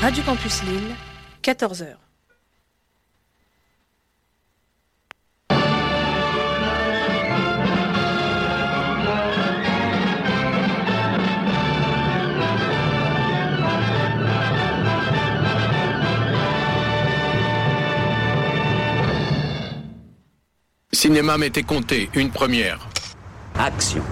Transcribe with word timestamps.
Radio 0.00 0.22
Campus 0.22 0.62
Lille, 0.62 0.94
14h. 1.42 1.96
Cinéma 20.92 21.38
m'était 21.38 21.64
compté, 21.64 22.08
une 22.14 22.30
première. 22.30 22.88
Action. 23.58 24.04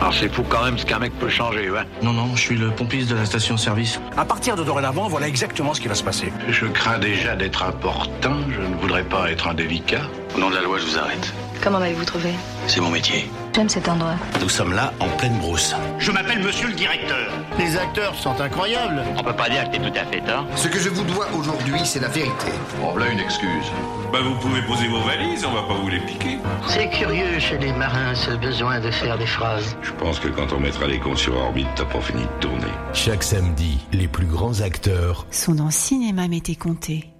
Alors 0.00 0.14
c'est 0.14 0.32
fou 0.32 0.44
quand 0.48 0.64
même 0.64 0.78
ce 0.78 0.86
qu'un 0.86 0.98
mec 1.00 1.12
peut 1.18 1.28
changer, 1.28 1.70
ouais. 1.70 1.82
Non, 2.02 2.12
non, 2.12 2.36
je 2.36 2.40
suis 2.40 2.56
le 2.56 2.70
pompiste 2.70 3.10
de 3.10 3.16
la 3.16 3.24
station-service. 3.24 4.00
À 4.16 4.24
partir 4.24 4.54
de 4.54 4.62
dorénavant, 4.62 5.08
voilà 5.08 5.26
exactement 5.26 5.74
ce 5.74 5.80
qui 5.80 5.88
va 5.88 5.94
se 5.94 6.04
passer. 6.04 6.32
Je 6.48 6.66
crains 6.66 6.98
déjà 6.98 7.34
d'être 7.34 7.62
important, 7.64 8.36
je 8.48 8.60
ne 8.60 8.76
voudrais 8.76 9.04
pas 9.04 9.30
être 9.30 9.48
indélicat. 9.48 10.02
Au 10.36 10.38
nom 10.38 10.50
de 10.50 10.54
la 10.54 10.62
loi, 10.62 10.78
je 10.78 10.86
vous 10.86 10.98
arrête. 10.98 11.32
Comment 11.62 11.80
m'avez-vous 11.80 12.04
trouvé? 12.04 12.30
C'est 12.68 12.80
mon 12.80 12.90
métier. 12.90 13.28
J'aime 13.58 13.68
cet 13.68 13.88
endroit. 13.88 14.14
Nous 14.40 14.48
sommes 14.48 14.72
là 14.72 14.92
en 15.00 15.08
pleine 15.16 15.36
brousse. 15.38 15.74
Je 15.98 16.12
m'appelle 16.12 16.40
monsieur 16.44 16.68
le 16.68 16.74
directeur. 16.74 17.32
Les 17.58 17.76
acteurs 17.76 18.14
sont 18.14 18.40
incroyables. 18.40 19.02
On 19.16 19.24
peut 19.24 19.34
pas 19.34 19.48
dire 19.50 19.64
que 19.64 19.76
t'es 19.76 19.82
tout 19.82 19.98
à 19.98 20.04
fait 20.04 20.20
tort. 20.20 20.46
Ce 20.54 20.68
que 20.68 20.78
je 20.78 20.88
vous 20.88 21.02
dois 21.02 21.26
aujourd'hui, 21.36 21.80
c'est 21.82 21.98
la 21.98 22.06
vérité. 22.06 22.52
Bon, 22.80 22.96
là 22.96 23.08
une 23.10 23.18
excuse. 23.18 23.66
Bah 24.12 24.20
vous 24.22 24.36
pouvez 24.36 24.62
poser 24.62 24.86
vos 24.86 25.00
valises, 25.00 25.44
on 25.44 25.50
va 25.50 25.62
pas 25.64 25.74
vous 25.74 25.88
les 25.88 25.98
piquer. 25.98 26.38
C'est 26.68 26.88
curieux 26.90 27.40
chez 27.40 27.58
les 27.58 27.72
marins 27.72 28.14
ce 28.14 28.30
besoin 28.30 28.78
de 28.78 28.92
faire 28.92 29.18
des 29.18 29.26
phrases. 29.26 29.76
Je 29.82 29.90
pense 29.90 30.20
que 30.20 30.28
quand 30.28 30.52
on 30.52 30.60
mettra 30.60 30.86
les 30.86 31.00
comptes 31.00 31.18
sur 31.18 31.36
orbite, 31.36 31.66
t'as 31.74 31.84
pas 31.84 32.00
fini 32.00 32.22
de 32.22 32.40
tourner. 32.40 32.72
Chaque 32.92 33.24
samedi, 33.24 33.80
les 33.92 34.06
plus 34.06 34.26
grands 34.26 34.60
acteurs 34.60 35.26
sont 35.32 35.56
dans 35.56 35.70
Cinéma 35.70 36.28
Mété 36.28 36.54
Comté. 36.54 37.10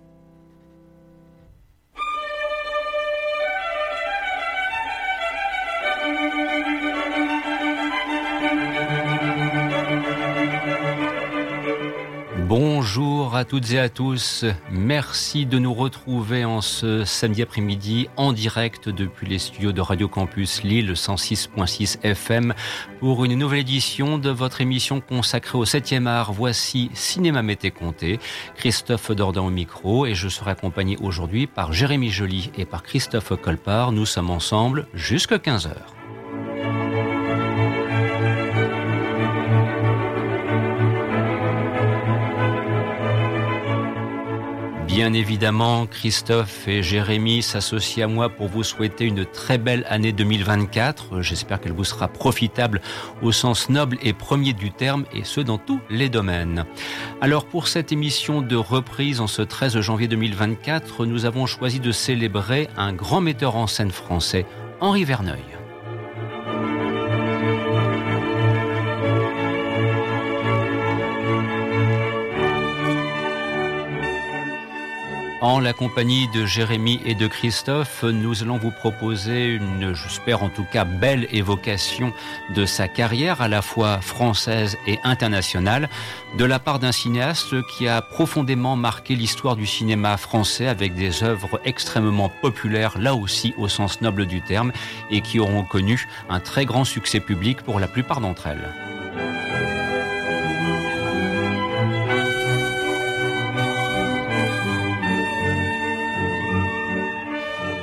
À 13.39 13.45
toutes 13.45 13.71
et 13.71 13.79
à 13.79 13.89
tous. 13.89 14.45
Merci 14.69 15.47
de 15.47 15.61
nous 15.61 15.73
retrouver 15.73 16.45
en 16.45 16.61
ce 16.61 17.05
samedi 17.05 17.43
après-midi 17.43 18.09
en 18.17 18.33
direct 18.33 18.89
depuis 18.89 19.29
les 19.29 19.39
studios 19.39 19.71
de 19.71 19.81
Radio 19.81 20.09
Campus 20.09 20.65
Lille 20.65 20.91
106.6 20.95 22.01
FM 22.03 22.53
pour 22.99 23.25
une 23.25 23.37
nouvelle 23.37 23.61
édition 23.61 24.19
de 24.19 24.31
votre 24.31 24.61
émission 24.61 25.01
consacrée 25.01 25.57
au 25.57 25.65
7e 25.65 26.07
art. 26.07 26.33
Voici 26.33 26.91
Cinéma 26.95 27.43
Mété 27.43 27.71
Comté. 27.71 28.19
Christophe 28.57 29.13
Dordan 29.13 29.47
au 29.47 29.51
micro 29.51 30.05
et 30.05 30.17
je 30.17 30.29
serai 30.29 30.51
accompagné 30.51 30.97
aujourd'hui 31.01 31.47
par 31.47 31.73
Jérémy 31.73 32.11
Joly 32.11 32.51
et 32.59 32.65
par 32.65 32.83
Christophe 32.83 33.33
Colpart. 33.41 33.93
Nous 33.93 34.07
sommes 34.07 34.31
ensemble 34.31 34.89
jusqu'à 34.95 35.39
15 35.39 35.69
Bien 44.99 45.13
évidemment, 45.13 45.87
Christophe 45.87 46.67
et 46.67 46.83
Jérémy 46.83 47.41
s'associent 47.41 48.09
à 48.09 48.13
moi 48.13 48.29
pour 48.31 48.49
vous 48.49 48.65
souhaiter 48.65 49.05
une 49.05 49.25
très 49.25 49.57
belle 49.57 49.87
année 49.89 50.11
2024. 50.11 51.23
J'espère 51.23 51.61
qu'elle 51.61 51.71
vous 51.73 51.85
sera 51.85 52.09
profitable 52.09 52.81
au 53.23 53.31
sens 53.31 53.69
noble 53.69 53.97
et 54.03 54.13
premier 54.13 54.55
du 54.55 54.73
terme, 54.73 55.05
et 55.15 55.23
ce 55.23 55.41
dans 55.41 55.57
tous 55.57 55.79
les 55.89 56.09
domaines. 56.09 56.65
Alors 57.21 57.45
pour 57.45 57.69
cette 57.69 57.93
émission 57.93 58.43
de 58.43 58.57
reprise 58.57 59.21
en 59.21 59.29
ce 59.29 59.43
13 59.43 59.79
janvier 59.83 60.09
2024, 60.09 61.07
nous 61.07 61.27
avons 61.27 61.47
choisi 61.47 61.79
de 61.79 61.93
célébrer 61.93 62.69
un 62.77 62.93
grand 62.93 63.21
metteur 63.21 63.55
en 63.55 63.69
scène 63.69 63.93
français, 63.93 64.47
Henri 64.81 65.05
Verneuil. 65.05 65.58
En 75.41 75.61
la 75.61 75.73
compagnie 75.73 76.27
de 76.35 76.45
Jérémy 76.45 77.01
et 77.05 77.15
de 77.15 77.29
Christophe, 77.29 78.03
nous 78.03 78.43
allons 78.43 78.59
vous 78.59 78.73
proposer 78.73 79.47
une, 79.47 79.95
j'espère 79.95 80.43
en 80.43 80.49
tout 80.49 80.65
cas, 80.65 80.85
belle 80.85 81.29
évocation 81.31 82.13
de 82.57 82.67
sa 82.67 82.89
carrière 82.89 83.41
à 83.41 83.47
la 83.47 83.63
fois 83.63 84.01
française 84.01 84.77
et 84.89 84.99
internationale 85.05 85.89
de 86.37 86.45
la 86.45 86.59
part 86.59 86.81
d'un 86.81 86.91
cinéaste 86.91 87.55
qui 87.69 87.87
a 87.87 88.03
profondément 88.03 88.75
marqué 88.75 89.15
l'histoire 89.15 89.55
du 89.55 89.67
cinéma 89.67 90.17
français 90.17 90.67
avec 90.67 90.97
des 90.97 91.23
œuvres 91.23 91.61
extrêmement 91.65 92.31
populaires, 92.31 92.99
là 92.99 93.15
aussi 93.15 93.55
au 93.59 93.69
sens 93.69 94.01
noble 94.01 94.27
du 94.27 94.43
terme, 94.43 94.73
et 95.09 95.21
qui 95.21 95.39
auront 95.39 95.63
connu 95.63 96.09
un 96.29 96.41
très 96.41 96.65
grand 96.65 96.85
succès 96.85 97.21
public 97.21 97.63
pour 97.63 97.79
la 97.79 97.87
plupart 97.87 98.21
d'entre 98.21 98.49
elles. 98.49 98.98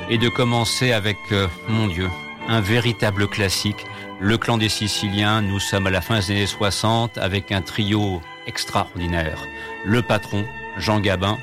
Et 0.08 0.18
de 0.18 0.28
commencer 0.28 0.92
avec, 0.92 1.18
euh, 1.32 1.48
mon 1.68 1.88
Dieu, 1.88 2.08
un 2.48 2.60
véritable 2.60 3.26
classique, 3.26 3.84
Le 4.20 4.38
Clan 4.38 4.56
des 4.58 4.68
Siciliens. 4.68 5.42
Nous 5.42 5.58
sommes 5.58 5.86
à 5.86 5.90
la 5.90 6.00
fin 6.00 6.18
des 6.20 6.30
années 6.30 6.46
60 6.46 7.18
avec 7.18 7.52
un 7.52 7.60
trio 7.60 8.20
extraordinaire. 8.46 9.38
Le 9.84 10.02
patron, 10.02 10.44
Jean 10.78 11.00
Gabin, 11.00 11.38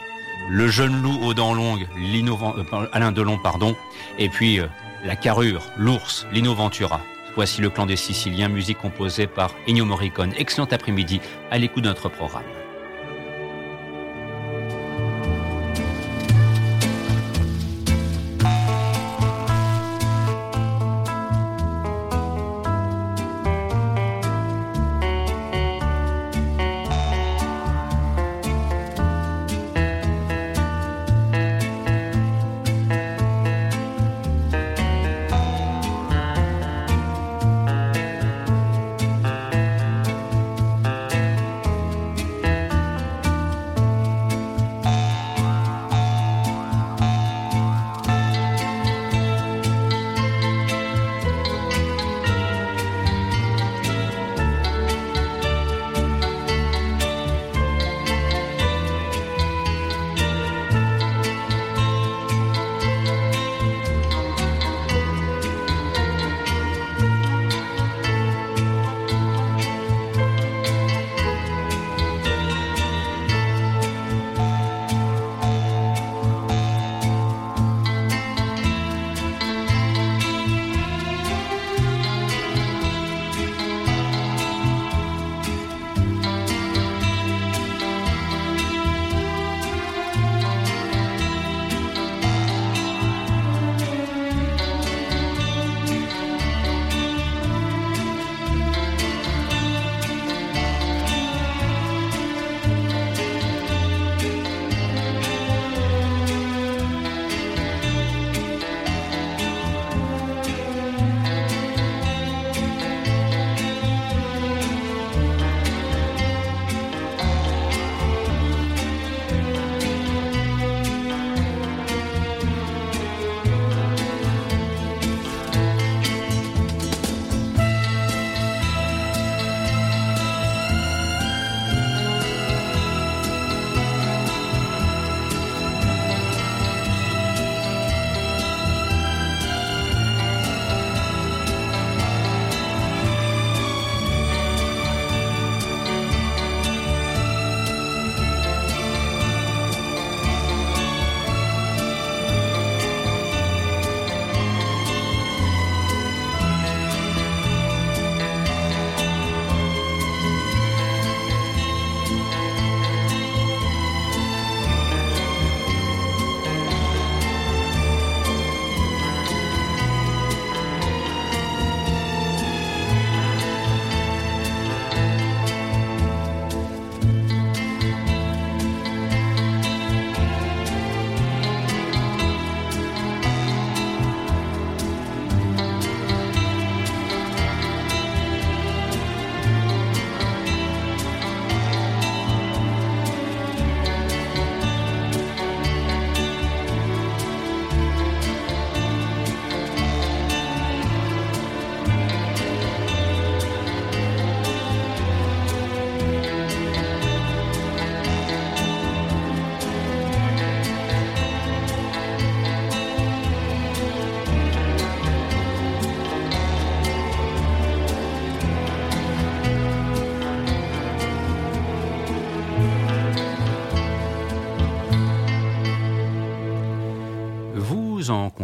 le 0.49 0.67
jeune 0.67 1.01
loup 1.01 1.19
aux 1.23 1.33
dents 1.33 1.53
longues, 1.53 1.87
euh, 1.97 2.87
Alain 2.91 3.11
Delon, 3.11 3.37
pardon, 3.37 3.75
et 4.17 4.29
puis 4.29 4.59
euh, 4.59 4.67
la 5.05 5.15
carrure, 5.15 5.63
l'ours, 5.77 6.25
Lino 6.31 6.53
Ventura. 6.55 7.01
Voici 7.35 7.61
le 7.61 7.69
clan 7.69 7.85
des 7.85 7.95
Siciliens, 7.95 8.47
musique 8.47 8.77
composée 8.77 9.27
par 9.27 9.51
Ennio 9.67 9.85
Morricone. 9.85 10.33
Excellent 10.37 10.67
après-midi 10.69 11.19
à 11.51 11.57
l'écoute 11.57 11.83
de 11.83 11.89
notre 11.89 12.09
programme. 12.09 12.43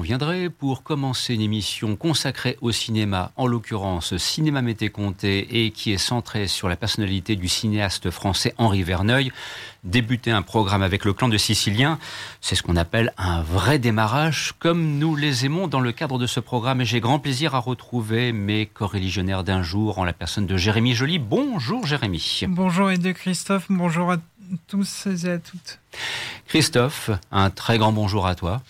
Conviendrez, 0.09 0.49
pour 0.49 0.81
commencer 0.81 1.35
une 1.35 1.41
émission 1.41 1.95
consacrée 1.95 2.57
au 2.61 2.71
cinéma, 2.71 3.31
en 3.35 3.45
l'occurrence 3.45 4.17
Cinéma 4.17 4.63
Mété 4.63 4.89
Comté, 4.89 5.63
et 5.63 5.69
qui 5.69 5.91
est 5.91 5.99
centrée 5.99 6.47
sur 6.47 6.67
la 6.67 6.75
personnalité 6.75 7.35
du 7.35 7.47
cinéaste 7.47 8.09
français 8.09 8.55
Henri 8.57 8.81
Verneuil, 8.81 9.31
débuter 9.83 10.31
un 10.31 10.41
programme 10.41 10.81
avec 10.81 11.05
le 11.05 11.13
clan 11.13 11.29
de 11.29 11.37
Sicilien, 11.37 11.99
c'est 12.41 12.55
ce 12.55 12.63
qu'on 12.63 12.75
appelle 12.75 13.13
un 13.19 13.43
vrai 13.43 13.77
démarrage, 13.77 14.55
comme 14.57 14.97
nous 14.97 15.15
les 15.15 15.45
aimons 15.45 15.67
dans 15.67 15.79
le 15.79 15.91
cadre 15.91 16.17
de 16.17 16.25
ce 16.25 16.39
programme. 16.39 16.81
Et 16.81 16.85
j'ai 16.85 17.01
grand 17.01 17.19
plaisir 17.19 17.53
à 17.53 17.59
retrouver 17.59 18.31
mes 18.31 18.65
coreligionnaires 18.65 19.43
d'un 19.43 19.61
jour 19.61 19.99
en 19.99 20.05
la 20.05 20.13
personne 20.13 20.47
de 20.47 20.57
Jérémy 20.57 20.95
Joly. 20.95 21.19
Bonjour 21.19 21.85
Jérémy. 21.85 22.45
Bonjour 22.47 22.89
et 22.89 22.97
de 22.97 23.11
Christophe, 23.11 23.67
bonjour 23.69 24.11
à 24.13 24.17
tous 24.65 25.05
et 25.05 25.29
à 25.29 25.37
toutes. 25.37 25.77
Christophe, 26.47 27.11
un 27.31 27.51
très 27.51 27.77
grand 27.77 27.91
bonjour 27.91 28.25
à 28.25 28.33
toi. 28.33 28.63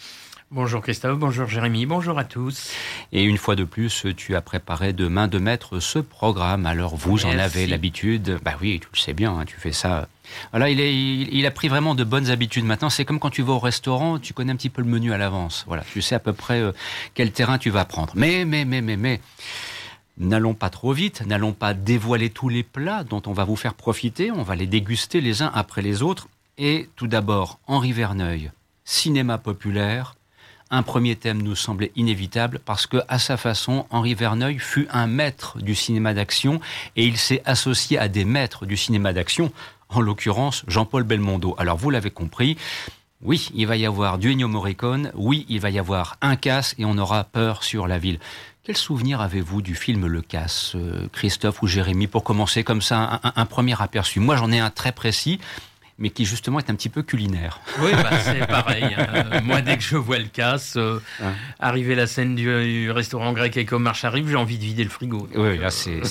Bonjour 0.52 0.82
Christophe, 0.82 1.20
bonjour 1.20 1.48
Jérémy, 1.48 1.86
bonjour 1.86 2.18
à 2.18 2.24
tous. 2.24 2.72
Et 3.12 3.24
une 3.24 3.38
fois 3.38 3.56
de 3.56 3.64
plus, 3.64 4.08
tu 4.18 4.36
as 4.36 4.42
préparé 4.42 4.94
de 4.94 5.08
main 5.08 5.28
de 5.28 5.38
maître 5.38 5.80
ce 5.80 6.00
programme. 6.00 6.66
Alors 6.66 6.96
vous 6.96 7.24
en 7.28 7.38
avez 7.38 7.68
l'habitude. 7.68 8.40
Bah 8.44 8.56
oui, 8.60 8.80
tu 8.80 8.88
le 8.92 8.98
sais 8.98 9.14
bien, 9.14 9.38
hein, 9.38 9.46
tu 9.46 9.58
fais 9.58 9.72
ça. 9.72 10.08
Voilà, 10.50 10.72
il, 10.72 10.80
est, 10.80 10.92
il, 10.92 11.46
a 11.46 11.52
pris 11.52 11.68
vraiment 11.68 11.94
de 11.94 12.04
bonnes 12.04 12.32
habitudes 12.32 12.66
maintenant. 12.66 12.90
C'est 12.90 13.06
comme 13.06 13.20
quand 13.20 13.30
tu 13.30 13.44
vas 13.44 13.54
au 13.54 13.60
restaurant, 13.60 14.18
tu 14.18 14.34
connais 14.34 14.52
un 14.52 14.56
petit 14.56 14.72
peu 14.72 14.82
le 14.82 14.88
menu 14.88 15.14
à 15.14 15.20
l'avance. 15.20 15.66
Voilà, 15.68 15.84
tu 15.84 16.02
sais 16.02 16.16
à 16.16 16.20
peu 16.20 16.34
près 16.34 16.60
euh, 16.60 16.72
quel 17.14 17.32
terrain 17.32 17.60
tu 17.60 17.70
vas 17.70 17.86
prendre. 17.86 18.14
Mais, 18.16 18.44
mais, 18.44 18.66
mais, 18.66 18.82
mais, 18.82 18.98
mais. 18.98 19.22
N'allons 20.18 20.56
pas 20.56 20.72
trop 20.72 20.94
vite, 20.94 21.24
n'allons 21.28 21.54
pas 21.54 21.76
dévoiler 21.76 22.32
tous 22.32 22.50
les 22.50 22.64
plats 22.64 23.04
dont 23.04 23.22
on 23.28 23.34
va 23.34 23.44
vous 23.44 23.56
faire 23.56 23.76
profiter, 23.76 24.32
on 24.32 24.42
va 24.42 24.56
les 24.56 24.68
déguster 24.68 25.22
les 25.22 25.44
uns 25.44 25.52
après 25.54 25.84
les 25.84 26.02
autres. 26.02 26.28
Et 26.58 26.90
tout 26.96 27.08
d'abord, 27.08 27.60
Henri 27.68 27.94
Verneuil, 27.94 28.52
cinéma 28.84 29.38
populaire, 29.38 30.16
un 30.72 30.84
premier 30.84 31.16
thème 31.16 31.42
nous 31.42 31.56
semblait 31.56 31.92
inévitable 31.96 32.60
parce 32.64 32.86
que, 32.86 32.98
à 33.08 33.20
sa 33.20 33.38
façon, 33.38 33.86
Henri 33.90 34.14
Verneuil 34.14 34.60
fut 34.60 34.88
un 34.92 35.08
maître 35.08 35.60
du 35.60 35.76
cinéma 35.76 36.14
d'action 36.14 36.60
et 36.96 37.06
il 37.06 37.18
s'est 37.18 37.42
associé 37.46 37.98
à 37.98 38.08
des 38.08 38.26
maîtres 38.26 38.66
du 38.66 38.78
cinéma 38.78 39.14
d'action, 39.14 39.52
en 39.90 40.02
l'occurrence 40.02 40.64
Jean-Paul 40.68 41.04
Belmondo. 41.04 41.56
Alors 41.58 41.78
vous 41.78 41.90
l'avez 41.90 42.12
compris, 42.12 42.58
oui, 43.22 43.50
il 43.54 43.68
va 43.68 43.76
y 43.76 43.86
avoir 43.86 44.18
du 44.18 44.32
Ennio 44.32 44.48
Morricone, 44.48 45.12
oui, 45.16 45.46
il 45.50 45.60
va 45.60 45.70
y 45.70 45.80
avoir 45.80 46.18
un 46.22 46.36
casse 46.36 46.76
et 46.78 46.86
on 46.86 46.98
aura 46.98 47.24
peur 47.24 47.64
sur 47.64 47.88
la 47.88 47.98
ville. 47.98 48.20
Quel 48.64 48.78
souvenir 48.78 49.20
avez-vous 49.20 49.62
du 49.64 49.74
film 49.74 50.06
Le 50.06 50.22
Casse, 50.22 50.74
euh, 50.76 51.08
Christophe 51.12 51.64
ou 51.64 51.68
Jérémy, 51.68 52.06
pour 52.06 52.24
commencer 52.24 52.64
comme 52.64 52.84
ça 52.84 53.20
un 53.24 53.46
premier 53.46 53.82
aperçu? 53.82 54.20
Moi 54.20 54.36
j'en 54.36 54.52
ai 54.52 54.60
un 54.60 54.70
très 54.70 54.92
précis 54.92 55.40
mais 56.00 56.10
qui 56.10 56.26
justement 56.26 56.60
est 56.60 56.70
un 56.70 56.76
petit 56.76 56.90
peu 56.90 57.04
culinaire. 57.04 57.60
Oui, 57.80 57.92
bah, 57.94 58.12
c'est 58.22 58.48
pareil. 58.48 58.96
Hein. 58.98 59.42
Moi, 59.44 59.62
dès 59.62 59.78
que 59.78 59.84
je 59.84 59.98
vois 59.98 60.18
le 60.18 60.28
casse, 60.28 60.76
euh, 60.78 61.00
arriver 61.60 61.96
la 61.96 62.08
scène 62.08 62.36
du, 62.36 62.90
restaurant 62.92 63.34
grec 63.34 63.58
et 63.58 63.68
marche 63.78 64.06
arrive, 64.06 64.30
j'ai 64.30 64.36
envie 64.36 64.58
de 64.58 64.64
vider 64.64 64.84
le 64.84 64.90
frigo. 64.90 65.28
oui, 65.36 65.58
là, 65.58 65.70
c'est, 65.70 66.02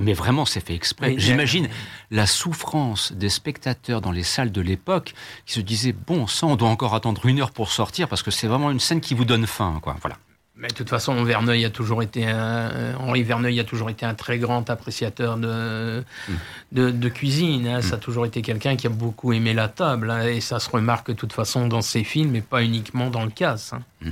mais 0.00 0.14
vraiment, 0.14 0.44
c'est 0.44 0.64
fait 0.66 0.74
exprès. 0.74 1.14
J'imagine 1.18 1.68
la 2.10 2.26
souffrance 2.26 3.12
des 3.12 3.28
spectateurs 3.28 4.00
dans 4.00 4.12
les 4.12 4.22
salles 4.22 4.52
de 4.52 4.60
l'époque 4.60 5.14
qui 5.46 5.54
se 5.54 5.60
disaient 5.60 5.92
bon 5.92 6.26
sang, 6.26 6.52
on 6.52 6.56
doit 6.56 6.68
encore 6.68 6.94
attendre 6.94 7.26
une 7.26 7.40
heure 7.40 7.52
pour 7.52 7.70
sortir 7.70 8.08
parce 8.08 8.22
que 8.22 8.30
c'est 8.30 8.46
vraiment 8.46 8.70
une 8.70 8.80
scène 8.80 9.00
qui 9.00 9.14
vous 9.14 9.24
donne 9.24 9.46
faim, 9.46 9.78
quoi. 9.82 9.96
Voilà. 10.00 10.16
Mais 10.62 10.68
de 10.68 10.74
toute 10.74 10.88
façon, 10.88 11.24
Verneuil 11.24 11.64
a 11.64 11.70
toujours 11.70 12.04
été 12.04 12.24
un, 12.24 12.94
Henri 13.00 13.24
Verneuil 13.24 13.58
a 13.58 13.64
toujours 13.64 13.90
été 13.90 14.06
un 14.06 14.14
très 14.14 14.38
grand 14.38 14.70
appréciateur 14.70 15.36
de, 15.36 16.04
mm. 16.28 16.92
de, 16.92 17.08
cuisine. 17.08 17.66
Hein. 17.66 17.82
Ça 17.82 17.94
a 17.94 17.96
mm. 17.96 18.00
toujours 18.00 18.26
été 18.26 18.42
quelqu'un 18.42 18.76
qui 18.76 18.86
a 18.86 18.90
beaucoup 18.90 19.32
aimé 19.32 19.54
la 19.54 19.66
table. 19.66 20.08
Hein. 20.08 20.28
Et 20.28 20.40
ça 20.40 20.60
se 20.60 20.70
remarque 20.70 21.08
de 21.08 21.14
toute 21.14 21.32
façon 21.32 21.66
dans 21.66 21.82
ses 21.82 22.04
films, 22.04 22.36
et 22.36 22.42
pas 22.42 22.62
uniquement 22.62 23.10
dans 23.10 23.24
le 23.24 23.30
casse. 23.30 23.72
Hein. 23.72 23.82
Mm. 24.02 24.10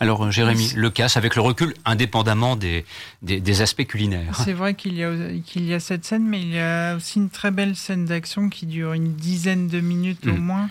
Alors, 0.00 0.26
euh, 0.26 0.30
Jérémy, 0.30 0.72
le 0.76 0.90
casse, 0.90 1.16
avec 1.16 1.36
le 1.36 1.40
recul, 1.40 1.72
indépendamment 1.86 2.54
des, 2.54 2.84
des, 3.22 3.62
aspects 3.62 3.84
culinaires. 3.84 4.40
C'est 4.44 4.52
vrai 4.52 4.74
qu'il 4.74 4.94
y, 4.94 5.02
a, 5.02 5.12
qu'il 5.44 5.64
y 5.64 5.74
a 5.74 5.80
cette 5.80 6.04
scène, 6.04 6.24
mais 6.24 6.40
il 6.40 6.50
y 6.50 6.58
a 6.58 6.94
aussi 6.94 7.18
une 7.18 7.30
très 7.30 7.50
belle 7.50 7.74
scène 7.74 8.04
d'action 8.04 8.48
qui 8.48 8.66
dure 8.66 8.92
une 8.92 9.14
dizaine 9.14 9.66
de 9.68 9.80
minutes 9.80 10.26
au 10.26 10.36
moins 10.36 10.70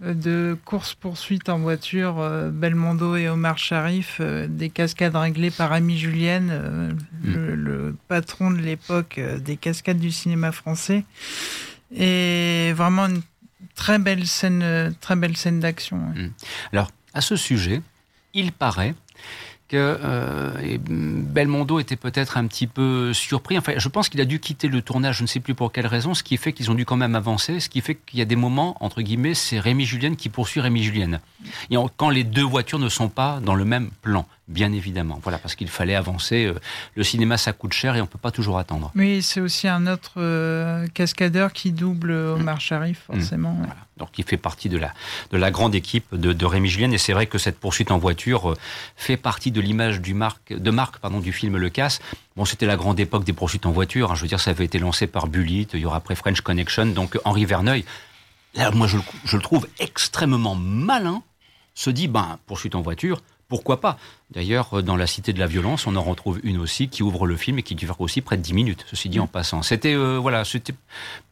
de 0.00 0.56
course-poursuite 0.64 1.48
en 1.48 1.58
voiture, 1.58 2.18
euh, 2.18 2.50
Belmondo 2.50 3.16
et 3.16 3.28
Omar 3.28 3.58
Sharif, 3.58 4.18
euh, 4.20 4.46
des 4.48 4.68
cascades 4.68 5.16
réglées 5.16 5.50
par 5.50 5.72
Ami 5.72 5.98
Julienne, 5.98 6.50
euh, 6.52 6.92
mm. 7.22 7.54
le, 7.54 7.96
patron 8.08 8.50
de 8.50 8.58
l'époque 8.58 9.20
des 9.40 9.56
cascades 9.56 9.98
du 9.98 10.10
cinéma 10.10 10.52
français. 10.52 11.04
Et 11.94 12.72
vraiment 12.74 13.06
une 13.06 13.22
très 13.74 13.98
belle 13.98 14.26
scène, 14.26 14.94
très 15.00 15.16
belle 15.16 15.36
scène 15.36 15.60
d'action. 15.60 15.96
Mm. 15.96 16.32
Alors, 16.72 16.90
à 17.14 17.20
ce 17.20 17.36
sujet, 17.36 17.80
il 18.34 18.52
paraît 18.52 18.94
que 19.68 19.76
euh, 19.76 20.78
Belmondo 20.88 21.78
était 21.78 21.96
peut-être 21.96 22.36
un 22.36 22.46
petit 22.46 22.66
peu 22.66 23.12
surpris. 23.12 23.56
Enfin, 23.58 23.72
je 23.76 23.88
pense 23.88 24.08
qu'il 24.08 24.20
a 24.20 24.24
dû 24.24 24.38
quitter 24.38 24.68
le 24.68 24.82
tournage, 24.82 25.18
je 25.18 25.22
ne 25.22 25.26
sais 25.26 25.40
plus 25.40 25.54
pour 25.54 25.72
quelle 25.72 25.86
raison, 25.86 26.14
ce 26.14 26.22
qui 26.22 26.36
fait 26.36 26.52
qu'ils 26.52 26.70
ont 26.70 26.74
dû 26.74 26.84
quand 26.84 26.96
même 26.96 27.14
avancer, 27.14 27.60
ce 27.60 27.68
qui 27.68 27.80
fait 27.80 27.94
qu'il 27.94 28.18
y 28.18 28.22
a 28.22 28.26
des 28.26 28.36
moments, 28.36 28.76
entre 28.80 29.02
guillemets, 29.02 29.34
c'est 29.34 29.58
Rémi 29.58 29.84
Julienne 29.84 30.16
qui 30.16 30.28
poursuit 30.28 30.60
Rémi 30.60 30.82
Julienne. 30.82 31.20
Et 31.70 31.76
quand 31.96 32.10
les 32.10 32.24
deux 32.24 32.44
voitures 32.44 32.78
ne 32.78 32.88
sont 32.88 33.08
pas 33.08 33.40
dans 33.40 33.54
le 33.54 33.64
même 33.64 33.90
plan 34.02 34.26
bien 34.48 34.72
évidemment. 34.72 35.18
Voilà, 35.22 35.38
parce 35.38 35.54
qu'il 35.54 35.68
fallait 35.68 35.94
avancer. 35.94 36.44
Euh, 36.44 36.54
le 36.94 37.02
cinéma, 37.02 37.36
ça 37.36 37.52
coûte 37.52 37.72
cher 37.72 37.96
et 37.96 38.00
on 38.00 38.06
peut 38.06 38.18
pas 38.18 38.30
toujours 38.30 38.58
attendre. 38.58 38.92
Oui, 38.94 39.22
c'est 39.22 39.40
aussi 39.40 39.68
un 39.68 39.86
autre 39.86 40.12
euh, 40.18 40.86
cascadeur 40.88 41.52
qui 41.52 41.72
double 41.72 42.12
Omar 42.12 42.60
Sharif, 42.60 43.04
mmh. 43.08 43.14
forcément. 43.14 43.58
Donc, 43.96 44.18
il 44.18 44.24
fait 44.24 44.36
partie 44.36 44.68
de 44.68 44.76
la, 44.76 44.92
de 45.30 45.36
la 45.36 45.50
grande 45.50 45.74
équipe 45.74 46.14
de, 46.14 46.32
de 46.32 46.46
Rémi 46.46 46.68
Julien. 46.68 46.90
Et 46.90 46.98
c'est 46.98 47.12
vrai 47.12 47.26
que 47.26 47.38
cette 47.38 47.58
poursuite 47.58 47.90
en 47.90 47.98
voiture 47.98 48.50
euh, 48.50 48.56
fait 48.96 49.16
partie 49.16 49.50
de 49.50 49.60
l'image 49.60 50.00
du 50.00 50.14
marque, 50.14 50.52
de 50.52 50.70
marque 50.70 50.98
pardon, 50.98 51.20
du 51.20 51.32
film 51.32 51.56
Le 51.56 51.70
Casse. 51.70 52.00
Bon, 52.36 52.44
c'était 52.44 52.66
la 52.66 52.76
grande 52.76 52.98
époque 53.00 53.24
des 53.24 53.32
poursuites 53.32 53.66
en 53.66 53.72
voiture. 53.72 54.12
Hein. 54.12 54.14
Je 54.14 54.22
veux 54.22 54.28
dire, 54.28 54.40
ça 54.40 54.50
avait 54.50 54.64
été 54.64 54.78
lancé 54.78 55.06
par 55.06 55.28
Bullitt. 55.28 55.70
Il 55.74 55.80
y 55.80 55.86
aura 55.86 55.96
après 55.96 56.16
French 56.16 56.40
Connection. 56.40 56.86
Donc, 56.86 57.18
Henri 57.24 57.44
Verneuil, 57.44 57.84
là, 58.54 58.70
moi, 58.72 58.88
je, 58.88 58.98
je 59.24 59.36
le 59.36 59.42
trouve 59.42 59.66
extrêmement 59.78 60.54
malin. 60.54 61.22
Se 61.76 61.90
dit, 61.90 62.06
ben, 62.06 62.38
poursuite 62.46 62.76
en 62.76 62.82
voiture, 62.82 63.20
pourquoi 63.54 63.80
pas 63.80 63.98
D'ailleurs, 64.32 64.82
dans 64.82 64.96
La 64.96 65.06
Cité 65.06 65.32
de 65.32 65.38
la 65.38 65.46
Violence, 65.46 65.86
on 65.86 65.94
en 65.94 66.02
retrouve 66.02 66.40
une 66.42 66.58
aussi 66.58 66.88
qui 66.88 67.04
ouvre 67.04 67.24
le 67.24 67.36
film 67.36 67.60
et 67.60 67.62
qui 67.62 67.76
dure 67.76 67.94
aussi 68.00 68.20
près 68.20 68.36
de 68.36 68.42
10 68.42 68.52
minutes, 68.52 68.84
ceci 68.90 69.08
dit 69.08 69.20
en 69.20 69.28
passant. 69.28 69.62
C'était, 69.62 69.94
euh, 69.94 70.18
voilà, 70.18 70.44
c'était, 70.44 70.74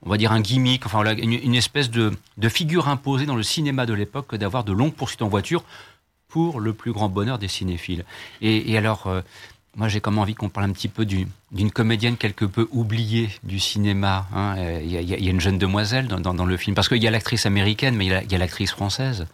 on 0.03 0.09
va 0.11 0.17
dire, 0.19 0.31
un 0.31 0.41
gimmick, 0.41 0.87
enfin, 0.87 1.03
une, 1.17 1.55
espèce 1.57 1.91
de, 1.91 2.13
figure 2.49 2.89
imposée 2.89 3.27
dans 3.27 3.35
le 3.35 3.43
cinéma 3.43 3.87
de 3.87 3.93
l'époque 3.93 4.37
d'avoir 4.37 4.63
de 4.63 4.71
longues 4.71 4.95
poursuites 4.95 5.23
en 5.23 5.27
voiture 5.27 5.65
pour 6.29 6.61
le 6.61 6.73
plus 6.73 6.93
grand 6.93 7.09
bonheur 7.09 7.41
des 7.41 7.49
cinéphiles. 7.49 8.05
Et, 8.41 8.79
alors, 8.79 9.09
euh, 9.09 9.23
moi, 9.75 9.89
j'ai 9.89 10.01
comme 10.01 10.19
envie 10.19 10.37
qu'on 10.37 10.49
parle 10.49 10.71
un 10.71 10.73
petit 10.73 10.87
peu 10.87 11.05
d'une 11.05 11.73
comédienne 11.73 12.17
quelque 12.17 12.45
peu 12.45 12.69
oubliée 12.71 13.31
du 13.43 13.59
cinéma. 13.59 14.29
Hein. 14.33 14.55
Il, 14.81 14.93
y 14.93 15.29
a, 15.29 15.31
une 15.31 15.41
jeune 15.41 15.59
demoiselle 15.59 16.07
dans, 16.07 16.47
le 16.47 16.57
film, 16.57 16.77
parce 16.77 16.89
qu'il 16.89 17.03
y 17.03 17.09
a 17.09 17.11
l'actrice 17.11 17.47
américaine, 17.47 17.97
mais 17.97 18.07
il 18.07 18.31
y 18.31 18.35
a 18.37 18.39
l'actrice 18.39 18.71
française. 18.71 19.27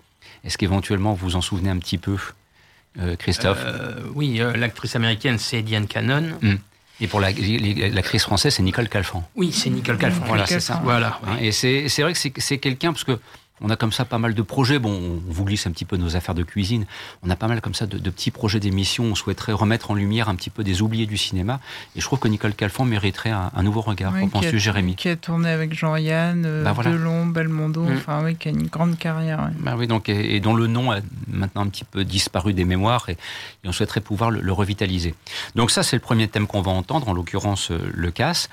Est-ce 0.42 0.56
qu'éventuellement 0.56 1.12
vous 1.12 1.36
en 1.36 1.42
souvenez 1.42 1.68
un 1.68 1.76
petit 1.76 1.98
peu? 1.98 2.16
euh, 2.16 2.37
Christophe 3.18 3.62
euh, 3.64 4.00
Oui, 4.14 4.40
euh, 4.40 4.56
l'actrice 4.56 4.96
américaine, 4.96 5.38
c'est 5.38 5.62
Diane 5.62 5.86
Cannon. 5.86 6.38
Hmm. 6.42 6.56
Et 7.00 7.06
pour 7.06 7.20
l'actrice 7.20 8.24
française, 8.24 8.54
c'est 8.54 8.62
Nicole 8.62 8.88
Calfan. 8.88 9.28
Oui, 9.36 9.52
c'est 9.52 9.70
Nicole 9.70 9.98
Calfan. 9.98 10.24
Voilà, 10.26 10.46
c'est 10.46 10.60
ça. 10.60 10.80
Voilà. 10.82 11.20
Et 11.40 11.52
c'est 11.52 12.02
vrai 12.02 12.12
que 12.12 12.40
c'est 12.40 12.58
quelqu'un, 12.58 12.92
parce 12.92 13.04
que 13.04 13.18
on 13.60 13.70
a 13.70 13.76
comme 13.76 13.92
ça 13.92 14.04
pas 14.04 14.18
mal 14.18 14.34
de 14.34 14.42
projets. 14.42 14.78
Bon, 14.78 14.90
on 14.90 15.32
vous 15.32 15.44
glisse 15.44 15.66
un 15.66 15.70
petit 15.70 15.84
peu 15.84 15.96
nos 15.96 16.16
affaires 16.16 16.34
de 16.34 16.42
cuisine. 16.42 16.86
On 17.22 17.30
a 17.30 17.36
pas 17.36 17.48
mal 17.48 17.60
comme 17.60 17.74
ça 17.74 17.86
de, 17.86 17.98
petits 18.10 18.30
projets 18.30 18.60
d'émissions. 18.60 19.04
On 19.04 19.14
souhaiterait 19.14 19.52
remettre 19.52 19.90
en 19.90 19.94
lumière 19.94 20.28
un 20.28 20.34
petit 20.34 20.50
peu 20.50 20.64
des 20.64 20.82
oubliés 20.82 21.06
du 21.06 21.16
cinéma. 21.16 21.60
Et 21.96 22.00
je 22.00 22.04
trouve 22.04 22.18
que 22.18 22.28
Nicole 22.28 22.54
Calfon 22.54 22.84
mériterait 22.84 23.30
un, 23.30 23.62
nouveau 23.62 23.80
regard. 23.80 24.12
Oui, 24.14 24.28
penses-tu, 24.28 24.58
Jérémy? 24.58 24.96
Qui 24.96 25.08
a 25.08 25.16
tourné 25.16 25.50
avec 25.50 25.74
Jean-Yann, 25.74 26.44
euh, 26.46 26.64
bah, 26.64 26.74
Delon, 26.82 27.26
Belmondo. 27.26 27.82
Mm. 27.82 27.96
Enfin, 27.96 28.22
oui, 28.24 28.36
qui 28.36 28.48
a 28.48 28.50
une 28.50 28.66
grande 28.66 28.96
carrière. 28.98 29.50
Bah, 29.58 29.74
oui, 29.76 29.86
donc, 29.86 30.08
et, 30.08 30.40
dont 30.40 30.54
le 30.54 30.66
nom 30.66 30.90
a 30.90 30.98
maintenant 31.28 31.62
un 31.62 31.68
petit 31.68 31.84
peu 31.84 32.04
disparu 32.04 32.52
des 32.52 32.64
mémoires. 32.64 33.08
Et, 33.08 33.16
on 33.64 33.72
souhaiterait 33.72 34.00
pouvoir 34.00 34.30
le, 34.30 34.40
le, 34.40 34.52
revitaliser. 34.52 35.14
Donc 35.54 35.70
ça, 35.70 35.82
c'est 35.82 35.94
le 35.94 36.00
premier 36.00 36.26
thème 36.26 36.46
qu'on 36.46 36.62
va 36.62 36.70
entendre, 36.70 37.08
en 37.08 37.12
l'occurrence 37.12 37.70
euh, 37.70 37.78
le 37.92 38.10
casse. 38.10 38.48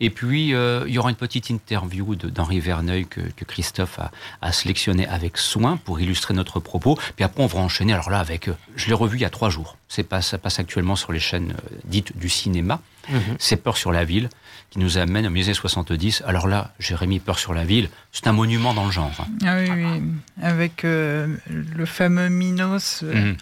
Et 0.00 0.10
puis, 0.10 0.54
euh, 0.54 0.84
il 0.86 0.94
y 0.94 0.98
aura 0.98 1.10
une 1.10 1.16
petite 1.16 1.50
interview 1.50 2.14
d'Henri 2.14 2.60
Verneuil 2.60 3.06
que, 3.06 3.20
Christophe 3.44 4.00
a, 4.42 4.52
sélectionné 4.52 5.06
avec 5.06 5.38
soin 5.38 5.76
pour 5.76 6.00
illustrer 6.00 6.34
notre 6.34 6.60
propos. 6.60 6.98
Puis 7.14 7.24
après, 7.24 7.42
on 7.42 7.46
va 7.46 7.60
enchaîner. 7.60 7.92
Alors 7.92 8.10
là, 8.10 8.18
avec, 8.18 8.48
euh, 8.48 8.56
je 8.74 8.88
l'ai 8.88 8.94
revu 8.94 9.18
il 9.18 9.22
y 9.22 9.24
a 9.24 9.30
trois 9.30 9.50
jours. 9.50 9.76
C'est 9.88 10.02
pas, 10.02 10.20
ça 10.20 10.38
passe 10.38 10.58
actuellement 10.58 10.96
sur 10.96 11.12
les 11.12 11.20
chaînes 11.20 11.52
euh, 11.52 11.76
dites 11.84 12.16
du 12.16 12.28
cinéma. 12.28 12.80
Mhm. 13.08 13.36
C'est 13.38 13.56
Peur 13.56 13.76
sur 13.76 13.92
la 13.92 14.04
ville 14.04 14.28
qui 14.70 14.80
nous 14.80 14.98
amène 14.98 15.26
au 15.26 15.30
musée 15.30 15.54
70. 15.54 16.24
Alors 16.26 16.48
là, 16.48 16.72
Jérémy 16.80 17.20
Peur 17.20 17.38
sur 17.38 17.54
la 17.54 17.64
ville, 17.64 17.88
c'est 18.10 18.26
un 18.26 18.32
monument 18.32 18.74
dans 18.74 18.84
le 18.84 18.90
genre. 18.90 19.12
Hein. 19.20 19.26
Ah 19.44 19.56
oui, 19.58 19.70
oui. 19.70 20.02
Avec 20.42 20.82
le 20.82 21.38
fameux 21.86 22.28
Minos. 22.28 23.02
Mhm 23.02 23.36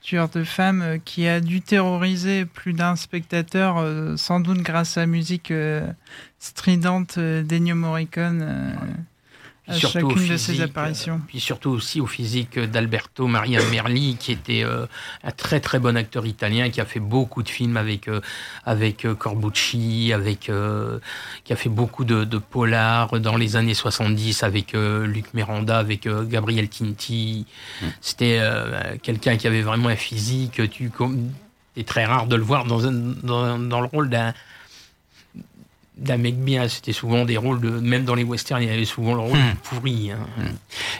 tueur 0.00 0.28
de 0.28 0.44
femmes 0.44 0.82
euh, 0.82 0.98
qui 0.98 1.26
a 1.26 1.40
dû 1.40 1.60
terroriser 1.60 2.44
plus 2.44 2.72
d'un 2.72 2.96
spectateur, 2.96 3.78
euh, 3.78 4.16
sans 4.16 4.40
doute 4.40 4.58
grâce 4.58 4.96
à 4.96 5.00
la 5.00 5.06
musique 5.06 5.50
euh, 5.50 5.92
stridente 6.38 7.18
d'Ennio 7.18 7.74
Morricone 7.74 8.74
à 9.70 9.78
chacune 9.78 10.28
de 10.28 10.36
ses 10.36 10.60
apparitions. 10.60 11.20
puis 11.26 11.40
surtout 11.40 11.70
aussi 11.70 12.00
au 12.00 12.06
physique 12.06 12.58
d'Alberto 12.58 13.26
Maria 13.26 13.60
Merli, 13.70 14.16
qui 14.18 14.32
était 14.32 14.64
un 14.64 15.30
très 15.30 15.60
très 15.60 15.78
bon 15.78 15.96
acteur 15.96 16.26
italien, 16.26 16.70
qui 16.70 16.80
a 16.80 16.84
fait 16.84 17.00
beaucoup 17.00 17.42
de 17.42 17.48
films 17.48 17.76
avec, 17.76 18.08
avec 18.64 19.06
Corbucci, 19.18 20.12
avec, 20.12 20.50
qui 21.44 21.52
a 21.52 21.56
fait 21.56 21.68
beaucoup 21.68 22.04
de, 22.04 22.24
de 22.24 22.38
polars 22.38 23.18
dans 23.20 23.36
les 23.36 23.56
années 23.56 23.74
70 23.74 24.42
avec 24.42 24.72
Luc 24.72 25.32
Miranda, 25.34 25.78
avec 25.78 26.08
Gabriel 26.28 26.68
Tinti. 26.68 27.46
Mm. 27.80 27.86
C'était 28.00 28.40
quelqu'un 29.02 29.36
qui 29.36 29.46
avait 29.46 29.62
vraiment 29.62 29.88
un 29.88 29.96
physique. 29.96 30.60
Tu, 30.70 30.90
c'est 31.76 31.84
très 31.84 32.04
rare 32.04 32.26
de 32.26 32.36
le 32.36 32.42
voir 32.42 32.64
dans, 32.64 32.80
dans, 32.90 33.58
dans 33.58 33.80
le 33.80 33.86
rôle 33.86 34.10
d'un 34.10 34.34
d'un 36.00 36.16
mec 36.16 36.36
bien. 36.36 36.68
C'était 36.68 36.92
souvent 36.92 37.24
des 37.24 37.36
rôles 37.36 37.60
de. 37.60 37.70
Même 37.70 38.04
dans 38.04 38.14
les 38.14 38.24
westerns, 38.24 38.62
il 38.62 38.68
y 38.68 38.72
avait 38.72 38.84
souvent 38.84 39.14
le 39.14 39.20
rôle 39.20 39.38
hmm. 39.38 39.54
pourri. 39.62 40.10
Hein. 40.10 40.18
Hmm. 40.36 40.56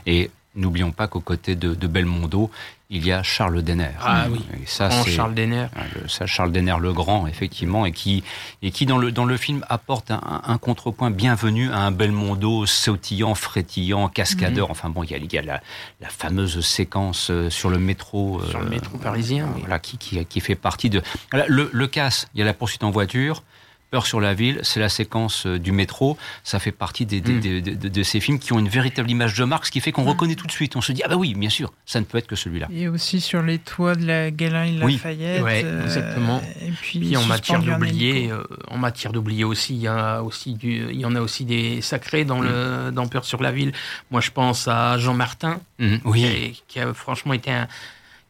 Et 0.07 0.31
n'oublions 0.55 0.93
pas 0.93 1.07
qu'aux 1.07 1.21
côtés 1.21 1.55
de, 1.55 1.75
de, 1.75 1.87
Belmondo, 1.87 2.51
il 2.91 3.07
y 3.07 3.13
a 3.13 3.23
Charles 3.23 3.63
Denner. 3.63 3.93
Ah 4.03 4.27
oui. 4.29 4.41
Et 4.61 4.67
ça, 4.67 4.91
c'est 4.91 5.11
Charles 5.11 5.35
Denner. 5.35 5.67
Ça, 6.09 6.27
Charles 6.27 6.51
Denner 6.51 6.75
le 6.81 6.93
Grand, 6.93 7.29
effectivement, 7.29 7.87
et 7.87 7.93
qui, 7.93 8.25
et 8.63 8.73
qui 8.73 8.85
dans, 8.85 8.99
le, 8.99 9.13
dans 9.13 9.25
le 9.25 9.37
film 9.37 9.65
apporte 9.69 10.11
un, 10.11 10.43
un 10.45 10.59
contrepoint 10.59 11.13
bienvenu 11.13 11.71
à 11.71 11.79
un 11.79 11.93
Belmondo 11.93 12.67
sautillant, 12.67 13.37
frétillant, 13.37 14.09
cascadeur. 14.09 14.69
Hmm. 14.69 14.73
Enfin 14.73 14.91
bon, 14.91 15.05
il 15.05 15.13
y 15.13 15.15
a, 15.15 15.19
il 15.19 15.33
y 15.33 15.39
a 15.39 15.43
la, 15.43 15.61
la, 16.01 16.09
fameuse 16.09 16.61
séquence 16.67 17.31
euh, 17.31 17.49
sur 17.49 17.71
le 17.71 17.79
métro. 17.79 18.43
Sur 18.51 18.59
le 18.59 18.67
euh, 18.67 18.71
métro 18.71 18.99
parisien. 18.99 19.49
Voilà, 19.61 19.79
qui, 19.79 19.99
qui, 19.99 20.25
qui, 20.25 20.41
fait 20.41 20.57
partie 20.57 20.91
de. 20.91 21.01
le, 21.33 21.71
le 21.73 21.87
casse, 21.87 22.29
il 22.35 22.41
y 22.41 22.43
a 22.43 22.47
la 22.47 22.55
poursuite 22.55 22.83
en 22.83 22.91
voiture. 22.91 23.45
Peur 23.91 24.07
sur 24.07 24.21
la 24.21 24.35
ville, 24.35 24.61
c'est 24.63 24.79
la 24.79 24.89
séquence 24.89 25.47
euh, 25.47 25.59
du 25.59 25.73
métro. 25.73 26.17
Ça 26.45 26.61
fait 26.61 26.71
partie 26.71 27.07
des, 27.07 27.21
mm. 27.21 27.61
de, 27.61 28.03
ces 28.05 28.21
films 28.21 28.39
qui 28.39 28.53
ont 28.53 28.61
une 28.61 28.69
véritable 28.69 29.11
image 29.11 29.35
de 29.35 29.45
marque, 29.45 29.67
ce 29.67 29.73
qui 29.73 29.81
fait 29.81 29.91
qu'on 29.91 30.05
mm. 30.05 30.09
reconnaît 30.09 30.35
tout 30.37 30.47
de 30.47 30.53
suite. 30.53 30.77
On 30.77 30.81
se 30.81 30.93
dit, 30.93 31.03
ah 31.05 31.09
bah 31.09 31.17
oui, 31.17 31.35
bien 31.35 31.49
sûr, 31.49 31.73
ça 31.87 31.99
ne 31.99 32.05
peut 32.05 32.19
être 32.19 32.29
que 32.29 32.37
celui-là. 32.37 32.69
Et 32.73 32.87
aussi 32.87 33.21
sur 33.21 33.43
les 33.43 33.59
toits 33.59 33.97
de 33.97 34.07
la 34.07 34.31
galerie 34.31 34.77
Lafayette. 34.77 35.43
Oui, 35.43 35.63
euh, 35.65 35.83
exactement. 35.83 36.41
et 36.65 36.71
puis, 36.71 37.17
en 37.17 37.25
matière 37.25 37.61
d'oublier, 37.61 38.31
euh, 38.31 38.45
en 38.69 38.79
matière 38.79 39.13
d'oublier 39.13 39.43
aussi, 39.43 39.75
il 39.75 39.81
y, 39.81 39.89
a 39.89 40.23
aussi 40.23 40.55
du, 40.55 40.87
il 40.91 41.01
y 41.01 41.05
en 41.05 41.17
a 41.17 41.21
aussi 41.21 41.45
des 41.45 41.81
sacrés 41.81 42.25
dans, 42.25 42.41
le, 42.41 42.91
mm. 42.91 42.95
dans 42.95 43.09
Peur 43.09 43.25
sur 43.25 43.43
la 43.43 43.51
ville. 43.51 43.73
Moi, 44.13 44.21
je 44.21 44.31
pense 44.31 44.69
à 44.69 44.99
Jean 44.99 45.15
Martin, 45.15 45.61
oui. 46.05 46.63
qui 46.69 46.79
a 46.79 46.95
franchement 46.95 47.33
été 47.33 47.51
un 47.51 47.67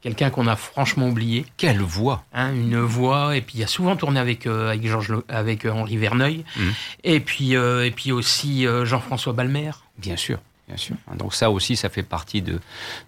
quelqu'un 0.01 0.31
qu'on 0.31 0.47
a 0.47 0.57
franchement 0.57 1.09
oublié. 1.09 1.47
Quelle 1.57 1.81
voix 1.81 2.25
hein, 2.33 2.53
Une 2.53 2.79
voix, 2.81 3.37
et 3.37 3.41
puis 3.41 3.59
il 3.59 3.65
a 3.65 3.67
souvent 3.67 3.97
tourné 3.97 4.21
avec, 4.21 4.47
euh, 4.47 4.71
avec, 4.71 4.87
Georges, 4.87 5.15
avec 5.29 5.65
euh, 5.65 5.73
Henri 5.73 5.97
Verneuil, 5.97 6.45
mmh. 6.57 6.63
et, 7.05 7.21
puis, 7.21 7.57
euh, 7.57 7.87
et 7.87 7.91
puis 7.91 8.13
aussi 8.13 8.67
Jean-François 8.85 9.33
Balmer. 9.33 9.73
Bien 9.99 10.17
sûr. 10.17 10.39
Bien 10.69 10.77
sûr. 10.77 10.95
Donc 11.17 11.35
ça 11.35 11.51
aussi, 11.51 11.75
ça 11.75 11.89
fait 11.89 12.05
partie 12.05 12.43
de, 12.43 12.61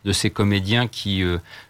de 0.05 0.13
ces 0.13 0.31
comédiens 0.31 0.89
qui 0.89 1.23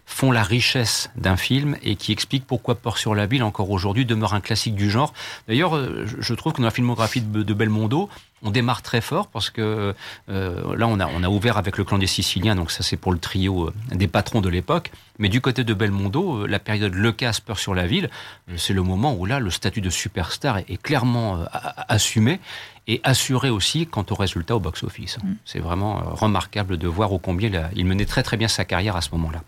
font 0.07 0.31
la 0.31 0.41
richesse 0.41 1.11
d'un 1.15 1.37
film 1.37 1.77
et 1.83 1.95
qui 1.95 2.11
expliquent 2.11 2.47
pourquoi 2.47 2.73
Port 2.73 2.97
sur 2.97 3.13
la 3.13 3.27
ville, 3.27 3.43
encore 3.43 3.69
aujourd'hui, 3.69 4.03
demeure 4.03 4.33
un 4.33 4.41
classique 4.41 4.73
du 4.73 4.89
genre. 4.89 5.13
D'ailleurs, 5.47 5.79
je 6.05 6.33
trouve 6.33 6.53
que 6.53 6.57
dans 6.57 6.63
la 6.63 6.71
filmographie 6.71 7.21
de 7.21 7.53
Belmondo, 7.53 8.09
on 8.43 8.51
démarre 8.51 8.81
très 8.81 9.01
fort 9.01 9.27
parce 9.27 9.49
que 9.49 9.95
euh, 10.29 10.75
là, 10.75 10.87
on 10.87 10.99
a, 10.99 11.29
ouvert 11.29 11.57
avec 11.57 11.77
le 11.77 11.83
clan 11.83 11.97
des 11.97 12.07
Siciliens, 12.07 12.55
donc 12.55 12.71
ça 12.71 12.83
c'est 12.83 12.97
pour 12.97 13.11
le 13.11 13.19
trio 13.19 13.67
euh, 13.67 13.73
des 13.95 14.07
patrons 14.07 14.41
de 14.41 14.49
l'époque. 14.49 14.91
Mais 15.19 15.29
du 15.29 15.41
côté 15.41 15.63
de 15.63 15.73
Belmondo, 15.73 16.43
euh, 16.43 16.47
la 16.47 16.59
période 16.59 16.93
Le 16.93 17.11
Casse, 17.11 17.39
Peur 17.39 17.57
sur 17.57 17.73
la 17.73 17.87
ville, 17.87 18.09
c'est 18.57 18.73
le 18.73 18.83
moment 18.83 19.15
où 19.15 19.25
là, 19.25 19.39
le 19.39 19.49
statut 19.49 19.81
de 19.81 19.89
superstar 19.89 20.57
est, 20.57 20.81
clairement 20.83 21.45
assumé 21.87 22.39
et 22.87 23.01
assuré 23.03 23.49
aussi 23.49 23.87
quant 23.87 24.05
au 24.09 24.15
résultat 24.15 24.55
au 24.55 24.59
box-office. 24.59 25.17
Mm. 25.23 25.33
C'est 25.45 25.59
vraiment 25.59 25.95
remarquable 25.99 26.77
de 26.77 26.87
voir 26.87 27.11
au 27.11 27.19
combien 27.19 27.69
il 27.75 27.85
menait 27.85 28.05
très 28.05 28.23
très 28.23 28.37
bien 28.37 28.47
sa 28.47 28.65
carrière 28.65 28.95
à 28.95 29.01
ce 29.01 29.09
moment-là. 29.11 29.41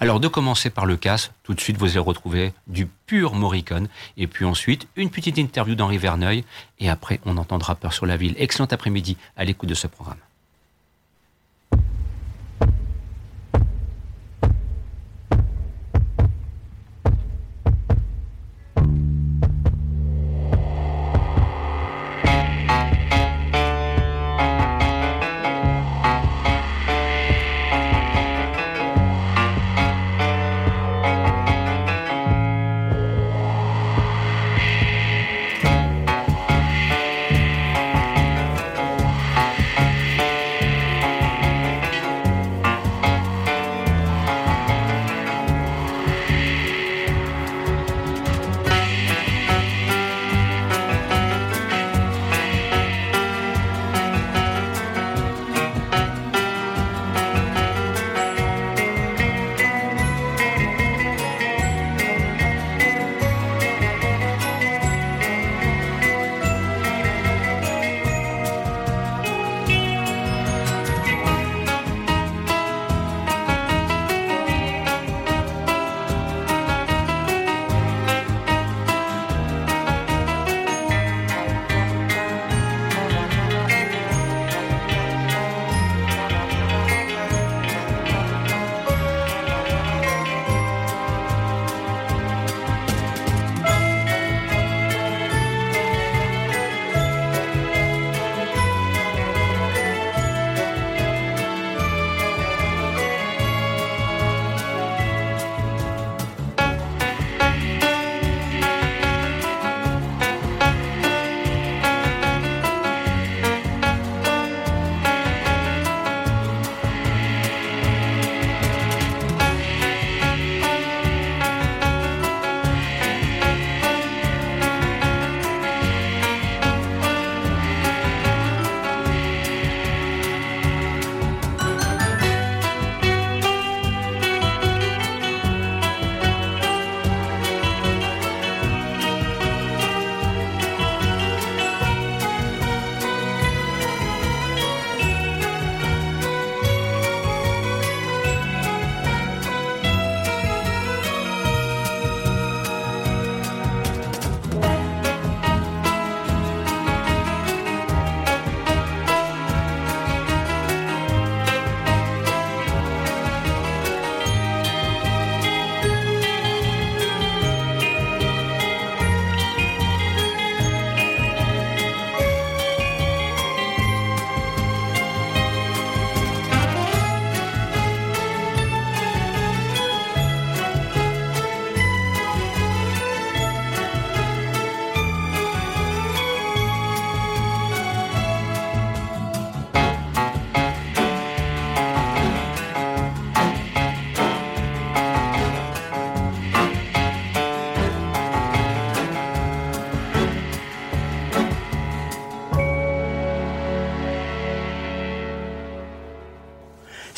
Alors 0.00 0.20
de 0.20 0.28
commencer 0.28 0.70
par 0.70 0.86
Le 0.86 0.96
Casse, 0.96 1.32
tout 1.42 1.54
de 1.54 1.60
suite 1.60 1.76
vous 1.76 1.90
allez 1.90 1.98
retrouver 1.98 2.52
du 2.66 2.86
pur 2.86 3.34
Morricone, 3.34 3.88
et 4.16 4.26
puis 4.26 4.44
ensuite 4.44 4.86
une 4.96 5.10
petite 5.10 5.38
interview 5.38 5.74
d'Henri 5.74 5.98
Verneuil, 5.98 6.44
et 6.78 6.88
après 6.88 7.20
on 7.24 7.36
entendra 7.36 7.74
Peur 7.74 7.92
sur 7.92 8.06
la 8.06 8.16
ville 8.16 8.34
excellent 8.38 8.68
après-midi 8.70 9.16
à 9.36 9.44
l'écoute 9.44 9.68
de 9.68 9.74
ce 9.74 9.86
programme. 9.86 10.18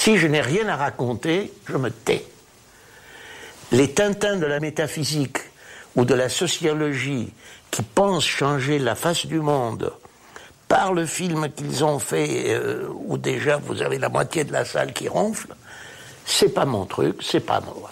Si 0.00 0.16
je 0.16 0.26
n'ai 0.26 0.40
rien 0.40 0.66
à 0.66 0.76
raconter, 0.76 1.52
je 1.68 1.76
me 1.76 1.90
tais. 1.90 2.24
Les 3.70 3.92
Tintins 3.92 4.36
de 4.36 4.46
la 4.46 4.58
métaphysique 4.58 5.36
ou 5.94 6.06
de 6.06 6.14
la 6.14 6.30
sociologie 6.30 7.30
qui 7.70 7.82
pensent 7.82 8.24
changer 8.24 8.78
la 8.78 8.94
face 8.94 9.26
du 9.26 9.40
monde 9.40 9.92
par 10.68 10.94
le 10.94 11.04
film 11.04 11.50
qu'ils 11.54 11.84
ont 11.84 11.98
fait, 11.98 12.44
euh, 12.46 12.88
où 13.04 13.18
déjà 13.18 13.58
vous 13.58 13.82
avez 13.82 13.98
la 13.98 14.08
moitié 14.08 14.44
de 14.44 14.52
la 14.52 14.64
salle 14.64 14.94
qui 14.94 15.06
ronfle, 15.06 15.54
c'est 16.24 16.54
pas 16.54 16.64
mon 16.64 16.86
truc, 16.86 17.16
c'est 17.22 17.40
pas 17.44 17.60
moi. 17.60 17.90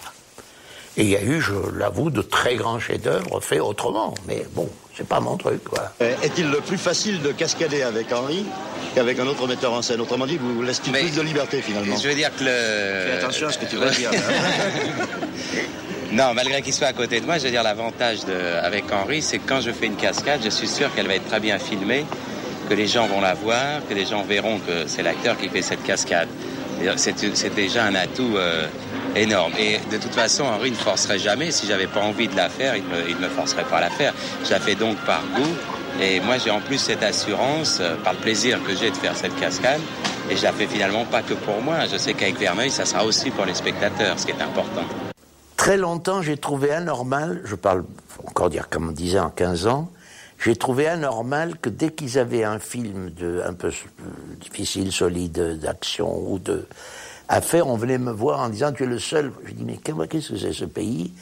Et 0.97 1.03
il 1.03 1.09
y 1.09 1.15
a 1.15 1.21
eu, 1.21 1.39
je 1.39 1.53
l'avoue, 1.75 2.09
de 2.09 2.23
très 2.23 2.55
grands 2.55 2.79
chefs-d'œuvre 2.79 3.39
faits 3.39 3.61
autrement, 3.61 4.15
mais 4.25 4.47
bon, 4.55 4.67
c'est 4.99 5.07
pas 5.07 5.21
mon 5.21 5.37
truc, 5.37 5.63
quoi. 5.63 5.93
Euh, 6.01 6.13
est-il 6.21 6.51
plus 6.67 6.77
facile 6.77 7.21
de 7.21 7.31
cascader 7.31 7.83
avec 7.83 8.11
Henri 8.11 8.45
qu'avec 8.93 9.17
un 9.17 9.27
autre 9.27 9.47
metteur 9.47 9.71
en 9.71 9.81
scène? 9.81 10.01
Autrement 10.01 10.27
dit, 10.27 10.37
vous 10.37 10.61
laissez 10.61 10.81
plus 10.81 11.15
de 11.15 11.21
liberté 11.21 11.61
finalement? 11.61 11.95
Je 11.95 12.09
veux 12.09 12.15
dire 12.15 12.29
que 12.35 12.43
le. 12.43 13.11
Fais 13.11 13.17
attention 13.23 13.47
à 13.47 13.51
ce 13.53 13.59
que 13.59 13.65
tu 13.65 13.77
vas 13.77 13.89
dire. 13.91 14.11
Non, 16.11 16.33
malgré 16.33 16.63
qu'il 16.63 16.73
soit 16.73 16.87
à 16.87 16.93
côté 16.93 17.21
de 17.21 17.25
moi, 17.27 17.37
je 17.37 17.43
veux 17.43 17.51
dire, 17.51 17.61
l'avantage 17.61 18.21
avec 18.63 18.85
Henri, 18.91 19.21
c'est 19.21 19.37
que 19.37 19.47
quand 19.47 19.61
je 19.61 19.69
fais 19.69 19.85
une 19.85 19.95
cascade, 19.95 20.39
je 20.43 20.49
suis 20.49 20.67
sûr 20.67 20.91
qu'elle 20.95 21.05
va 21.05 21.13
être 21.13 21.27
très 21.27 21.39
bien 21.39 21.59
filmée, 21.59 22.03
que 22.67 22.73
les 22.73 22.87
gens 22.87 23.05
vont 23.05 23.21
la 23.21 23.35
voir, 23.35 23.81
que 23.87 23.93
les 23.93 24.07
gens 24.07 24.23
verront 24.23 24.57
que 24.57 24.87
c'est 24.87 25.03
l'acteur 25.03 25.37
qui 25.37 25.49
fait 25.49 25.61
cette 25.61 25.83
cascade. 25.83 26.27
C'est 26.95 27.53
déjà 27.53 27.85
un 27.85 27.93
atout 27.93 28.37
euh, 28.37 28.65
énorme. 29.21 29.53
Et 29.57 29.79
de 29.91 29.97
toute 29.97 30.13
façon, 30.13 30.43
Henri 30.45 30.71
ne 30.71 30.75
forcerait 30.75 31.19
jamais. 31.19 31.51
Si 31.51 31.67
j'avais 31.67 31.87
pas 31.87 32.01
envie 32.01 32.27
de 32.27 32.35
la 32.35 32.49
faire, 32.49 32.75
il 32.75 32.83
ne 32.83 33.21
me, 33.21 33.29
forcerait 33.29 33.63
pas 33.63 33.77
à 33.77 33.81
la 33.81 33.89
faire. 33.89 34.13
Je 34.43 34.49
la 34.51 34.59
fais 34.59 34.75
donc 34.75 34.97
par 35.05 35.21
goût. 35.35 35.55
Et 36.01 36.19
moi, 36.21 36.37
j'ai 36.37 36.51
en 36.51 36.61
plus 36.61 36.77
cette 36.77 37.03
assurance, 37.03 37.79
euh, 37.81 37.95
par 38.03 38.13
le 38.13 38.19
plaisir 38.19 38.63
que 38.63 38.75
j'ai 38.75 38.89
de 38.89 38.95
faire 38.95 39.15
cette 39.15 39.37
cascade. 39.39 39.81
Et 40.29 40.35
je 40.35 40.43
la 40.43 40.53
fais 40.53 40.67
finalement 40.67 41.05
pas 41.05 41.21
que 41.21 41.33
pour 41.33 41.61
moi. 41.61 41.87
Je 41.91 41.97
sais 41.97 42.13
qu'avec 42.13 42.37
Verneuil, 42.37 42.71
ça 42.71 42.85
sera 42.85 43.03
aussi 43.03 43.31
pour 43.31 43.45
les 43.45 43.53
spectateurs, 43.53 44.17
ce 44.17 44.25
qui 44.25 44.31
est 44.31 44.41
important. 44.41 44.83
Très 45.57 45.77
longtemps, 45.77 46.21
j'ai 46.21 46.37
trouvé 46.37 46.71
anormal, 46.71 47.41
je 47.43 47.55
parle 47.55 47.83
encore 48.25 48.49
dire 48.49 48.69
comme 48.69 48.89
on 48.89 48.91
disait 48.93 49.19
en 49.19 49.29
15 49.29 49.67
ans, 49.67 49.91
j'ai 50.41 50.55
trouvé 50.55 50.87
anormal 50.87 51.57
que 51.57 51.69
dès 51.69 51.89
qu'ils 51.89 52.17
avaient 52.17 52.45
un 52.45 52.59
film 52.59 53.09
de, 53.09 53.41
un 53.45 53.53
peu 53.53 53.71
difficile, 54.39 54.93
solide, 54.93 55.59
d'action 55.59 56.31
ou 56.31 56.39
de 56.39 56.65
à 57.29 57.41
faire, 57.41 57.67
on 57.67 57.77
venait 57.77 57.99
me 57.99 58.11
voir 58.11 58.39
en 58.39 58.49
disant 58.49 58.73
tu 58.73 58.83
es 58.83 58.87
le 58.87 58.99
seul. 58.99 59.31
Je 59.45 59.53
dis 59.53 59.63
mais 59.63 59.77
qu'est-ce 59.77 60.29
que 60.29 60.37
c'est 60.37 60.51
ce 60.51 60.65
pays? 60.65 61.13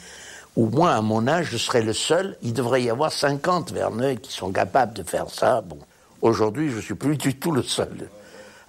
Où 0.56 0.68
moi 0.68 0.94
à 0.94 1.02
mon 1.02 1.28
âge 1.28 1.50
je 1.52 1.58
serais 1.58 1.82
le 1.82 1.94
seul. 1.94 2.38
Il 2.42 2.54
devrait 2.54 2.82
y 2.82 2.90
avoir 2.90 3.12
50 3.12 3.74
Verneuil 3.74 4.18
qui 4.18 4.32
sont 4.32 4.52
capables 4.52 4.94
de 4.94 5.04
faire 5.04 5.30
ça. 5.30 5.62
Bon, 5.62 5.78
aujourd'hui 6.22 6.72
je 6.72 6.80
suis 6.80 6.96
plus 6.96 7.18
du 7.18 7.36
tout 7.36 7.52
le 7.52 7.62
seul. 7.62 8.10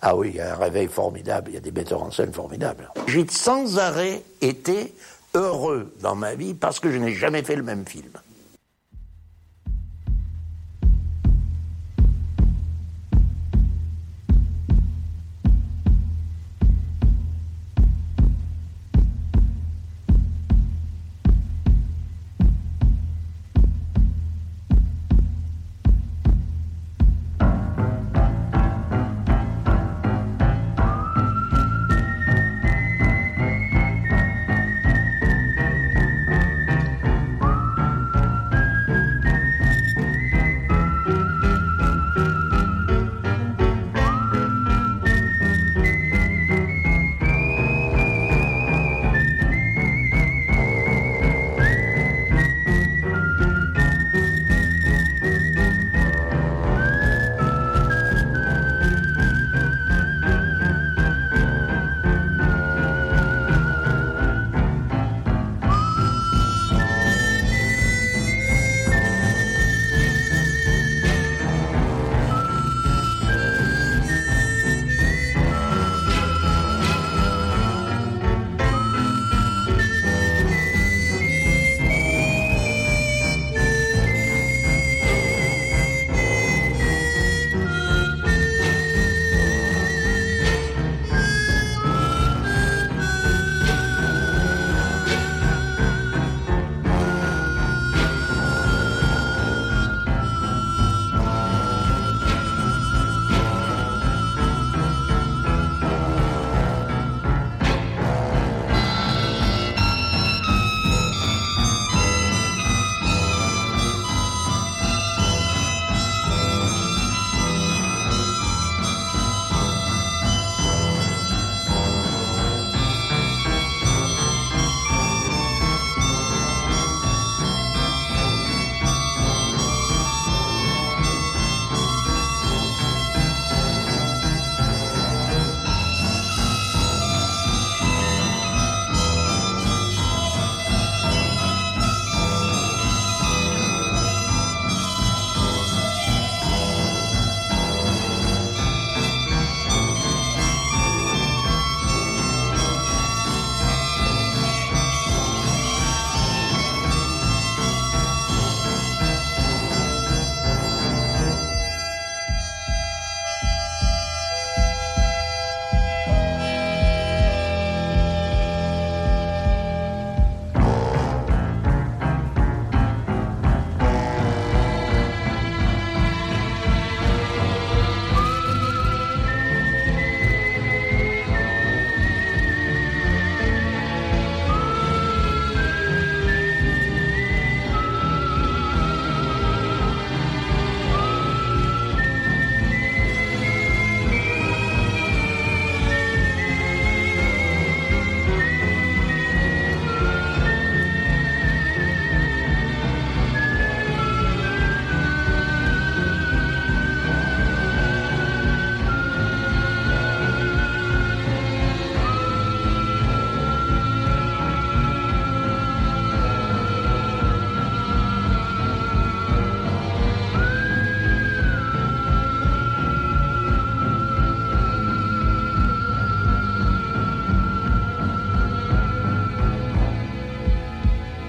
Ah 0.03 0.17
oui, 0.17 0.31
il 0.35 0.37
y 0.37 0.41
a 0.41 0.55
un 0.55 0.57
réveil 0.57 0.89
formidable, 0.89 1.51
il 1.51 1.55
y 1.55 1.57
a 1.57 1.61
des 1.61 1.73
metteurs 1.73 2.03
en 2.03 2.11
scène 2.11 2.33
formidables. 2.33 2.91
J'ai 3.07 3.27
sans 3.29 3.79
arrêt 3.79 4.23
été 4.41 4.95
heureux 5.35 5.93
dans 6.01 6.15
ma 6.15 6.35
vie 6.35 6.55
parce 6.55 6.79
que 6.81 6.91
je 6.91 6.99
n'ai 6.99 7.15
jamais 7.15 7.43
fait 7.43 7.57
le 7.57 7.63
même 7.63 7.85
film. 7.87 8.11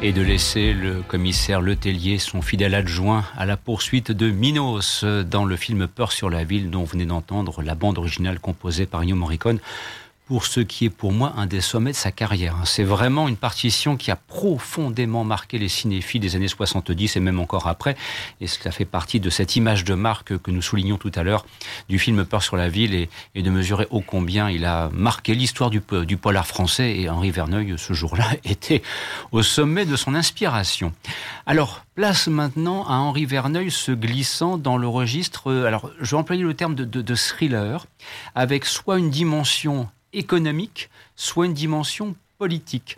Et 0.10 0.12
de 0.12 0.24
laisser 0.24 0.74
le 0.74 1.04
commissaire 1.04 1.62
Letellier, 1.62 2.18
son 2.18 2.42
fidèle 2.42 2.74
adjoint, 2.74 3.26
à 3.38 3.46
la 3.46 3.58
poursuite 3.58 4.12
de 4.12 4.32
Minos 4.32 5.06
dans 5.06 5.46
le 5.46 5.56
film 5.56 5.88
Peur 5.88 6.12
sur 6.12 6.32
la 6.32 6.44
ville 6.44 6.72
dont 6.72 6.80
vous 6.80 6.94
venez 6.94 7.06
d'entendre 7.06 7.62
la 7.62 7.76
bande 7.76 8.00
originale 8.00 8.40
composée 8.40 8.88
par 8.88 9.02
Ennio 9.02 9.16
Morricone 9.16 9.60
pour 10.30 10.46
ce 10.46 10.60
qui 10.60 10.86
est 10.86 10.90
pour 10.92 11.12
moi 11.12 11.34
un 11.38 11.48
des 11.48 11.60
sommets 11.60 11.90
de 11.90 11.96
sa 11.96 12.12
carrière. 12.12 12.56
C'est 12.64 12.84
vraiment 12.84 13.28
une 13.28 13.36
partition 13.36 13.98
qui 13.98 14.12
a 14.12 14.16
profondément 14.16 15.24
marqué 15.24 15.58
les 15.58 15.70
cinéphiles 15.70 16.22
des 16.22 16.36
années 16.36 16.48
70 16.48 17.16
et 17.16 17.20
même 17.20 17.40
encore 17.40 17.66
après. 17.66 17.98
Et 18.40 18.46
cela 18.46 18.70
fait 18.72 18.86
partie 18.86 19.20
de 19.20 19.32
cette 19.32 19.56
image 19.56 19.84
de 19.86 19.96
marque 19.96 20.38
que 20.38 20.52
nous 20.52 20.62
soulignons 20.62 21.00
tout 21.00 21.12
à 21.16 21.24
l'heure 21.24 21.48
du 21.90 21.98
film 21.98 22.26
Peur 22.26 22.44
sur 22.44 22.58
la 22.58 22.70
ville 22.70 22.94
et, 22.94 23.10
de 23.42 23.50
mesurer 23.50 23.88
ô 23.90 24.02
combien 24.02 24.52
il 24.52 24.66
a 24.66 24.92
marqué 24.94 25.34
l'histoire 25.34 25.72
du, 25.72 25.82
du 26.06 26.18
polar 26.18 26.46
français. 26.46 26.96
Et 26.96 27.10
Henri 27.10 27.32
Verneuil, 27.32 27.74
ce 27.80 27.94
jour-là, 27.94 28.28
était 28.44 28.84
au 29.32 29.42
sommet 29.42 29.86
de 29.88 29.96
son 29.96 30.14
inspiration. 30.14 30.94
Alors, 31.48 31.84
place 31.96 32.28
maintenant 32.28 32.86
à 32.88 32.94
Henri 32.98 33.26
Verneuil 33.26 33.72
se 33.72 33.92
glissant 33.92 34.60
dans 34.60 34.78
le 34.78 34.88
registre, 34.88 35.52
euh, 35.52 35.66
alors 35.66 35.90
je 36.00 36.12
vais 36.12 36.18
employer 36.18 36.44
le 36.44 36.54
terme 36.54 36.76
de 36.76 37.16
thriller, 37.16 37.88
avec 38.36 38.66
soit 38.66 39.00
une 39.00 39.10
dimension 39.10 39.90
économique, 40.14 40.90
soit 41.16 41.46
une 41.46 41.54
dimension 41.54 42.16
politique. 42.38 42.98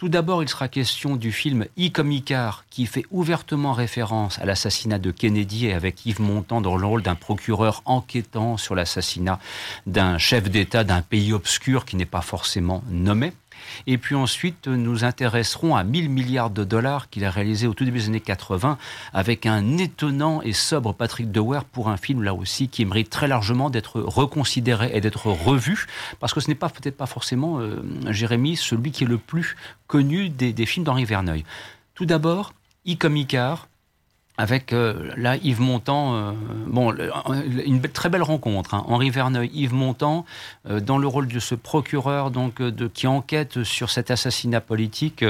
Tout 0.00 0.08
d'abord, 0.08 0.42
il 0.42 0.48
sera 0.48 0.68
question 0.68 1.14
du 1.14 1.30
film 1.30 1.66
I 1.76 1.92
comme 1.92 2.10
Icar, 2.10 2.64
qui 2.70 2.86
fait 2.86 3.04
ouvertement 3.10 3.74
référence 3.74 4.38
à 4.38 4.46
l'assassinat 4.46 4.98
de 4.98 5.10
Kennedy 5.10 5.66
et 5.66 5.74
avec 5.74 6.06
Yves 6.06 6.22
Montand 6.22 6.62
dans 6.62 6.78
le 6.78 6.86
rôle 6.86 7.02
d'un 7.02 7.16
procureur 7.16 7.82
enquêtant 7.84 8.56
sur 8.56 8.74
l'assassinat 8.74 9.38
d'un 9.86 10.16
chef 10.16 10.48
d'État 10.48 10.84
d'un 10.84 11.02
pays 11.02 11.34
obscur 11.34 11.84
qui 11.84 11.96
n'est 11.96 12.06
pas 12.06 12.22
forcément 12.22 12.82
nommé. 12.88 13.34
Et 13.86 13.98
puis 13.98 14.14
ensuite, 14.14 14.68
nous 14.68 15.04
intéresserons 15.04 15.76
à 15.76 15.84
1000 15.84 16.10
milliards 16.10 16.50
de 16.50 16.64
dollars 16.64 17.10
qu'il 17.10 17.24
a 17.24 17.30
réalisé 17.30 17.66
au 17.66 17.74
tout 17.74 17.84
début 17.84 17.98
des 17.98 18.06
années 18.06 18.20
80 18.20 18.78
avec 19.12 19.46
un 19.46 19.78
étonnant 19.78 20.42
et 20.42 20.52
sobre 20.52 20.92
Patrick 20.92 21.30
Dewar 21.30 21.64
pour 21.64 21.88
un 21.88 21.96
film 21.96 22.22
là 22.22 22.34
aussi 22.34 22.68
qui 22.68 22.84
mérite 22.84 23.10
très 23.10 23.28
largement 23.28 23.70
d'être 23.70 24.00
reconsidéré 24.00 24.90
et 24.94 25.00
d'être 25.00 25.26
revu 25.26 25.86
parce 26.18 26.34
que 26.34 26.40
ce 26.40 26.48
n'est 26.48 26.54
pas 26.54 26.68
peut-être 26.68 26.96
pas 26.96 27.06
forcément 27.06 27.60
euh, 27.60 27.82
Jérémy 28.10 28.56
celui 28.56 28.90
qui 28.90 29.04
est 29.04 29.08
le 29.08 29.18
plus 29.18 29.56
connu 29.86 30.28
des, 30.28 30.66
films 30.66 30.84
d'Henri 30.84 31.04
Verneuil. 31.04 31.44
Tout 31.94 32.06
d'abord, 32.06 32.52
I 32.84 32.96
comme 32.96 33.16
Icar, 33.16 33.68
avec 34.40 34.72
euh, 34.72 35.12
là 35.18 35.36
Yves 35.36 35.60
Montand, 35.60 36.14
euh, 36.14 36.32
bon, 36.66 36.94
une 37.66 37.82
très 37.82 38.08
belle 38.08 38.22
rencontre. 38.22 38.72
Hein. 38.72 38.84
Henri 38.88 39.10
Verneuil, 39.10 39.50
Yves 39.52 39.74
Montand, 39.74 40.24
euh, 40.66 40.80
dans 40.80 40.96
le 40.96 41.06
rôle 41.06 41.28
de 41.28 41.38
ce 41.38 41.54
procureur 41.54 42.30
donc 42.30 42.62
de, 42.62 42.88
qui 42.88 43.06
enquête 43.06 43.64
sur 43.64 43.90
cet 43.90 44.10
assassinat 44.10 44.62
politique. 44.62 45.26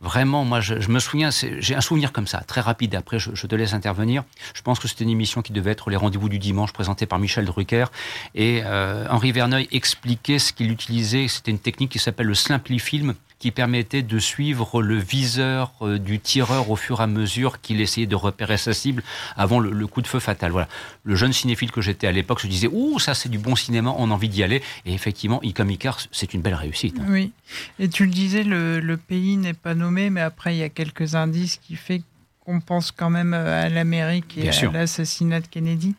Vraiment, 0.00 0.44
moi, 0.44 0.60
je, 0.60 0.88
me 0.90 0.98
souviens, 0.98 1.30
j'ai 1.30 1.74
un 1.74 1.80
souvenir 1.80 2.12
comme 2.12 2.26
ça, 2.26 2.40
très 2.40 2.60
rapide. 2.62 2.94
Après, 2.94 3.18
je, 3.18 3.46
te 3.46 3.54
laisse 3.54 3.74
intervenir. 3.74 4.24
Je 4.54 4.62
pense 4.62 4.78
que 4.78 4.88
c'était 4.88 5.04
une 5.04 5.10
émission 5.10 5.42
qui 5.42 5.52
devait 5.52 5.70
être 5.70 5.88
les 5.88 5.96
rendez-vous 5.96 6.28
du 6.28 6.38
dimanche, 6.38 6.72
présentée 6.72 7.06
par 7.06 7.18
Michel 7.18 7.46
Drucker. 7.46 7.86
Et 8.34 8.62
Henri 9.08 9.32
Verneuil 9.32 9.66
expliquait 9.72 10.38
ce 10.38 10.52
qu'il 10.52 10.70
utilisait. 10.70 11.26
C'était 11.28 11.52
une 11.52 11.58
technique 11.58 11.90
qui 11.90 11.98
s'appelle 11.98 12.26
le 12.26 12.34
Film 12.78 13.14
qui 13.44 13.50
permettait 13.50 14.00
de 14.00 14.18
suivre 14.18 14.80
le 14.80 14.96
viseur 14.96 15.74
euh, 15.82 15.98
du 15.98 16.18
tireur 16.18 16.70
au 16.70 16.76
fur 16.76 17.00
et 17.00 17.02
à 17.02 17.06
mesure 17.06 17.60
qu'il 17.60 17.82
essayait 17.82 18.06
de 18.06 18.16
repérer 18.16 18.56
sa 18.56 18.72
cible 18.72 19.02
avant 19.36 19.60
le, 19.60 19.86
coup 19.86 20.00
de 20.00 20.06
feu 20.06 20.18
fatal. 20.18 20.50
Voilà. 20.50 20.66
Le 21.02 21.14
jeune 21.14 21.34
cinéphile 21.34 21.70
que 21.70 21.82
j'étais 21.82 22.06
à 22.06 22.12
l'époque 22.12 22.40
se 22.40 22.46
disait 22.46 22.70
Ouh, 22.72 22.98
ça 22.98 23.12
c'est 23.12 23.28
du 23.28 23.36
bon 23.36 23.54
cinéma, 23.54 23.94
on 23.98 24.10
a 24.10 24.14
envie 24.14 24.30
d'y 24.30 24.42
aller. 24.42 24.62
Et 24.86 24.94
effectivement, 24.94 25.42
Icom 25.42 25.70
Icar, 25.70 25.98
c'est 26.10 26.32
une 26.32 26.40
belle 26.40 26.54
réussite. 26.54 26.96
Hein. 26.98 27.04
Oui. 27.06 27.32
Et 27.78 27.90
tu 27.90 28.06
le 28.06 28.12
disais, 28.12 28.44
le, 28.44 28.96
pays 28.96 29.36
n'est 29.36 29.52
pas 29.52 29.74
nommé, 29.74 30.08
mais 30.08 30.22
après 30.22 30.54
il 30.54 30.60
y 30.60 30.62
a 30.62 30.70
quelques 30.70 31.14
indices 31.14 31.58
qui 31.58 31.76
fait 31.76 32.00
qu'on 32.46 32.60
pense 32.60 32.92
quand 32.92 33.10
même 33.10 33.34
euh, 33.34 33.66
à 33.66 33.68
l'Amérique 33.68 34.38
et 34.38 34.48
à 34.48 34.72
l'assassinat 34.72 35.40
de 35.40 35.48
Kennedy. 35.48 35.94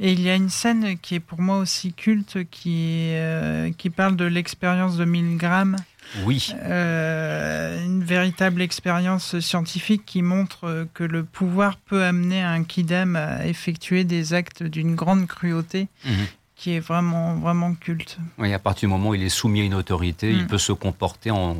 Et 0.00 0.10
il 0.10 0.20
y 0.20 0.30
a 0.30 0.34
une 0.34 0.50
scène 0.50 0.98
qui 0.98 1.14
est 1.14 1.20
pour 1.20 1.40
moi 1.40 1.58
aussi 1.58 1.92
culte, 1.92 2.38
qui, 2.50 3.10
euh, 3.12 3.70
qui 3.78 3.88
parle 3.88 4.16
de 4.16 4.24
l'expérience 4.24 4.96
de 4.96 5.04
Milgram 5.04 5.76
oui. 6.24 6.54
Euh, 6.64 7.84
une 7.84 8.04
véritable 8.04 8.62
expérience 8.62 9.38
scientifique 9.40 10.04
qui 10.04 10.22
montre 10.22 10.86
que 10.94 11.04
le 11.04 11.24
pouvoir 11.24 11.76
peut 11.76 12.04
amener 12.04 12.42
un 12.42 12.64
kidam 12.64 13.16
à 13.16 13.46
effectuer 13.46 14.04
des 14.04 14.34
actes 14.34 14.62
d'une 14.62 14.94
grande 14.94 15.26
cruauté 15.26 15.88
mhm 16.04 16.26
qui 16.62 16.74
est 16.74 16.80
vraiment, 16.80 17.34
vraiment 17.34 17.74
culte. 17.74 18.18
Oui, 18.38 18.52
à 18.52 18.58
partir 18.60 18.88
du 18.88 18.92
moment 18.92 19.08
où 19.08 19.14
il 19.16 19.22
est 19.24 19.28
soumis 19.28 19.62
à 19.62 19.64
une 19.64 19.74
autorité, 19.74 20.30
il 20.30 20.44
mm. 20.44 20.46
peut 20.46 20.58
se 20.58 20.70
comporter 20.70 21.32
en, 21.32 21.56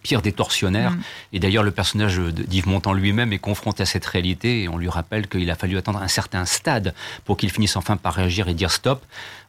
pire 0.00 0.22
des 0.22 0.30
tortionnaires. 0.30 0.92
Mm. 0.92 1.02
Et 1.32 1.40
d'ailleurs, 1.40 1.64
le 1.64 1.72
personnage 1.72 2.20
d'Yves 2.20 2.68
Montand 2.68 2.92
lui-même 2.92 3.32
est 3.32 3.40
confronté 3.40 3.82
à 3.82 3.86
cette 3.86 4.06
réalité 4.06 4.62
et 4.62 4.68
on 4.68 4.78
lui 4.78 4.88
rappelle 4.88 5.26
qu'il 5.26 5.50
a 5.50 5.56
fallu 5.56 5.76
attendre 5.76 6.00
un 6.00 6.06
certain 6.06 6.44
stade 6.44 6.94
pour 7.24 7.36
qu'il 7.36 7.50
finisse 7.50 7.74
enfin 7.74 7.96
par 7.96 8.14
réagir 8.14 8.46
et 8.46 8.54
dire 8.54 8.70
stop. 8.70 9.04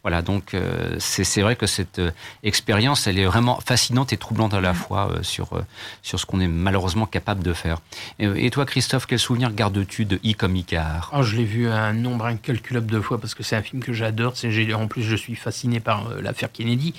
Voilà, 0.08 0.22
donc 0.22 0.54
euh, 0.54 0.96
c'est 1.00 1.41
vrai 1.41 1.58
que 1.58 1.67
cette 1.67 2.00
euh, 2.00 2.12
expérience, 2.41 3.08
elle 3.08 3.20
est 3.20 3.26
vraiment 3.26 3.60
fascinante 3.60 4.13
et 4.13 4.17
troublante 4.17 4.54
à 4.54 4.62
la 4.62 4.74
fois 4.74 5.12
euh, 5.12 5.22
sur, 5.22 5.50
sur 6.02 6.17
ce 6.17 6.26
qu'on 6.26 6.39
est 6.39 6.48
malheureusement 6.48 7.06
capable 7.06 7.43
de 7.43 7.52
faire. 7.52 7.80
Et, 8.17 8.50
toi, 8.50 8.65
Christophe, 8.65 9.06
quel 9.06 9.20
souvenir 9.20 9.52
gardes-tu 9.52 10.06
de 10.06 10.17
I 10.24 10.34
comme 10.34 10.56
Icar? 10.56 11.12
Oh, 11.13 11.24
Je 11.24 11.36
l'ai 11.36 11.43
vu 11.43 11.67
un 11.67 11.91
nombre 11.91 12.24
incalculable 12.24 12.89
de 12.89 13.02
fois 13.02 13.20
parce 13.20 13.36
que 13.36 13.43
c'est 13.43 13.58
un 13.58 13.62
film 13.62 13.84
que 13.84 13.91
j'adore. 13.91 14.34
En 14.76 14.88
plus, 14.88 15.04
je 15.04 15.17
suis 15.17 15.36
fasciné 15.36 15.82
par 15.82 16.08
l'affaire 16.22 16.54
Kennedy. 16.54 16.93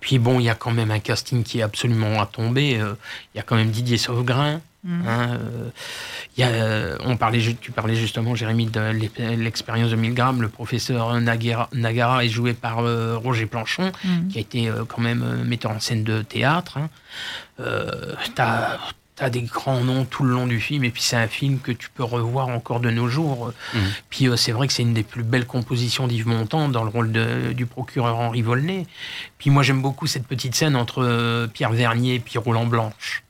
Puis 0.00 0.18
bon, 0.18 0.40
il 0.40 0.46
y 0.46 0.50
a 0.50 0.56
quand 0.56 0.72
même 0.72 0.90
un 0.90 0.98
casting 0.98 1.44
qui 1.44 1.60
est 1.60 1.62
absolument 1.62 2.20
à 2.20 2.26
tomber. 2.26 2.70
Il 2.72 3.36
y 3.36 3.38
a 3.38 3.44
quand 3.44 3.54
même 3.54 3.70
Didier 3.70 3.98
Sauvegrin, 3.98 4.60
Hein, 4.88 5.38
euh, 5.38 5.70
y 6.36 6.42
a, 6.42 6.48
euh, 6.48 6.96
on 7.04 7.16
parlait, 7.16 7.40
tu 7.60 7.70
parlais 7.70 7.94
justement, 7.94 8.34
Jérémy, 8.34 8.66
de 8.66 8.80
l'expérience 9.36 9.90
de 9.90 9.96
Milgram. 9.96 10.42
Le 10.42 10.48
professeur 10.48 11.20
Nagara, 11.20 12.24
est 12.24 12.28
joué 12.28 12.52
par 12.52 12.80
euh, 12.80 13.16
Roger 13.16 13.46
Planchon, 13.46 13.92
mm. 14.04 14.28
qui 14.28 14.38
a 14.38 14.40
été 14.40 14.70
quand 14.88 15.00
même 15.00 15.44
metteur 15.44 15.70
en 15.70 15.80
scène 15.80 16.02
de 16.04 16.22
théâtre. 16.22 16.78
Hein. 16.78 16.88
T'as 18.34 18.78
as 19.18 19.30
des 19.30 19.42
grands 19.42 19.84
noms 19.84 20.04
tout 20.04 20.24
le 20.24 20.32
long 20.32 20.48
du 20.48 20.58
film, 20.58 20.82
et 20.82 20.90
puis 20.90 21.02
c'est 21.02 21.16
un 21.16 21.28
film 21.28 21.60
que 21.60 21.70
tu 21.70 21.90
peux 21.90 22.02
revoir 22.02 22.48
encore 22.48 22.80
de 22.80 22.90
nos 22.90 23.06
jours. 23.06 23.52
Mm. 23.72 23.78
Puis 24.10 24.26
c'est 24.36 24.50
vrai 24.50 24.66
que 24.66 24.72
c'est 24.72 24.82
une 24.82 24.94
des 24.94 25.04
plus 25.04 25.22
belles 25.22 25.46
compositions 25.46 26.08
d'Yves 26.08 26.26
Montand 26.26 26.68
dans 26.68 26.82
le 26.82 26.90
rôle 26.90 27.12
de, 27.12 27.52
du 27.52 27.66
procureur 27.66 28.18
Henri 28.18 28.42
Volney. 28.42 28.84
Puis 29.38 29.50
moi 29.50 29.62
j'aime 29.62 29.80
beaucoup 29.80 30.08
cette 30.08 30.26
petite 30.26 30.56
scène 30.56 30.74
entre 30.74 31.46
Pierre 31.52 31.70
Vernier 31.70 32.16
et 32.16 32.20
puis 32.20 32.38
Roland 32.38 32.66
Blanche. 32.66 33.22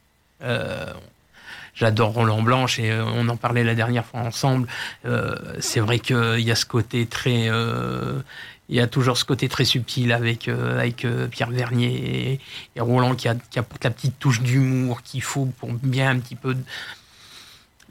J'adore 1.74 2.12
Roland 2.12 2.42
Blanche 2.42 2.78
et 2.78 2.90
euh, 2.90 3.04
on 3.04 3.28
en 3.28 3.36
parlait 3.36 3.64
la 3.64 3.74
dernière 3.74 4.04
fois 4.04 4.20
ensemble. 4.20 4.68
Euh, 5.06 5.34
c'est 5.60 5.80
vrai 5.80 5.98
qu'il 5.98 6.40
y 6.40 6.50
a 6.50 6.54
ce 6.54 6.66
côté 6.66 7.06
très 7.06 7.48
euh, 7.48 8.20
il 8.68 8.76
y 8.76 8.80
a 8.80 8.86
toujours 8.86 9.16
ce 9.16 9.24
côté 9.24 9.48
très 9.48 9.64
subtil 9.64 10.12
avec, 10.12 10.48
avec 10.48 11.06
Pierre 11.30 11.50
Vernier 11.50 12.40
et, 12.74 12.80
Roland 12.80 13.14
qui, 13.14 13.28
a, 13.28 13.34
qui, 13.34 13.58
apporte 13.58 13.84
la 13.84 13.90
petite 13.90 14.18
touche 14.18 14.40
d'humour 14.40 15.02
qu'il 15.02 15.20
faut 15.22 15.46
pour 15.58 15.70
bien 15.72 16.10
un 16.10 16.18
petit 16.18 16.36
peu 16.36 16.56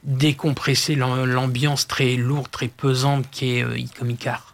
décompresser 0.03 0.95
l'ambiance 0.95 1.87
très 1.87 2.15
lourde, 2.15 2.49
très 2.49 2.67
pesante 2.67 3.25
qu'est 3.29 3.59
est 3.59 4.01
Icar. 4.01 4.50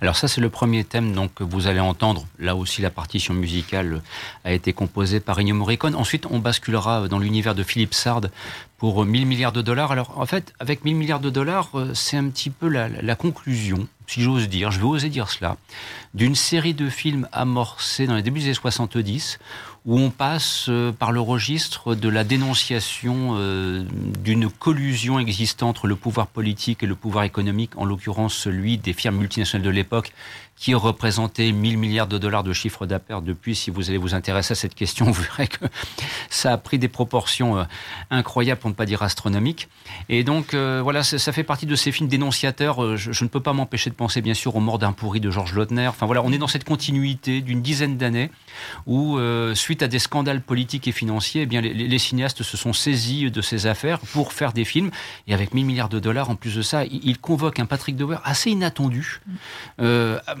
Alors 0.00 0.16
ça, 0.16 0.28
c'est 0.28 0.40
le 0.40 0.50
premier 0.50 0.84
thème 0.84 1.12
donc, 1.12 1.40
vous 1.40 1.66
allez 1.66 1.80
entendre. 1.80 2.26
Là 2.38 2.56
aussi, 2.56 2.82
la 2.82 2.90
partition 2.90 3.34
musicale 3.34 4.02
a 4.44 4.52
été 4.52 4.72
composée 4.72 5.20
par 5.20 5.38
Ennio 5.38 5.54
Morricone. 5.54 5.94
Ensuite, 5.94 6.26
on 6.30 6.38
basculera 6.38 7.08
dans 7.08 7.18
l'univers 7.18 7.54
de 7.54 7.62
Philippe 7.62 7.94
Sard 7.94 8.22
pour 8.78 9.04
1000 9.04 9.26
milliards 9.26 9.52
de 9.52 9.60
dollars. 9.60 9.92
Alors, 9.92 10.18
en 10.18 10.26
fait, 10.26 10.54
avec 10.60 10.84
1000 10.84 10.94
milliards 10.94 11.20
de 11.20 11.30
dollars, 11.30 11.70
euh, 11.74 11.92
c'est 11.94 12.16
un 12.16 12.28
petit 12.28 12.48
peu 12.48 12.68
la, 12.68 13.16
conclusion, 13.16 13.88
si 14.06 14.22
j'ose 14.22 14.48
dire, 14.48 14.70
je 14.70 14.78
vais 14.78 14.86
oser 14.86 15.08
dire 15.08 15.28
cela, 15.28 15.56
d'une 16.14 16.36
série 16.36 16.74
de 16.74 16.88
films 16.88 17.28
amorcés 17.32 18.06
dans 18.06 18.14
les 18.14 18.22
débuts 18.22 18.40
des 18.40 18.46
années 18.46 18.54
70 18.54 19.38
où 19.84 19.98
on 19.98 20.10
passe 20.10 20.66
euh, 20.68 20.92
par 20.92 21.12
le 21.12 21.20
registre 21.20 21.94
de 21.94 22.08
la 22.08 22.22
dénonciation 22.22 23.34
euh, 23.36 23.84
d'une 24.22 24.48
collusion 24.48 25.18
existante 25.18 25.68
entre 25.68 25.86
le 25.86 25.96
pouvoir 25.96 26.28
politique 26.28 26.82
et 26.82 26.86
le 26.86 26.94
pouvoir 26.94 27.24
économique, 27.24 27.72
en 27.76 27.84
l'occurrence 27.84 28.34
celui 28.34 28.78
des 28.78 28.92
firmes 28.92 29.16
multinationales 29.16 29.64
de 29.64 29.70
l'époque 29.70 30.12
qui 30.58 30.74
représentait 30.74 31.52
1000 31.52 31.78
milliards 31.78 32.06
de 32.08 32.18
dollars 32.18 32.42
de 32.42 32.52
chiffre 32.52 32.84
d'affaires 32.86 33.22
depuis. 33.22 33.54
Si 33.54 33.70
vous 33.70 33.90
allez 33.90 33.98
vous 33.98 34.14
intéresser 34.14 34.52
à 34.52 34.54
cette 34.54 34.74
question, 34.74 35.06
vous 35.10 35.22
verrez 35.22 35.46
que 35.46 35.64
ça 36.30 36.52
a 36.52 36.58
pris 36.58 36.78
des 36.78 36.88
proportions 36.88 37.58
euh, 37.58 37.64
incroyables, 38.10 38.60
pour 38.60 38.70
ne 38.70 38.74
pas 38.74 38.86
dire 38.86 39.02
astronomiques. 39.02 39.68
Et 40.08 40.24
donc, 40.24 40.54
euh, 40.54 40.80
voilà, 40.82 41.02
ça 41.02 41.32
fait 41.32 41.44
partie 41.44 41.66
de 41.66 41.76
ces 41.76 41.92
films 41.92 42.08
dénonciateurs. 42.08 42.82
Euh, 42.82 42.96
je, 42.96 43.24
ne 43.24 43.28
peux 43.28 43.40
pas 43.40 43.52
m'empêcher 43.52 43.90
de 43.90 43.94
penser, 43.94 44.20
bien 44.20 44.34
sûr, 44.34 44.56
aux 44.56 44.60
morts 44.60 44.78
d'un 44.78 44.92
pourri 44.92 45.20
de 45.20 45.30
Georges 45.30 45.54
Lautner. 45.54 45.86
Enfin, 45.86 46.06
voilà, 46.06 46.22
on 46.24 46.32
est 46.32 46.38
dans 46.38 46.48
cette 46.48 46.64
continuité 46.64 47.40
d'une 47.40 47.62
dizaine 47.62 47.96
d'années 47.96 48.30
où, 48.86 49.18
suite 49.54 49.82
à 49.82 49.88
des 49.88 49.98
scandales 49.98 50.40
politiques 50.40 50.88
et 50.88 50.92
financiers, 50.92 51.42
eh 51.42 51.46
bien, 51.46 51.60
les, 51.60 51.98
cinéastes 51.98 52.42
se 52.42 52.56
sont 52.56 52.72
saisis 52.72 53.30
de 53.30 53.40
ces 53.40 53.66
affaires 53.66 54.00
pour 54.00 54.32
faire 54.32 54.52
des 54.52 54.64
films. 54.64 54.90
Et 55.26 55.34
avec 55.34 55.54
1000 55.54 55.64
milliards 55.64 55.88
de 55.88 56.00
dollars, 56.00 56.30
en 56.30 56.34
plus 56.34 56.56
de 56.56 56.62
ça, 56.62 56.84
ils, 56.84 57.18
convoquent 57.18 57.60
un 57.60 57.66
Patrick 57.66 57.96
Dewer 57.96 58.18
assez 58.24 58.50
inattendu 58.50 59.20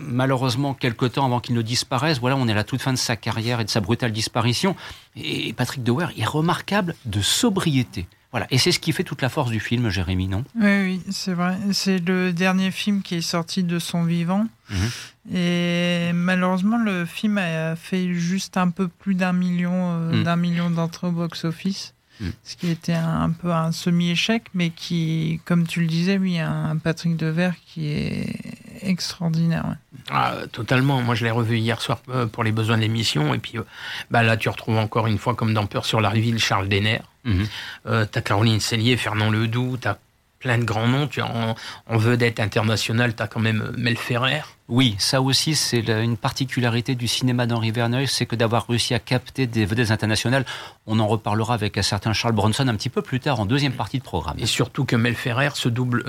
malheureusement 0.08 0.74
quelques 0.74 1.12
temps 1.12 1.26
avant 1.26 1.40
qu'il 1.40 1.54
ne 1.54 1.62
disparaisse. 1.62 2.18
Voilà, 2.18 2.36
on 2.36 2.48
est 2.48 2.52
à 2.52 2.56
la 2.56 2.64
toute 2.64 2.82
fin 2.82 2.92
de 2.92 2.98
sa 2.98 3.16
carrière 3.16 3.60
et 3.60 3.64
de 3.64 3.70
sa 3.70 3.80
brutale 3.80 4.12
disparition. 4.12 4.74
Et 5.16 5.52
Patrick 5.52 5.82
Dewer 5.82 6.06
est 6.16 6.26
remarquable 6.26 6.94
de 7.04 7.20
sobriété. 7.20 8.06
Voilà, 8.30 8.46
et 8.50 8.58
c'est 8.58 8.72
ce 8.72 8.78
qui 8.78 8.92
fait 8.92 9.04
toute 9.04 9.22
la 9.22 9.30
force 9.30 9.50
du 9.50 9.58
film, 9.58 9.88
Jérémy, 9.88 10.28
non? 10.28 10.44
Oui, 10.54 10.82
oui, 10.82 11.02
c'est 11.10 11.32
vrai. 11.32 11.56
C'est 11.72 11.98
le 11.98 12.32
dernier 12.34 12.70
film 12.70 13.00
qui 13.00 13.14
est 13.14 13.20
sorti 13.22 13.62
de 13.62 13.78
son 13.78 14.04
vivant. 14.04 14.46
Mhm. 14.68 15.34
Et 15.34 16.10
malheureusement, 16.12 16.76
le 16.76 17.06
film 17.06 17.38
a 17.38 17.74
fait 17.74 18.12
juste 18.12 18.58
un 18.58 18.68
peu 18.68 18.86
plus 18.86 19.14
d'un 19.14 19.32
million, 19.32 19.72
euh, 19.72 20.12
mhm. 20.12 20.24
d'un 20.24 20.36
million 20.36 20.68
d'entrées 20.68 21.06
au 21.06 21.12
box-office. 21.12 21.94
Mhm. 22.20 22.32
Ce 22.42 22.56
qui 22.56 22.70
était 22.70 22.94
un, 22.94 23.30
peu 23.30 23.52
un 23.52 23.72
semi-échec, 23.72 24.44
mais 24.54 24.70
qui, 24.70 25.40
comme 25.44 25.66
tu 25.66 25.80
le 25.80 25.86
disais, 25.86 26.18
oui, 26.18 26.38
un 26.38 26.76
Patrick 26.76 27.16
Devers 27.16 27.54
qui 27.66 27.88
est 27.88 28.34
extraordinaire. 28.82 29.76
Ah, 30.10 30.36
totalement. 30.52 31.02
Moi, 31.02 31.14
je 31.14 31.24
l'ai 31.24 31.30
revu 31.30 31.58
hier 31.58 31.80
soir 31.80 32.00
euh, 32.08 32.26
pour 32.26 32.44
les 32.44 32.52
besoins 32.52 32.76
de 32.76 32.82
l'émission. 32.82 33.34
Et 33.34 33.38
puis 33.38 33.58
euh, 33.58 33.62
bah, 34.10 34.22
là, 34.22 34.36
tu 34.36 34.48
retrouves 34.48 34.78
encore 34.78 35.06
une 35.06 35.18
fois, 35.18 35.34
comme 35.34 35.54
dans 35.54 35.66
Peur 35.66 35.84
sur 35.84 36.00
la 36.00 36.10
ville, 36.10 36.38
Charles 36.38 36.68
Denner. 36.68 37.00
Mhm. 37.24 37.46
Euh, 37.86 38.06
t'as 38.10 38.20
Caroline 38.20 38.60
Cellier, 38.60 38.96
Fernand 38.96 39.30
Ledoux, 39.30 39.76
t'as 39.80 39.96
plein 40.38 40.58
de 40.58 40.64
grands 40.64 40.88
noms. 40.88 41.06
Tu 41.06 41.20
en, 41.20 41.54
en 41.86 41.96
vedette 41.96 42.40
internationale, 42.40 43.14
t'as 43.14 43.26
quand 43.26 43.40
même 43.40 43.72
Mel 43.76 43.96
Ferrer. 43.96 44.42
Oui, 44.68 44.96
ça 44.98 45.22
aussi, 45.22 45.54
c'est 45.54 45.88
une 45.88 46.18
particularité 46.18 46.94
du 46.94 47.08
cinéma 47.08 47.46
d'Henri 47.46 47.70
Verneuil, 47.70 48.06
c'est 48.06 48.26
que 48.26 48.36
d'avoir 48.36 48.66
réussi 48.68 48.92
à 48.92 48.98
capter 48.98 49.46
des 49.46 49.64
vedettes 49.64 49.90
internationales. 49.90 50.44
On 50.86 50.98
en 50.98 51.06
reparlera 51.06 51.54
avec 51.54 51.78
un 51.78 51.82
certain 51.82 52.12
Charles 52.12 52.34
Bronson 52.34 52.68
un 52.68 52.74
petit 52.74 52.90
peu 52.90 53.00
plus 53.00 53.18
tard, 53.18 53.40
en 53.40 53.46
deuxième 53.46 53.72
partie 53.72 53.98
de 53.98 54.04
programme. 54.04 54.36
Et 54.38 54.44
surtout 54.44 54.84
que 54.84 54.94
Mel 54.94 55.14
Ferrer 55.14 55.48
se 55.54 55.70
double 55.70 56.04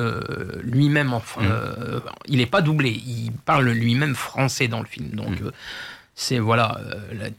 lui-même. 0.61 1.13
En, 1.13 1.19
mmh. 1.19 2.01
il 2.27 2.39
n'est 2.39 2.45
pas 2.45 2.61
doublé, 2.61 2.89
il 2.89 3.31
parle 3.31 3.69
lui-même 3.69 4.13
français 4.13 4.67
dans 4.67 4.81
le 4.81 4.87
film. 4.87 5.11
Donc, 5.11 5.39
mmh. 5.39 5.51
c'est 6.15 6.39
voilà, 6.39 6.81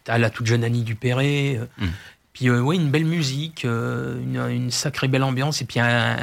à 0.09 0.17
la 0.17 0.31
toute 0.31 0.47
jeune 0.47 0.65
Annie 0.65 0.85
Dupéré. 0.85 1.61
Mmh. 1.77 1.87
Puis 2.33 2.49
euh, 2.49 2.61
ouais, 2.61 2.77
une 2.77 2.91
belle 2.91 3.05
musique, 3.05 3.65
euh, 3.65 4.21
une, 4.51 4.71
sacrée 4.71 5.09
belle 5.09 5.25
ambiance, 5.25 5.63
et 5.63 5.65
puis 5.65 5.81
un, 5.81 6.17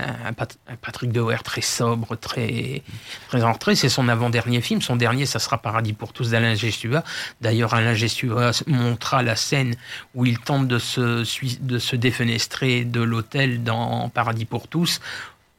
Patrick 0.82 1.12
Dewer 1.12 1.38
très 1.43 1.62
sobre, 1.62 2.15
très 2.15 2.82
très 3.28 3.41
rentré. 3.41 3.76
C'est 3.76 3.89
son 3.89 4.08
avant-dernier 4.08 4.62
film. 4.62 4.82
Son 4.82 4.96
dernier, 4.96 5.26
ça 5.26 5.39
sera 5.39 5.58
Paradis 5.58 5.93
pour 5.93 6.13
tous 6.13 6.32
d'Alain 6.32 6.56
Gestua. 6.56 7.04
D'ailleurs, 7.41 7.74
Alain 7.74 7.93
Gestua 7.93 8.52
montra 8.67 9.22
la 9.22 9.36
scène 9.36 9.76
où 10.15 10.26
il 10.26 10.39
tente 10.39 10.67
de 10.67 10.80
se, 10.80 11.26
de 11.62 11.80
se 11.80 11.96
défenestrer 11.96 12.86
de 12.86 13.02
l'hôtel 13.02 13.63
dans 13.63 14.10
Paradis 14.10 14.46
pour 14.46 14.67
tous 14.67 15.02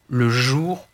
le 0.08 0.30
jour 0.30 0.88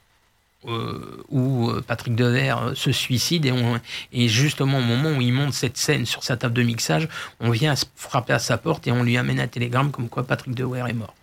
où 1.29 1.71
euh, 1.71 1.83
Patrick 1.87 2.15
Devers 2.15 2.63
euh, 2.63 2.75
se 2.75 2.93
suicide 2.93 3.47
et, 3.47 3.53
on, 3.53 3.81
et 4.13 4.29
justement 4.29 4.79
au 4.79 4.83
moment 4.83 5.11
où 5.11 5.21
il 5.21 5.33
monte 5.33 5.53
cette 5.53 5.77
scène 5.77 6.07
sur 6.07 6.25
sa 6.25 6.37
table 6.37 6.55
de 6.55 6.63
mixage, 6.63 7.09
on 7.41 7.51
vient 7.51 7.75
frapper 7.97 8.33
à 8.33 8.39
sa 8.39 8.59
porte 8.59 8.87
et 8.87 8.93
on 8.93 9.03
lui 9.03 9.17
amène 9.17 9.41
un 9.41 9.49
télégramme 9.49 9.91
comme 9.91 10.09
quoi 10.09 10.25
Patrick 10.25 10.55
Devers 10.55 10.89
est 10.89 10.95
mort. 10.95 11.15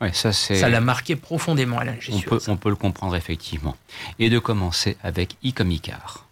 Ouais, 0.00 0.12
ça 0.12 0.32
ça 0.32 0.68
l'a 0.68 0.80
marqué 0.80 1.16
profondément 1.16 1.78
Alain 1.78 1.96
on 2.12 2.20
peut, 2.20 2.38
on 2.46 2.56
peut 2.56 2.68
le 2.68 2.76
comprendre 2.76 3.16
effectivement. 3.16 3.76
Et 4.20 4.30
de 4.30 4.38
commencer 4.38 4.96
avec 5.02 5.36
I 5.42 5.52
comme 5.52 5.72
Icar. 5.72 6.24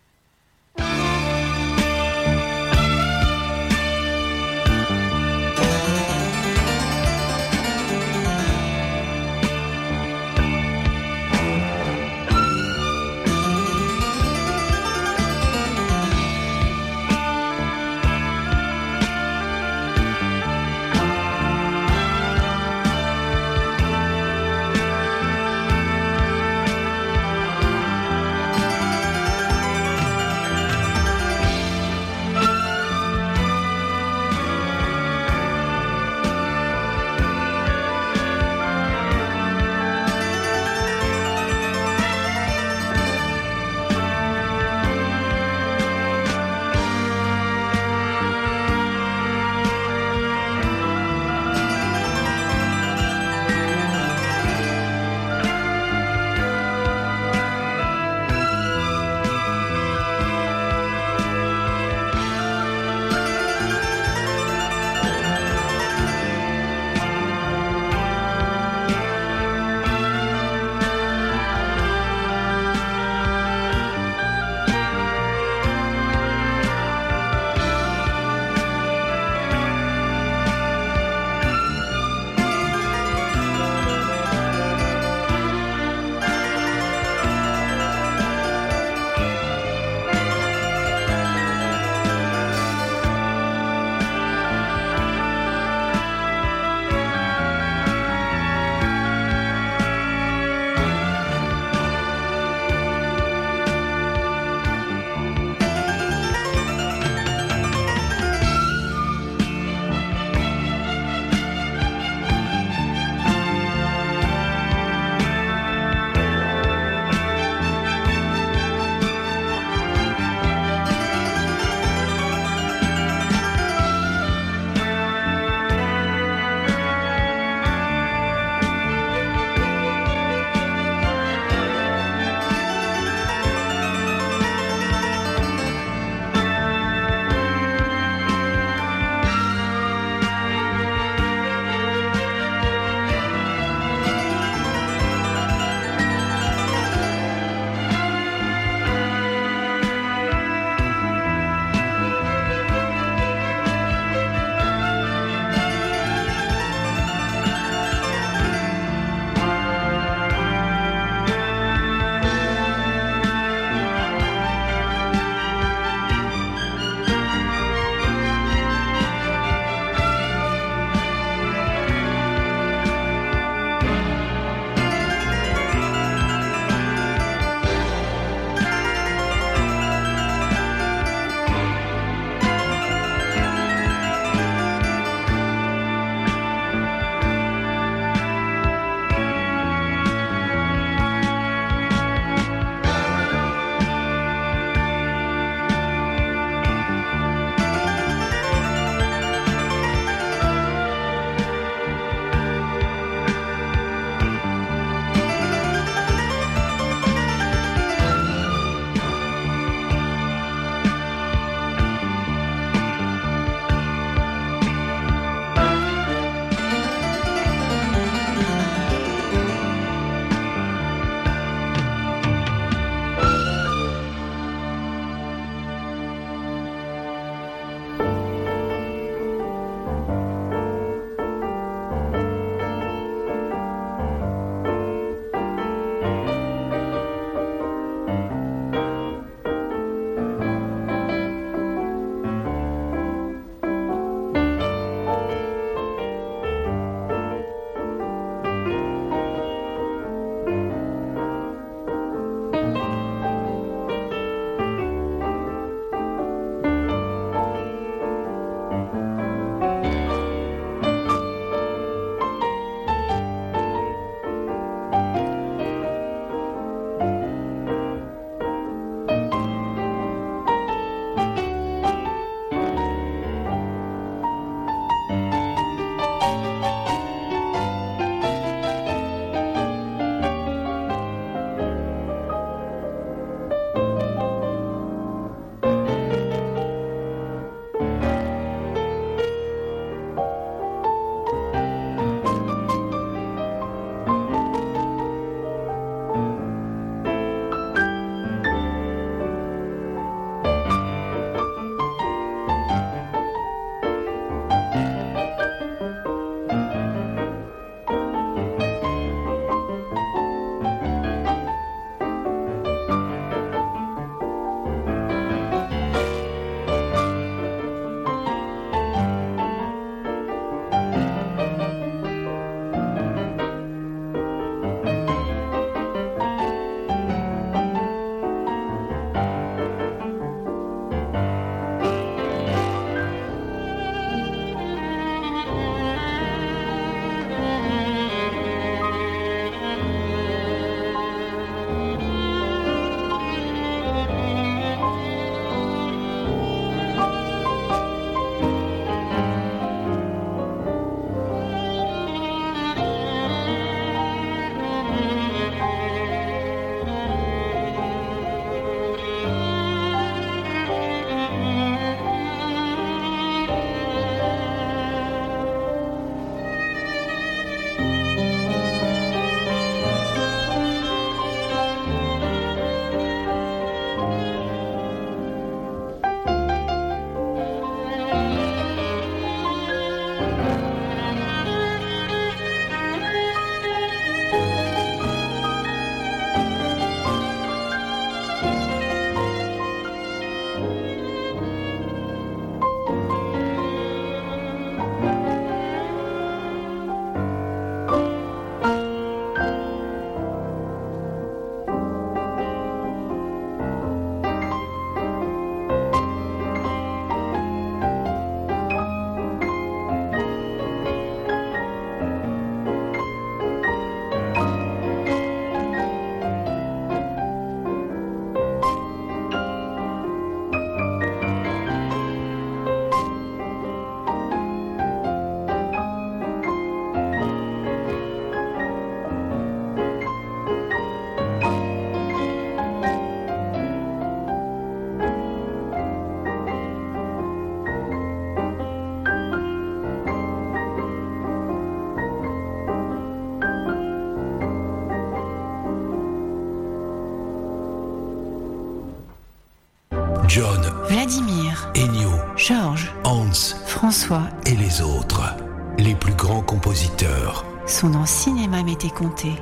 Vladimir, 450.97 451.71
Ennio, 451.77 452.09
Georges, 452.39 452.91
Hans, 453.05 453.55
François 453.67 454.23
et 454.47 454.57
les 454.57 454.81
autres. 454.81 455.37
Les 455.77 455.95
plus 455.95 456.15
grands 456.15 456.41
compositeurs. 456.41 457.45
sont 457.67 457.91
dans 457.91 458.07
Cinéma 458.07 458.63
m'était 458.63 458.89
compté. 458.89 459.33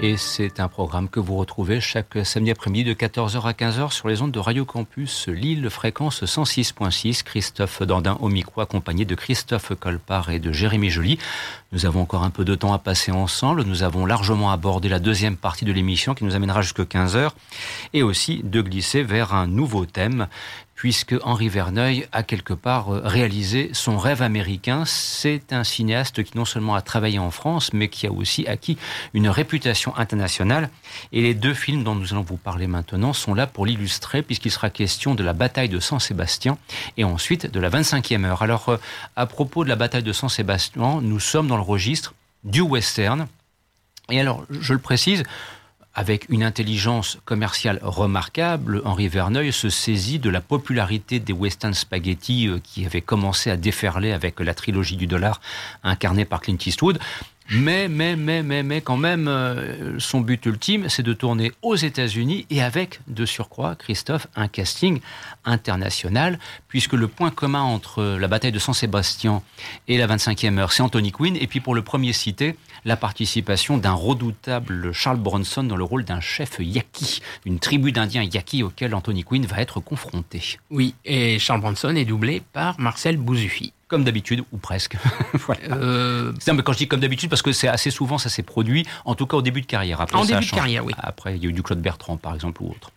Et 0.00 0.16
c'est 0.16 0.60
un 0.60 0.68
programme 0.68 1.08
que 1.08 1.20
vous 1.20 1.36
retrouvez 1.36 1.80
chaque 1.80 2.18
samedi 2.24 2.50
après-midi 2.50 2.84
de 2.84 2.94
14h 2.94 3.40
à 3.42 3.52
15h 3.52 3.92
sur 3.92 4.08
les 4.08 4.22
ondes 4.22 4.32
de 4.32 4.38
Radio 4.38 4.64
Campus 4.64 5.28
Lille, 5.28 5.70
fréquence 5.70 6.24
106.6. 6.24 7.22
Christophe 7.22 7.82
Dandin 7.82 8.18
au 8.20 8.28
micro, 8.28 8.60
accompagné 8.60 9.04
de 9.04 9.14
Christophe 9.14 9.72
Colpart 9.78 10.30
et 10.30 10.40
de 10.40 10.52
Jérémy 10.52 10.90
Joly. 10.90 11.18
Nous 11.72 11.86
avons 11.86 12.02
encore 12.02 12.24
un 12.24 12.30
peu 12.30 12.44
de 12.44 12.54
temps 12.54 12.72
à 12.72 12.78
passer 12.78 13.12
ensemble. 13.12 13.62
Nous 13.62 13.82
avons 13.82 14.04
largement 14.04 14.50
abordé 14.50 14.88
la 14.88 14.98
deuxième 14.98 15.36
partie 15.36 15.64
de 15.64 15.72
l'émission 15.72 16.14
qui 16.14 16.24
nous 16.24 16.34
amènera 16.34 16.60
jusqu'à 16.60 16.82
15h 16.82 17.30
et 17.92 18.02
aussi 18.02 18.42
de 18.42 18.60
glisser 18.60 19.04
vers 19.04 19.32
un 19.32 19.46
nouveau 19.46 19.86
thème 19.86 20.26
puisque 20.74 21.14
Henri 21.22 21.48
Verneuil 21.48 22.06
a 22.12 22.22
quelque 22.22 22.54
part 22.54 22.92
euh, 22.92 23.00
réalisé 23.04 23.70
son 23.72 23.98
rêve 23.98 24.22
américain. 24.22 24.84
C'est 24.84 25.52
un 25.52 25.64
cinéaste 25.64 26.22
qui 26.24 26.36
non 26.36 26.44
seulement 26.44 26.74
a 26.74 26.82
travaillé 26.82 27.18
en 27.18 27.30
France, 27.30 27.72
mais 27.72 27.88
qui 27.88 28.06
a 28.06 28.12
aussi 28.12 28.46
acquis 28.46 28.76
une 29.12 29.28
réputation 29.28 29.96
internationale. 29.96 30.70
Et 31.12 31.22
les 31.22 31.34
deux 31.34 31.54
films 31.54 31.84
dont 31.84 31.94
nous 31.94 32.12
allons 32.12 32.22
vous 32.22 32.36
parler 32.36 32.66
maintenant 32.66 33.12
sont 33.12 33.34
là 33.34 33.46
pour 33.46 33.66
l'illustrer, 33.66 34.22
puisqu'il 34.22 34.50
sera 34.50 34.70
question 34.70 35.14
de 35.14 35.22
la 35.22 35.32
bataille 35.32 35.68
de 35.68 35.80
San 35.80 36.00
Sébastien 36.00 36.58
et 36.96 37.04
ensuite 37.04 37.50
de 37.50 37.60
la 37.60 37.70
25e 37.70 38.24
heure. 38.24 38.42
Alors, 38.42 38.68
euh, 38.68 38.76
à 39.16 39.26
propos 39.26 39.64
de 39.64 39.68
la 39.68 39.76
bataille 39.76 40.02
de 40.02 40.12
San 40.12 40.28
Sébastien, 40.28 41.00
nous 41.00 41.20
sommes 41.20 41.46
dans 41.46 41.56
le 41.56 41.62
registre 41.62 42.14
du 42.42 42.60
western. 42.60 43.26
Et 44.10 44.20
alors, 44.20 44.44
je 44.50 44.72
le 44.72 44.78
précise, 44.78 45.22
avec 45.94 46.28
une 46.28 46.42
intelligence 46.42 47.18
commerciale 47.24 47.78
remarquable, 47.82 48.82
Henri 48.84 49.08
Verneuil 49.08 49.52
se 49.52 49.68
saisit 49.68 50.18
de 50.18 50.28
la 50.28 50.40
popularité 50.40 51.20
des 51.20 51.32
western 51.32 51.72
spaghetti 51.72 52.48
euh, 52.48 52.58
qui 52.62 52.84
avaient 52.84 53.00
commencé 53.00 53.50
à 53.50 53.56
déferler 53.56 54.12
avec 54.12 54.40
la 54.40 54.54
trilogie 54.54 54.96
du 54.96 55.06
dollar 55.06 55.40
incarnée 55.82 56.24
par 56.24 56.40
Clint 56.40 56.58
Eastwood. 56.66 56.98
Mais, 57.50 57.88
mais, 57.88 58.16
mais, 58.16 58.42
mais, 58.42 58.62
mais, 58.62 58.80
quand 58.80 58.96
même, 58.96 59.28
euh, 59.28 59.98
son 59.98 60.20
but 60.20 60.44
ultime, 60.46 60.88
c'est 60.88 61.02
de 61.02 61.12
tourner 61.12 61.52
aux 61.62 61.76
États-Unis 61.76 62.46
et 62.50 62.62
avec, 62.62 63.00
de 63.06 63.26
surcroît, 63.26 63.74
Christophe, 63.76 64.26
un 64.34 64.48
casting 64.48 65.00
international, 65.44 66.38
puisque 66.68 66.94
le 66.94 67.06
point 67.06 67.30
commun 67.30 67.60
entre 67.60 68.02
la 68.18 68.28
bataille 68.28 68.52
de 68.52 68.58
San 68.58 68.74
Sébastien 68.74 69.42
et 69.88 69.98
la 69.98 70.06
25e 70.06 70.58
heure, 70.58 70.72
c'est 70.72 70.82
Anthony 70.82 71.12
Quinn. 71.12 71.36
Et 71.36 71.46
puis, 71.46 71.60
pour 71.60 71.74
le 71.74 71.82
premier 71.82 72.12
cité, 72.12 72.56
la 72.84 72.96
participation 72.96 73.76
d'un 73.76 73.92
redoutable 73.92 74.92
Charles 74.92 75.18
Bronson 75.18 75.64
dans 75.64 75.76
le 75.76 75.84
rôle 75.84 76.04
d'un 76.04 76.20
chef 76.20 76.56
yaqui, 76.60 77.20
une 77.44 77.58
tribu 77.58 77.92
d'Indiens 77.92 78.24
yaqui 78.24 78.62
auquel 78.62 78.94
Anthony 78.94 79.22
Quinn 79.22 79.44
va 79.44 79.60
être 79.60 79.80
confronté. 79.80 80.58
Oui, 80.70 80.94
et 81.04 81.38
Charles 81.38 81.60
Bronson 81.60 81.94
est 81.94 82.04
doublé 82.04 82.42
par 82.52 82.80
Marcel 82.80 83.16
Bouzuffi. 83.18 83.72
Comme 83.94 84.02
d'habitude, 84.02 84.42
ou 84.50 84.58
presque. 84.58 84.96
voilà. 85.34 85.76
euh... 85.76 86.32
non, 86.48 86.54
mais 86.54 86.64
quand 86.64 86.72
je 86.72 86.78
dis 86.78 86.88
comme 86.88 86.98
d'habitude, 86.98 87.30
parce 87.30 87.42
que 87.42 87.52
c'est 87.52 87.68
assez 87.68 87.92
souvent, 87.92 88.18
ça 88.18 88.28
s'est 88.28 88.42
produit, 88.42 88.84
en 89.04 89.14
tout 89.14 89.24
cas 89.24 89.36
au 89.36 89.42
début 89.42 89.60
de 89.60 89.66
carrière. 89.66 90.00
Après, 90.00 90.18
en 90.18 90.24
ça 90.24 90.34
début 90.34 90.46
de 90.46 90.50
carrière, 90.50 90.84
oui. 90.84 90.94
Après, 90.98 91.36
il 91.36 91.44
y 91.44 91.46
a 91.46 91.50
eu 91.50 91.52
du 91.52 91.62
Claude 91.62 91.80
Bertrand, 91.80 92.16
par 92.16 92.34
exemple, 92.34 92.60
ou 92.64 92.70
autre. 92.70 92.90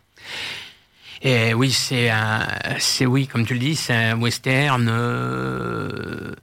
Et 1.22 1.54
oui, 1.54 1.72
c'est 1.72 2.10
un, 2.10 2.48
c'est 2.80 3.06
oui, 3.06 3.28
comme 3.28 3.46
tu 3.46 3.54
le 3.54 3.60
dis, 3.60 3.76
c'est 3.76 3.94
un 3.94 4.20
western 4.20 4.88
euh, 4.90 6.34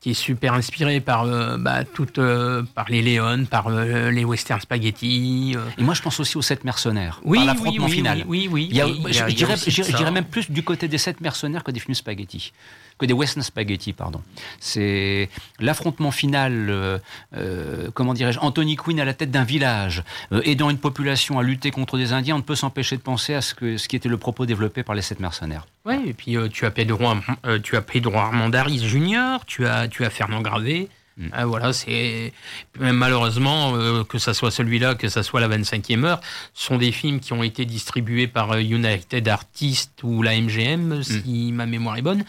qui 0.00 0.10
est 0.10 0.14
super 0.14 0.54
inspiré 0.54 1.00
par 1.00 1.24
euh, 1.24 1.58
bah, 1.58 1.84
toute, 1.84 2.18
euh, 2.18 2.62
par 2.74 2.88
les 2.88 3.02
Léon, 3.02 3.44
par 3.44 3.66
euh, 3.68 4.10
les 4.10 4.24
western 4.24 4.60
spaghetti. 4.60 5.54
Et 5.78 5.82
moi, 5.82 5.94
je 5.94 6.02
pense 6.02 6.18
aussi 6.20 6.38
aux 6.38 6.42
sept 6.42 6.64
mercenaires. 6.64 7.20
Oui, 7.22 7.38
par 7.38 7.46
l'affrontement 7.46 7.84
oui, 7.84 7.90
oui, 7.90 7.96
final. 7.96 8.24
Oui, 8.26 8.48
oui. 8.50 8.68
Il 8.70 8.76
y 8.76 8.80
a, 8.80 8.86
il 8.86 9.02
y 9.02 9.20
a, 9.20 9.28
je, 9.28 9.34
dirais, 9.34 9.56
je 9.56 10.10
même 10.10 10.24
plus 10.24 10.50
du 10.50 10.62
côté 10.62 10.88
des 10.88 10.98
sept 10.98 11.20
mercenaires 11.20 11.64
que 11.64 11.70
des 11.70 11.80
films 11.80 11.94
spaghetti 11.94 12.52
que 13.00 13.06
des 13.06 13.14
western 13.14 13.42
spaghetti, 13.42 13.92
pardon. 13.92 14.20
C'est 14.60 15.30
l'affrontement 15.58 16.10
final, 16.10 16.68
euh, 16.68 16.98
euh, 17.34 17.90
comment 17.94 18.14
dirais-je, 18.14 18.38
Anthony 18.38 18.76
Quinn 18.76 19.00
à 19.00 19.04
la 19.04 19.14
tête 19.14 19.30
d'un 19.30 19.44
village, 19.44 20.04
euh, 20.32 20.42
aidant 20.44 20.70
une 20.70 20.78
population 20.78 21.38
à 21.38 21.42
lutter 21.42 21.70
contre 21.70 21.96
des 21.96 22.12
Indiens, 22.12 22.34
on 22.34 22.38
ne 22.38 22.44
peut 22.44 22.54
s'empêcher 22.54 22.96
de 22.96 23.02
penser 23.02 23.34
à 23.34 23.40
ce, 23.40 23.54
que, 23.54 23.78
ce 23.78 23.88
qui 23.88 23.96
était 23.96 24.10
le 24.10 24.18
propos 24.18 24.44
développé 24.44 24.82
par 24.82 24.94
les 24.94 25.02
sept 25.02 25.18
mercenaires. 25.18 25.66
Oui, 25.86 25.94
et 26.06 26.12
puis 26.12 26.36
euh, 26.36 26.48
tu 26.48 26.66
as 26.66 26.70
Pedro, 26.70 27.04
euh, 27.46 27.58
tu 27.58 27.76
as 27.76 27.82
Pedro 27.82 28.16
Armandaris 28.16 28.86
Jr., 28.86 29.38
tu 29.46 29.66
as, 29.66 29.88
tu 29.88 30.04
as 30.04 30.10
Fernand 30.10 30.42
Gravé. 30.42 30.88
Mm. 31.20 31.28
Ah, 31.32 31.44
voilà, 31.46 31.72
c'est 31.72 32.32
malheureusement 32.78 33.74
euh, 33.76 34.04
que 34.04 34.18
ça 34.18 34.32
soit 34.34 34.50
celui-là, 34.50 34.94
que 34.94 35.08
ça 35.08 35.22
soit 35.22 35.40
la 35.40 35.48
25e 35.48 36.04
heure, 36.04 36.20
sont 36.54 36.78
des 36.78 36.92
films 36.92 37.20
qui 37.20 37.32
ont 37.32 37.42
été 37.42 37.64
distribués 37.66 38.26
par 38.26 38.52
euh, 38.52 38.60
United 38.60 39.28
Artists 39.28 40.02
ou 40.02 40.22
la 40.22 40.32
MGM, 40.40 41.02
si 41.02 41.52
ma 41.52 41.66
mémoire 41.66 41.96
est 41.98 42.02
bonne. 42.02 42.24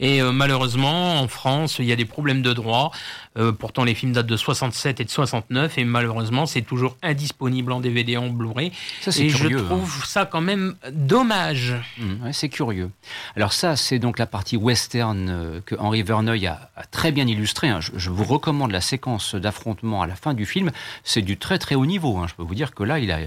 Et 0.00 0.20
euh, 0.20 0.30
malheureusement, 0.32 1.20
en 1.20 1.28
France, 1.28 1.76
il 1.78 1.86
y 1.86 1.92
a 1.92 1.96
des 1.96 2.04
problèmes 2.04 2.42
de 2.42 2.52
droit. 2.52 2.90
Euh, 3.38 3.50
pourtant, 3.50 3.82
les 3.84 3.94
films 3.94 4.12
datent 4.12 4.26
de 4.26 4.36
67 4.36 5.00
et 5.00 5.04
de 5.04 5.10
69, 5.10 5.78
et 5.78 5.84
malheureusement, 5.84 6.46
c'est 6.46 6.62
toujours 6.62 6.96
indisponible 7.02 7.72
en 7.72 7.80
DVD, 7.80 8.16
en 8.16 8.28
Blu-ray. 8.28 8.70
Et 9.06 9.26
curieux, 9.28 9.58
je 9.58 9.64
trouve 9.64 10.04
ça 10.06 10.26
quand 10.26 10.40
même 10.42 10.74
dommage. 10.92 11.74
Ouais, 12.22 12.32
c'est 12.32 12.48
curieux. 12.48 12.90
Alors 13.36 13.52
ça, 13.52 13.74
c'est 13.76 13.98
donc 13.98 14.18
la 14.18 14.26
partie 14.26 14.56
western 14.56 15.60
que 15.66 15.74
Henri 15.78 16.02
Verneuil 16.02 16.46
a, 16.46 16.70
a 16.76 16.84
très 16.84 17.10
bien 17.10 17.26
illustré. 17.26 17.68
hein. 17.68 17.80
Je, 17.80 17.90
je 17.96 18.10
vous 18.10 18.24
recommande 18.34 18.70
la 18.72 18.80
séquence 18.80 19.34
d'affrontement 19.34 20.02
à 20.02 20.06
la 20.06 20.14
fin 20.16 20.34
du 20.34 20.44
film. 20.46 20.70
C'est 21.04 21.22
du 21.22 21.36
très 21.36 21.58
très 21.58 21.74
haut 21.74 21.86
niveau. 21.86 22.18
hein. 22.18 22.26
Je 22.28 22.34
peux 22.34 22.42
vous 22.42 22.54
dire 22.54 22.74
que 22.74 22.82
là, 22.82 22.98
il 22.98 23.10
a, 23.12 23.18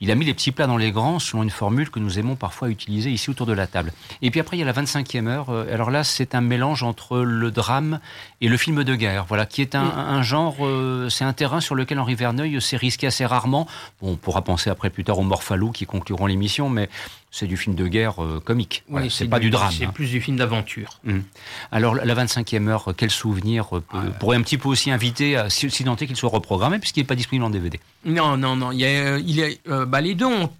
il 0.00 0.10
a 0.10 0.14
mis 0.14 0.24
les 0.24 0.34
petits 0.34 0.52
plats 0.52 0.66
dans 0.66 0.76
les 0.76 0.90
grands 0.92 1.18
selon 1.18 1.42
une 1.42 1.50
formule 1.50 1.90
que 1.90 1.98
nous 2.00 2.18
aimons 2.18 2.36
parfois 2.36 2.68
utiliser 2.68 3.10
ici 3.10 3.30
autour 3.30 3.46
de 3.46 3.52
la 3.52 3.66
table. 3.66 3.92
Et 4.22 4.30
puis 4.30 4.40
après, 4.40 4.56
il 4.56 4.60
y 4.60 4.62
a 4.62 4.66
la 4.66 4.72
25e 4.72 5.26
heure. 5.28 5.50
Euh, 5.50 5.72
Alors 5.72 5.90
là, 5.90 6.04
c'est 6.04 6.34
un 6.34 6.40
mélange 6.40 6.82
entre 6.82 7.18
le 7.18 7.50
drame 7.50 8.00
et 8.40 8.48
le 8.48 8.56
film 8.56 8.82
de 8.84 8.94
guerre. 8.94 9.24
Voilà, 9.28 9.46
qui 9.46 9.62
est 9.62 9.74
un, 9.74 9.82
un 9.84 10.22
genre, 10.22 10.56
euh, 10.60 11.08
c'est 11.08 11.24
un 11.24 11.32
terrain 11.32 11.60
sur 11.60 11.74
lequel 11.74 11.98
Henri 11.98 12.14
Verneuil 12.14 12.60
s'est 12.60 12.76
risqué 12.76 13.06
assez 13.06 13.24
rarement. 13.24 13.66
Bon, 14.02 14.12
on 14.12 14.16
pourra 14.16 14.42
penser 14.42 14.68
après 14.70 14.90
plus 14.90 15.04
tard 15.04 15.18
aux 15.18 15.22
Morphalou 15.22 15.70
qui 15.70 15.86
concluront 15.86 16.26
l'émission, 16.26 16.68
mais 16.68 16.88
c'est 17.36 17.46
du 17.46 17.58
film 17.58 17.74
de 17.74 17.86
guerre 17.86 18.22
euh, 18.24 18.40
comique. 18.42 18.82
Oui, 18.86 18.92
Voilà, 18.92 19.10
c'est 19.10 19.28
pas 19.28 19.38
du 19.38 19.50
drame. 19.50 19.70
C'est 19.70 19.84
hein. 19.84 19.92
plus 19.92 20.10
du 20.10 20.22
film 20.22 20.38
d'aventure. 20.38 21.00
Hum. 21.06 21.22
Alors, 21.70 21.94
la 21.94 22.14
25e 22.14 22.66
heure, 22.68 22.94
quel 22.96 23.10
souvenir 23.10 23.76
euh, 23.76 23.82
pourrait 24.18 24.38
un 24.38 24.42
petit 24.42 24.56
peu 24.56 24.70
aussi 24.70 24.90
inviter 24.90 25.36
à 25.36 25.48
tenter 25.84 26.06
qu'il 26.06 26.16
soit 26.16 26.30
reprogrammé, 26.30 26.78
puisqu'il 26.78 27.00
n'est 27.00 27.06
pas 27.06 27.14
disponible 27.14 27.44
en 27.44 27.50
DVD 27.50 27.78
Non, 28.06 28.38
non, 28.38 28.56
non. 28.56 28.72
Il 28.72 28.80
y 28.80 28.86
a, 28.86 29.18
il 29.18 29.36
y 29.36 29.42
a, 29.42 29.48
euh, 29.68 29.84
bah, 29.84 30.00
les 30.00 30.14
deux 30.14 30.24
ont 30.24 30.50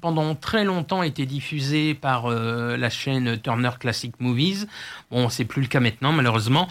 pendant 0.00 0.34
très 0.34 0.64
longtemps 0.64 1.02
été 1.02 1.26
diffusés 1.26 1.94
par 1.94 2.26
euh, 2.26 2.76
la 2.76 2.90
chaîne 2.90 3.38
Turner 3.40 3.70
Classic 3.78 4.12
Movies. 4.20 4.66
Bon, 5.10 5.28
c'est 5.28 5.44
plus 5.44 5.62
le 5.62 5.68
cas 5.68 5.80
maintenant, 5.80 6.12
malheureusement. 6.12 6.68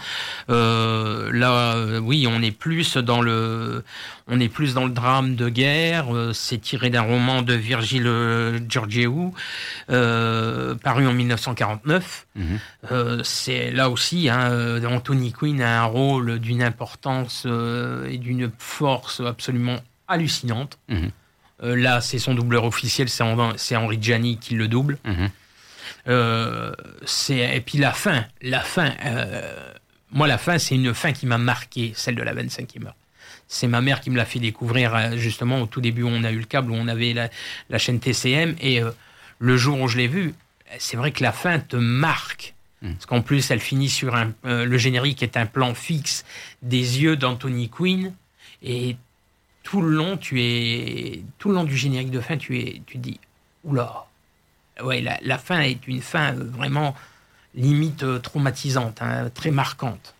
Euh, 0.50 1.30
là, 1.32 1.76
euh, 1.76 1.98
oui, 1.98 2.26
on 2.28 2.42
est 2.42 2.52
plus 2.52 2.96
dans 2.96 3.20
le, 3.20 3.84
on 4.28 4.40
est 4.40 4.48
plus 4.48 4.74
dans 4.74 4.84
le 4.84 4.92
drame 4.92 5.36
de 5.36 5.48
guerre. 5.48 6.06
C'est 6.32 6.60
tiré 6.60 6.90
d'un 6.90 7.02
roman 7.02 7.42
de 7.42 7.54
Virgile 7.54 8.10
Georgiou, 8.68 9.34
euh, 9.90 10.74
paru 10.74 11.06
en 11.06 11.12
1949. 11.12 12.26
Euh, 12.90 13.20
c'est 13.22 13.70
là 13.70 13.90
aussi, 13.90 14.28
hein, 14.28 14.80
Anthony 14.86 15.32
Quinn 15.32 15.60
a 15.60 15.82
un 15.82 15.86
rôle 15.86 16.38
d'une 16.38 16.62
importance 16.62 17.46
et 17.46 18.18
d'une 18.18 18.50
force 18.58 19.20
absolument 19.20 19.78
hallucinante. 20.08 20.78
Mhm. 20.88 21.10
Euh, 21.62 21.76
là, 21.76 22.00
c'est 22.00 22.18
son 22.18 22.34
doubleur 22.34 22.64
officiel, 22.64 23.08
c'est 23.08 23.22
Hen- 23.24 23.54
c'est 23.56 23.76
Henri 23.76 23.98
Gianni 24.00 24.38
qui 24.38 24.54
le 24.54 24.68
double. 24.68 24.98
Mhm. 25.04 25.30
Euh, 26.08 26.72
et 27.30 27.60
puis 27.60 27.78
la 27.78 27.92
fin, 27.92 28.24
la 28.40 28.60
fin. 28.60 28.92
euh, 29.04 29.72
moi, 30.10 30.26
la 30.26 30.38
fin, 30.38 30.58
c'est 30.58 30.74
une 30.74 30.92
fin 30.94 31.12
qui 31.12 31.26
m'a 31.26 31.38
marqué, 31.38 31.92
celle 31.94 32.16
de 32.16 32.22
la 32.22 32.34
25e 32.34 32.86
heure. 32.86 32.94
C'est 33.48 33.66
ma 33.66 33.80
mère 33.80 34.00
qui 34.00 34.10
me 34.10 34.16
l'a 34.16 34.24
fait 34.24 34.38
découvrir 34.38 35.16
justement 35.16 35.60
au 35.60 35.66
tout 35.66 35.80
début 35.80 36.02
où 36.02 36.08
on 36.08 36.24
a 36.24 36.30
eu 36.32 36.38
le 36.38 36.44
câble, 36.44 36.70
où 36.70 36.74
on 36.74 36.88
avait 36.88 37.12
la, 37.12 37.28
la 37.70 37.78
chaîne 37.78 38.00
TCM. 38.00 38.56
Et 38.60 38.80
le 39.38 39.56
jour 39.56 39.80
où 39.80 39.88
je 39.88 39.96
l'ai 39.98 40.08
vue, 40.08 40.34
c'est 40.78 40.96
vrai 40.96 41.12
que 41.12 41.22
la 41.22 41.32
fin 41.32 41.58
te 41.58 41.76
marque. 41.76 42.54
Parce 42.82 43.06
qu'en 43.06 43.20
plus, 43.22 43.50
elle 43.50 43.60
finit 43.60 43.88
sur 43.88 44.16
un, 44.16 44.32
le 44.44 44.76
générique 44.78 45.22
est 45.22 45.36
un 45.36 45.46
plan 45.46 45.72
fixe 45.74 46.24
des 46.62 47.00
yeux 47.02 47.16
d'Anthony 47.16 47.68
Quinn. 47.68 48.12
Et 48.62 48.96
tout 49.62 49.80
le 49.80 49.94
long, 49.94 50.16
tout 51.38 51.50
long 51.50 51.64
du 51.64 51.76
générique 51.76 52.10
de 52.10 52.20
fin, 52.20 52.36
tu 52.36 52.58
es, 52.58 52.82
tu 52.86 52.98
dis, 52.98 53.20
oula, 53.64 54.06
ouais, 54.82 55.04
la, 55.22 55.38
fin 55.38 55.60
est 55.60 55.86
une 55.86 56.02
fin 56.02 56.34
euh, 56.34 56.44
vraiment 56.44 56.94
limite 57.54 58.02
euh, 58.02 58.18
traumatisante, 58.18 59.00
hein, 59.02 59.30
très 59.34 59.50
marquante. 59.50 60.14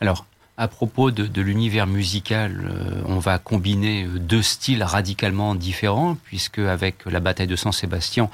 Alors, 0.00 0.26
à 0.58 0.68
propos 0.68 1.10
de, 1.10 1.42
l'univers 1.42 1.86
musical, 1.86 2.70
euh, 2.70 3.02
on 3.06 3.18
va 3.18 3.38
combiner 3.38 4.06
deux 4.06 4.42
styles 4.42 4.82
radicalement 4.82 5.54
différents, 5.54 6.16
puisque 6.24 6.58
avec 6.58 7.04
la 7.06 7.20
bataille 7.20 7.46
de 7.46 7.56
San 7.56 7.72
Sébastien, 7.72 8.30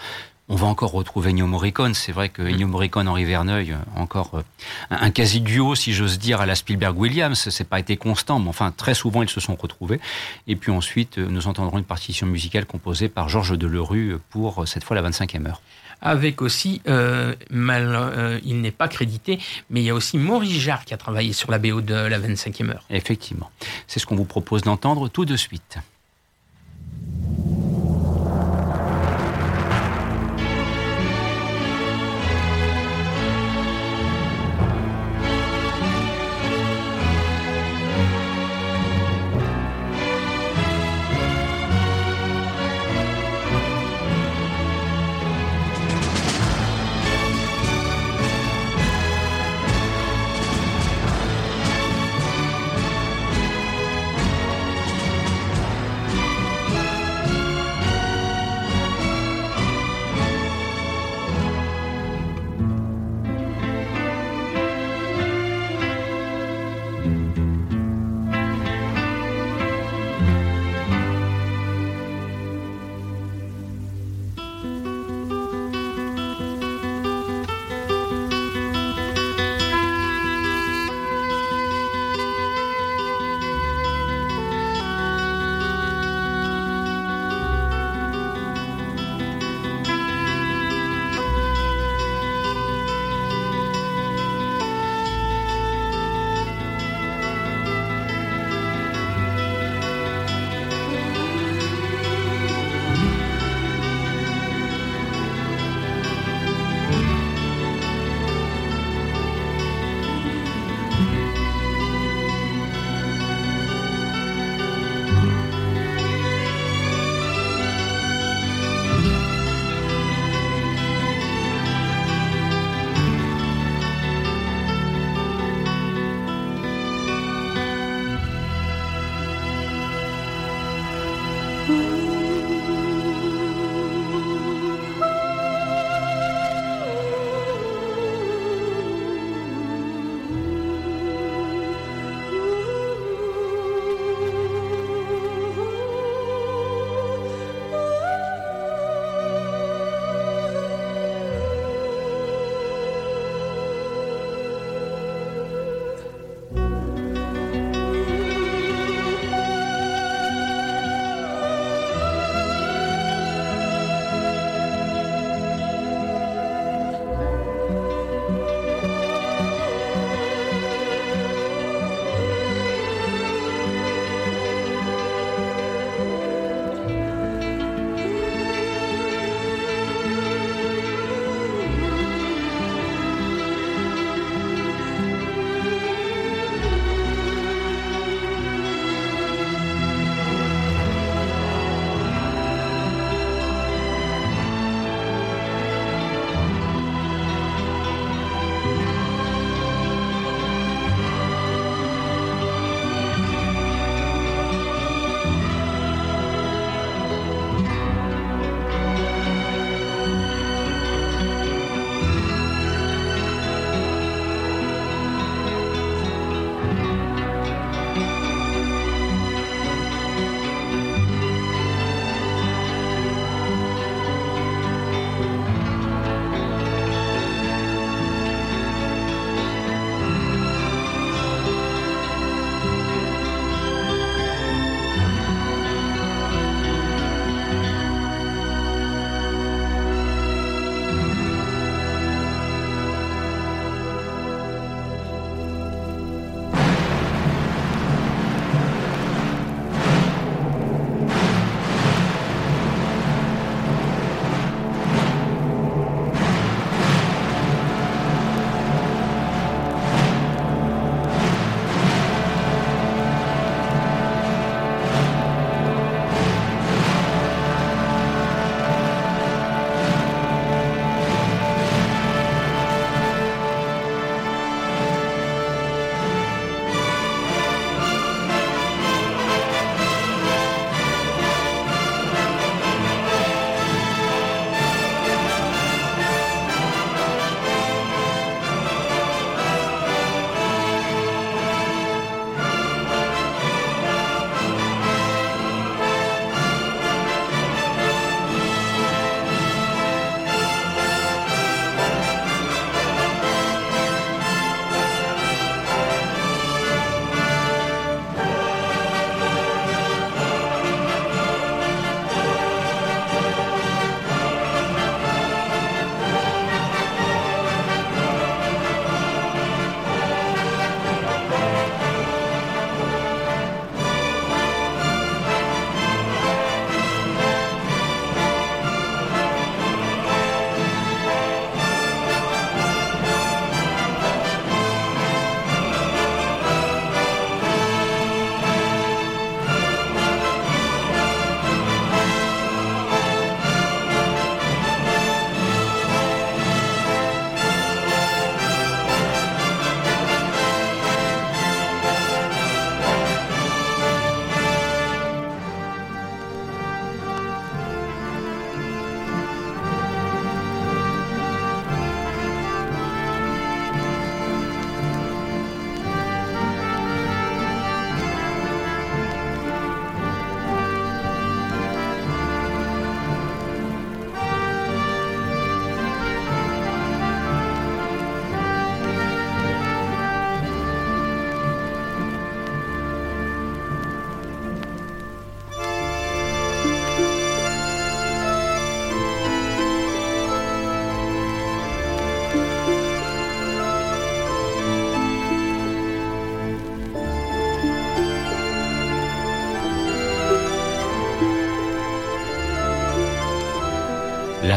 on 0.49 0.57
va 0.57 0.67
encore 0.67 0.93
retrouver 0.93 1.31
Ennio 1.31 1.47
Morricone. 1.47 1.95
C'est 1.95 2.13
vrai 2.13 2.29
que 2.29 2.43
Ennio 2.43 2.67
Morricone, 2.67 3.09
Henri 3.09 3.25
Verneuil, 3.25 3.77
encore 3.97 4.31
euh, 4.35 4.43
un, 4.91 5.11
quasi 5.11 5.41
duo, 5.41 5.75
si 5.75 5.93
j'ose 5.93 6.19
dire, 6.19 6.41
à 6.41 6.47
la 6.47 6.55
Spielberg-Williams. 6.55 7.49
C'est 7.51 7.69
pas 7.69 7.79
été 7.79 7.97
constant, 7.97 8.39
mais 8.39 8.49
enfin 8.49 8.73
très 8.77 8.95
souvent 8.95 9.23
ils 9.23 9.31
se 9.31 9.41
sont 9.41 9.55
retrouvés. 9.55 10.01
Et 10.47 10.57
puis 10.57 10.71
ensuite, 10.71 11.19
euh, 11.19 11.27
nous 11.29 11.47
entendrons 11.47 11.79
une 11.79 11.85
partition 11.85 12.27
musicale 12.27 12.67
composée 12.67 13.09
par 13.09 13.29
Georges 13.29 13.57
Delerue 13.57 14.19
pour 14.31 14.67
cette 14.67 14.85
fois 14.85 15.01
la 15.01 15.09
25e 15.09 15.47
heure 15.47 15.61
avec 16.05 16.43
aussi, 16.43 16.83
mal, 17.49 18.41
il 18.45 18.61
n'est 18.61 18.73
pas 18.73 18.89
crédité, 18.89 19.39
mais 19.71 19.83
il 19.83 19.85
y 19.85 19.91
a 19.91 19.95
aussi 19.95 20.19
Maurice 20.19 20.59
Jarre 20.59 20.85
qui 20.85 20.93
a 20.95 20.97
travaillé 20.97 21.33
sur 21.33 21.49
la 21.53 21.61
BO 21.61 21.81
de 21.81 21.95
la 21.95 22.19
25e 22.19 22.71
heure. 22.71 22.85
Effectivement. 22.91 23.53
C'est 23.87 24.01
ce 24.01 24.07
qu'on 24.07 24.17
vous 24.17 24.25
propose 24.25 24.63
d'entendre 24.63 25.07
tout 25.07 25.25
de 25.25 25.37
suite. 25.37 25.79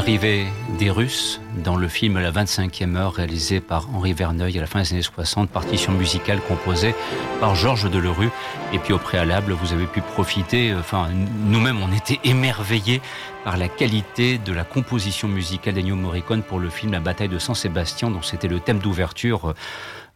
L'arrivée 0.05 0.45
des 0.77 0.91
Russes 0.91 1.41
dans 1.63 1.75
le 1.75 1.87
film 1.87 2.19
La 2.19 2.31
25e 2.31 2.95
heure 2.95 3.13
réalisé 3.13 3.59
par 3.59 3.89
Henri 3.95 4.13
Verneuil 4.13 4.55
à 4.55 4.61
la 4.61 4.67
fin 4.67 4.83
des 4.83 4.93
années 4.93 5.01
60, 5.01 5.49
partition 5.49 5.93
musicale 5.93 6.41
composée 6.47 6.93
par 7.39 7.55
Georges 7.55 7.89
Delerue. 7.89 8.29
Et 8.71 8.77
puis 8.77 8.93
au 8.93 8.99
préalable, 8.99 9.53
vous 9.53 9.73
avez 9.73 9.87
pu 9.87 10.01
profiter, 10.01 10.75
enfin 10.75 11.07
nous-mêmes 11.47 11.81
on 11.81 11.91
était 11.91 12.19
émerveillés 12.23 13.01
par 13.43 13.57
la 13.57 13.67
qualité 13.67 14.37
de 14.37 14.53
la 14.53 14.63
composition 14.63 15.27
musicale 15.27 15.73
d'Ennio 15.73 15.95
Morricone 15.95 16.43
pour 16.43 16.59
le 16.59 16.69
film 16.69 16.91
La 16.91 16.99
bataille 16.99 17.29
de 17.29 17.39
Saint-Sébastien, 17.39 18.11
dont 18.11 18.21
c'était 18.21 18.47
le 18.47 18.59
thème 18.59 18.77
d'ouverture 18.77 19.55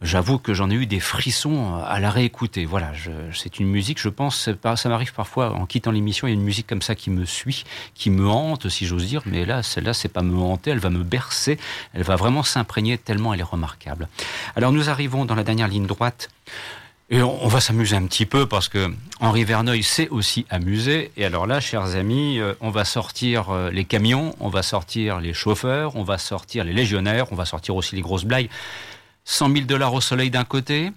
j'avoue 0.01 0.37
que 0.37 0.53
j'en 0.53 0.69
ai 0.69 0.75
eu 0.75 0.85
des 0.85 0.99
frissons 0.99 1.75
à 1.85 1.99
la 1.99 2.09
réécouter. 2.09 2.65
Voilà, 2.65 2.91
c'est 3.33 3.59
une 3.59 3.67
musique, 3.67 3.99
je 3.99 4.09
pense, 4.09 4.49
ça 4.75 4.89
m'arrive 4.89 5.13
parfois 5.13 5.53
en 5.53 5.65
quittant 5.65 5.91
l'émission, 5.91 6.27
il 6.27 6.31
y 6.31 6.33
a 6.33 6.35
une 6.35 6.43
musique 6.43 6.67
comme 6.67 6.81
ça 6.81 6.95
qui 6.95 7.09
me 7.09 7.25
suit, 7.25 7.63
qui 7.93 8.09
me 8.09 8.27
hante, 8.27 8.69
si 8.69 8.85
j'ose 8.85 9.05
dire, 9.05 9.21
mais 9.25 9.45
là, 9.45 9.63
celle-là, 9.63 9.93
c'est 9.93 10.09
pas 10.09 10.21
me 10.21 10.37
hanter, 10.37 10.71
elle 10.71 10.79
va 10.79 10.89
me 10.89 11.03
bercer, 11.03 11.57
elle 11.93 12.03
va 12.03 12.15
vraiment 12.15 12.43
s'imprégner 12.43 12.97
tellement 12.97 13.33
elle 13.33 13.41
est 13.41 13.43
remarquable. 13.43 14.07
Alors 14.55 14.71
nous 14.71 14.89
arrivons 14.89 15.25
dans 15.25 15.35
la 15.35 15.43
dernière 15.43 15.67
ligne 15.67 15.87
droite. 15.87 16.29
Et 17.11 17.23
on, 17.23 17.47
va 17.47 17.59
s'amuser 17.59 17.95
un 17.95 18.05
petit 18.05 18.27
peu 18.27 18.45
parce 18.45 18.69
que 18.69 18.93
Henri 19.19 19.43
Verneuil 19.43 19.81
s'est 19.81 20.09
aussi 20.09 20.45
amusé. 20.51 21.11
Et 21.17 21.25
alors 21.25 21.47
là, 21.47 21.59
chers 21.59 21.95
amis, 21.95 22.37
euh, 22.37 22.53
on 22.61 22.69
va 22.69 22.85
sortir 22.85 23.49
euh, 23.49 23.71
les 23.71 23.83
camions, 23.83 24.35
on 24.39 24.49
va 24.49 24.61
sortir 24.61 25.19
les 25.19 25.33
chauffeurs, 25.33 25.95
on 25.95 26.03
va 26.03 26.19
sortir 26.19 26.63
les 26.63 26.71
légionnaires, 26.71 27.31
on 27.31 27.35
va 27.35 27.45
sortir 27.45 27.75
aussi 27.75 27.95
les 27.95 28.03
grosses 28.03 28.25
blagues. 28.25 28.49
100 29.31 29.53
000 29.53 29.65
dollars 29.67 29.93
au 29.93 30.01
soleil 30.01 30.31
d'un 30.31 30.43
côté, 30.43 30.91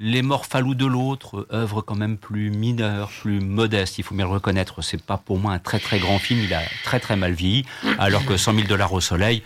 les 0.00 0.20
Morphalous 0.20 0.74
de 0.74 0.84
l'autre, 0.84 1.46
œuvre 1.52 1.80
quand 1.80 1.94
même 1.94 2.18
plus 2.18 2.50
mineure, 2.50 3.08
plus 3.20 3.38
modeste, 3.40 3.98
il 3.98 4.02
faut 4.02 4.16
bien 4.16 4.24
le 4.24 4.32
reconnaître. 4.32 4.82
C'est 4.82 5.00
pas 5.00 5.16
pour 5.16 5.38
moi 5.38 5.52
un 5.52 5.60
très 5.60 5.78
très 5.78 6.00
grand 6.00 6.18
film, 6.18 6.40
il 6.40 6.52
a 6.52 6.62
très 6.82 6.98
très 6.98 7.14
mal 7.14 7.34
vieilli, 7.34 7.64
alors 7.98 8.26
que 8.26 8.36
100 8.36 8.54
000 8.54 8.66
dollars 8.66 8.92
au 8.92 9.00
soleil, 9.00 9.44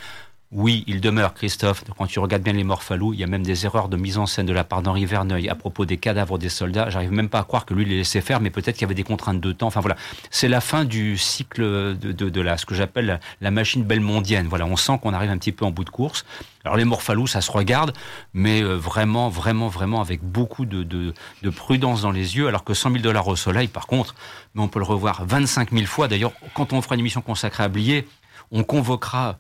oui, 0.53 0.82
il 0.88 1.01
demeure, 1.01 1.32
Christophe, 1.34 1.84
quand 1.96 2.07
tu 2.07 2.18
regardes 2.18 2.42
bien 2.42 2.53
les 2.53 2.64
Morphalous, 2.64 3.14
il 3.14 3.20
y 3.20 3.22
a 3.22 3.28
même 3.28 3.44
des 3.44 3.66
erreurs 3.66 3.88
de 3.88 3.96
mise 3.96 4.18
en 4.18 4.26
scène 4.26 4.46
de 4.46 4.53
la 4.53 4.64
part 4.64 4.82
d'Henri 4.82 5.05
Verneuil 5.05 5.48
à 5.48 5.55
propos 5.55 5.84
des 5.84 5.96
cadavres 5.96 6.38
des 6.38 6.48
soldats. 6.48 6.90
J'arrive 6.90 7.12
même 7.12 7.28
pas 7.28 7.38
à 7.38 7.44
croire 7.44 7.64
que 7.64 7.72
lui 7.72 7.84
les 7.84 7.98
laissait 7.98 8.20
faire, 8.20 8.40
mais 8.40 8.51
peut-être 8.51 8.74
qu'il 8.74 8.82
y 8.82 8.84
avait 8.86 8.96
des 8.96 9.05
contraintes 9.05 9.40
de 9.40 9.53
temps. 9.53 9.68
Enfin 9.68 9.78
voilà, 9.78 9.94
c'est 10.28 10.48
la 10.48 10.61
fin 10.61 10.84
du 10.84 11.16
cycle 11.16 11.62
de, 11.62 11.94
de, 11.94 12.28
de 12.28 12.40
la, 12.40 12.57
ce 12.57 12.66
que 12.66 12.74
j'appelle 12.74 13.20
la, 13.40 13.51
machine 13.53 13.84
belmondienne. 13.84 14.48
Voilà, 14.48 14.66
on 14.66 14.74
sent 14.74 14.98
qu'on 15.01 15.14
arrive 15.14 15.30
un 15.30 15.38
petit 15.38 15.53
peu 15.53 15.64
en 15.64 15.70
bout 15.70 15.84
de 15.84 15.90
course. 15.90 16.26
Alors 16.64 16.76
les 16.76 16.84
Morphalous, 16.84 17.28
ça 17.28 17.42
se 17.42 17.53
regarde, 17.53 17.92
mais 18.34 18.61
euh, 18.61 18.74
vraiment, 18.74 19.28
vraiment, 19.28 19.68
vraiment 19.68 20.01
avec 20.01 20.20
beaucoup 20.20 20.66
de, 20.66 20.82
de, 20.82 21.14
de, 21.42 21.51
prudence 21.51 22.03
dans 22.03 22.11
les 22.11 22.36
yeux, 22.36 22.48
alors 22.48 22.64
que 22.64 22.74
100 22.74 22.90
000 22.90 23.03
dollars 23.05 23.28
au 23.28 23.36
soleil, 23.36 23.68
par 23.68 23.86
contre, 23.86 24.16
mais 24.57 24.62
on 24.62 24.68
peut 24.68 24.80
le 24.80 24.84
revoir 24.84 25.24
25 25.24 25.70
000 25.70 25.86
fois. 25.86 26.09
D'ailleurs, 26.09 26.32
quand 26.55 26.72
on 26.72 26.82
fera 26.82 26.96
une 26.96 27.01
émission 27.01 27.20
consacrée 27.20 27.62
à 27.62 27.68
Blier, 27.68 28.09
on 28.51 28.64
convoquera 28.64 29.38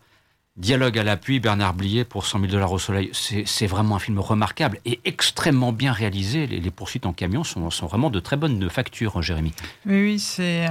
Dialogue 0.60 0.98
à 0.98 1.02
l'appui, 1.02 1.40
Bernard 1.40 1.72
Blier 1.72 2.04
pour 2.04 2.26
100 2.26 2.40
000 2.40 2.52
dollars 2.52 2.70
au 2.70 2.78
soleil. 2.78 3.10
C'est 3.14 3.66
vraiment 3.66 3.96
un 3.96 3.98
film 3.98 4.18
remarquable 4.18 4.78
et 4.84 5.00
extrêmement 5.06 5.72
bien 5.72 5.90
réalisé. 5.90 6.46
Les, 6.46 6.70
poursuites 6.70 7.06
en 7.06 7.14
camion 7.14 7.44
sont, 7.44 7.70
vraiment 7.86 8.10
de 8.10 8.20
très 8.20 8.36
bonnes 8.36 8.68
factures, 8.68 9.22
Jérémy. 9.22 9.54
Oui, 9.86 10.02
oui, 10.02 10.18
c'est 10.18 10.66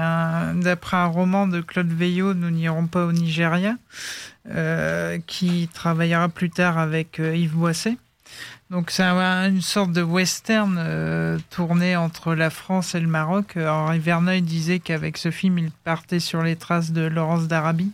d'après 0.57 0.97
un 0.97 1.07
roman 1.07 1.47
de 1.47 1.59
Claude 1.61 1.91
Veillot, 1.91 2.35
Nous 2.35 2.51
n'irons 2.51 2.85
pas 2.85 3.03
au 3.03 3.11
Nigeria, 3.11 3.77
euh, 4.51 5.17
qui 5.25 5.67
travaillera 5.73 6.29
plus 6.29 6.51
tard 6.51 6.77
avec 6.77 7.19
euh, 7.19 7.35
Yves 7.35 7.55
Boisset. 7.55 7.97
Donc 8.69 8.91
c'est 8.91 9.01
une 9.01 9.63
sorte 9.63 9.91
de 9.91 10.03
western 10.03 10.75
euh, 10.77 11.39
tourné 11.49 11.95
entre 11.95 12.35
la 12.35 12.51
France 12.51 12.93
et 12.93 12.99
le 12.99 13.07
Maroc. 13.07 13.57
Henri 13.57 13.97
Verneuil 13.97 14.43
disait 14.43 14.77
qu'avec 14.77 15.17
ce 15.17 15.31
film, 15.31 15.57
il 15.57 15.71
partait 15.83 16.19
sur 16.19 16.43
les 16.43 16.55
traces 16.55 16.91
de 16.91 17.01
Laurence 17.01 17.47
d'Arabie. 17.47 17.91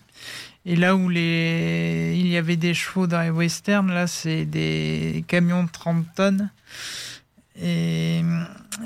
Et 0.66 0.76
là 0.76 0.96
où 0.96 1.10
les... 1.10 2.16
il 2.18 2.28
y 2.28 2.38
avait 2.38 2.56
des 2.56 2.74
chevaux 2.74 3.06
dans 3.06 3.22
les 3.22 3.30
westerns, 3.30 3.92
là, 3.92 4.08
c'est 4.08 4.46
des 4.46 5.24
camions 5.28 5.64
de 5.64 5.70
30 5.70 6.06
tonnes. 6.16 6.50
Et, 7.62 8.22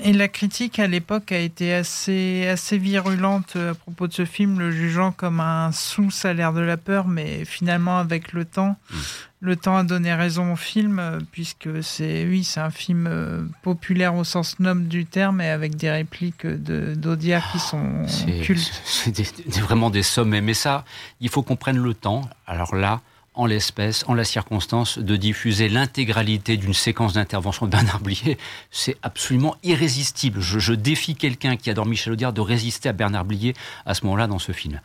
et 0.02 0.12
la 0.12 0.28
critique 0.28 0.78
à 0.78 0.86
l'époque 0.86 1.32
a 1.32 1.38
été 1.38 1.74
assez, 1.74 2.46
assez 2.46 2.78
virulente 2.78 3.56
à 3.56 3.74
propos 3.74 4.06
de 4.06 4.12
ce 4.12 4.24
film, 4.24 4.58
le 4.58 4.70
jugeant 4.70 5.10
comme 5.10 5.40
un 5.40 5.72
sous-salaire 5.72 6.52
de 6.52 6.60
la 6.60 6.76
peur, 6.76 7.08
mais 7.08 7.44
finalement, 7.44 7.98
avec 7.98 8.32
le 8.32 8.44
temps, 8.44 8.76
mmh 8.90 8.96
le 9.40 9.56
temps 9.56 9.76
a 9.76 9.84
donné 9.84 10.12
raison 10.12 10.52
au 10.52 10.56
film, 10.56 11.18
puisque 11.32 11.82
c'est 11.82 12.26
oui, 12.26 12.44
c'est 12.44 12.60
un 12.60 12.70
film 12.70 13.06
euh, 13.06 13.42
populaire 13.62 14.14
au 14.14 14.24
sens 14.24 14.60
noble 14.60 14.86
du 14.86 15.06
terme, 15.06 15.40
et 15.40 15.48
avec 15.48 15.76
des 15.76 15.90
répliques 15.90 16.46
d'Audiard 16.46 17.50
qui 17.50 17.58
sont 17.58 18.04
cultes. 18.42 18.82
C'est 18.84 19.60
vraiment 19.60 19.88
des 19.88 20.02
sommets, 20.02 20.42
mais 20.42 20.54
ça, 20.54 20.84
il 21.20 21.30
faut 21.30 21.42
qu'on 21.42 21.56
prenne 21.56 21.78
le 21.78 21.94
temps. 21.94 22.28
Alors 22.46 22.74
là, 22.74 23.00
en 23.40 23.46
l'espèce, 23.46 24.04
en 24.06 24.12
la 24.12 24.24
circonstance, 24.24 24.98
de 24.98 25.16
diffuser 25.16 25.70
l'intégralité 25.70 26.58
d'une 26.58 26.74
séquence 26.74 27.14
d'intervention 27.14 27.64
de 27.64 27.70
Bernard 27.70 28.00
Blier, 28.00 28.36
c'est 28.70 28.98
absolument 29.02 29.56
irrésistible. 29.62 30.40
Je, 30.42 30.74
défie 30.74 31.14
quelqu'un 31.14 31.56
qui 31.56 31.70
adore 31.70 31.86
Michel 31.86 32.12
Audiard 32.12 32.34
de 32.34 32.42
résister 32.42 32.90
à 32.90 32.92
Bernard 32.92 33.24
Blier 33.24 33.54
à 33.86 33.94
ce 33.94 34.04
moment-là 34.04 34.26
dans 34.26 34.38
ce 34.38 34.52
film. 34.52 34.82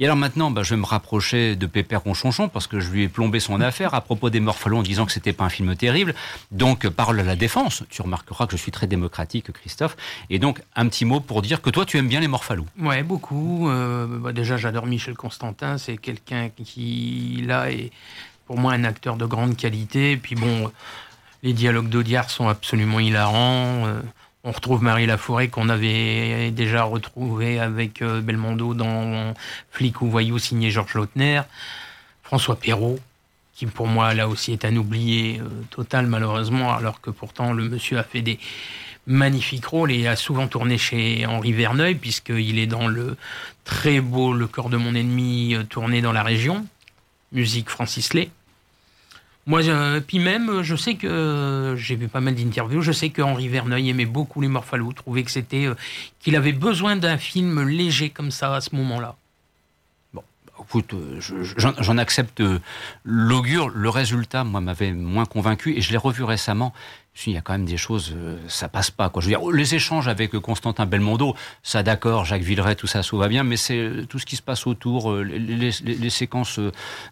Et 0.00 0.04
alors 0.04 0.16
maintenant, 0.16 0.50
bah, 0.50 0.62
je 0.62 0.74
vais 0.74 0.80
me 0.80 0.86
rapprocher 0.86 1.56
de 1.56 1.66
Pépère 1.66 2.02
Ronchonchon 2.02 2.48
parce 2.48 2.68
que 2.68 2.78
je 2.78 2.90
lui 2.90 3.02
ai 3.02 3.08
plombé 3.08 3.40
son 3.40 3.60
affaire 3.60 3.94
à 3.94 4.00
propos 4.00 4.30
des 4.30 4.38
Morphalons 4.38 4.78
en 4.78 4.82
disant 4.82 5.06
que 5.06 5.12
c'était 5.12 5.32
pas 5.32 5.44
un 5.44 5.48
film 5.48 5.74
terrible. 5.74 6.14
Donc, 6.52 6.88
parole 6.88 7.18
à 7.18 7.24
la 7.24 7.34
défense. 7.34 7.82
Tu 7.90 8.02
remarqueras 8.02 8.46
que 8.46 8.56
je 8.56 8.62
suis 8.62 8.70
très 8.70 8.86
démocratique, 8.86 9.50
Christophe. 9.50 9.96
Et 10.30 10.38
donc, 10.38 10.62
un 10.76 10.86
petit 10.88 11.04
mot 11.04 11.18
pour 11.18 11.42
dire 11.42 11.60
que 11.60 11.70
toi, 11.70 11.84
tu 11.84 11.98
aimes 11.98 12.08
bien 12.08 12.20
les 12.20 12.28
Morphalous. 12.28 12.66
Ouais, 12.78 13.02
beaucoup. 13.02 13.68
Euh, 13.68 14.06
bah, 14.06 14.32
déjà, 14.32 14.56
j'adore 14.56 14.86
Michel 14.86 15.14
Constantin. 15.14 15.78
C'est 15.78 15.96
quelqu'un 15.96 16.50
qui, 16.50 17.42
là, 17.44 17.70
est 17.72 17.90
pour 18.46 18.56
moi 18.56 18.72
un 18.74 18.84
acteur 18.84 19.16
de 19.16 19.26
grande 19.26 19.56
qualité. 19.56 20.12
Et 20.12 20.16
puis 20.16 20.36
bon, 20.36 20.70
les 21.42 21.52
dialogues 21.52 21.88
d'Audiard 21.88 22.30
sont 22.30 22.48
absolument 22.48 23.00
hilarants. 23.00 23.86
Euh, 23.86 24.00
on 24.44 24.52
retrouve 24.52 24.82
Marie 24.82 25.06
Laforêt 25.06 25.48
qu'on 25.48 25.68
avait 25.68 26.50
déjà 26.50 26.84
retrouvé 26.84 27.58
avec 27.58 28.02
euh, 28.02 28.20
Belmondo 28.20 28.74
dans 28.74 29.34
Flic 29.70 30.00
ou 30.00 30.08
Voyou 30.08 30.38
signé 30.38 30.70
Georges 30.70 30.94
Lautner. 30.94 31.42
François 32.22 32.56
Perrault, 32.56 32.98
qui 33.54 33.66
pour 33.66 33.86
moi 33.86 34.14
là 34.14 34.28
aussi 34.28 34.52
est 34.52 34.64
un 34.64 34.76
oublié 34.76 35.40
euh, 35.40 35.48
total 35.70 36.06
malheureusement, 36.06 36.72
alors 36.72 37.00
que 37.00 37.10
pourtant 37.10 37.52
le 37.52 37.68
monsieur 37.68 37.98
a 37.98 38.04
fait 38.04 38.22
des 38.22 38.38
magnifiques 39.06 39.66
rôles 39.66 39.90
et 39.90 40.06
a 40.06 40.14
souvent 40.14 40.46
tourné 40.46 40.78
chez 40.78 41.26
Henri 41.26 41.52
Verneuil, 41.52 41.94
puisqu'il 41.96 42.58
est 42.58 42.66
dans 42.66 42.86
le 42.86 43.16
très 43.64 44.00
beau 44.00 44.32
Le 44.32 44.46
corps 44.46 44.68
de 44.68 44.76
mon 44.76 44.94
ennemi 44.94 45.54
euh, 45.54 45.64
tourné 45.64 46.00
dans 46.00 46.12
la 46.12 46.22
région, 46.22 46.66
musique 47.32 47.70
Francis 47.70 48.14
Lay. 48.14 48.30
Moi, 49.48 49.62
puis 50.06 50.18
même, 50.18 50.60
je 50.60 50.76
sais 50.76 50.96
que 50.96 51.74
j'ai 51.74 51.96
vu 51.96 52.06
pas 52.08 52.20
mal 52.20 52.34
d'interviews. 52.34 52.82
Je 52.82 52.92
sais 52.92 53.08
que 53.08 53.22
Henri 53.22 53.48
Verneuil 53.48 53.88
aimait 53.88 54.04
beaucoup 54.04 54.42
les 54.42 54.48
Morphalous, 54.48 54.92
trouvait 54.92 55.22
que 55.22 55.30
c'était 55.30 55.64
euh, 55.64 55.74
qu'il 56.20 56.36
avait 56.36 56.52
besoin 56.52 56.96
d'un 56.96 57.16
film 57.16 57.66
léger 57.66 58.10
comme 58.10 58.30
ça 58.30 58.54
à 58.54 58.60
ce 58.60 58.76
moment-là. 58.76 59.16
Écoute, 60.60 60.94
euh, 60.94 61.20
j'en 61.56 61.98
accepte 61.98 62.42
l'augure. 63.04 63.68
Le 63.68 63.88
résultat, 63.88 64.44
moi, 64.44 64.60
m'avait 64.60 64.92
moins 64.92 65.26
convaincu 65.26 65.76
et 65.76 65.80
je 65.80 65.90
l'ai 65.92 65.96
revu 65.96 66.24
récemment 66.24 66.72
il 67.26 67.32
y 67.32 67.36
a 67.36 67.40
quand 67.40 67.52
même 67.52 67.64
des 67.64 67.76
choses, 67.76 68.14
euh, 68.16 68.36
ça 68.48 68.68
passe 68.68 68.90
pas. 68.90 69.08
Quoi. 69.08 69.20
Je 69.20 69.26
veux 69.26 69.36
dire, 69.36 69.50
les 69.50 69.74
échanges 69.74 70.08
avec 70.08 70.30
Constantin 70.38 70.86
Belmondo, 70.86 71.34
ça 71.62 71.82
d'accord, 71.82 72.24
Jacques 72.24 72.42
Villeray, 72.42 72.76
tout 72.76 72.86
ça, 72.86 73.02
ça 73.02 73.16
va 73.16 73.28
bien, 73.28 73.42
mais 73.42 73.56
c'est 73.56 73.78
euh, 73.78 74.06
tout 74.06 74.18
ce 74.18 74.26
qui 74.26 74.36
se 74.36 74.42
passe 74.42 74.66
autour, 74.66 75.12
les, 75.14 76.10
séquences 76.10 76.60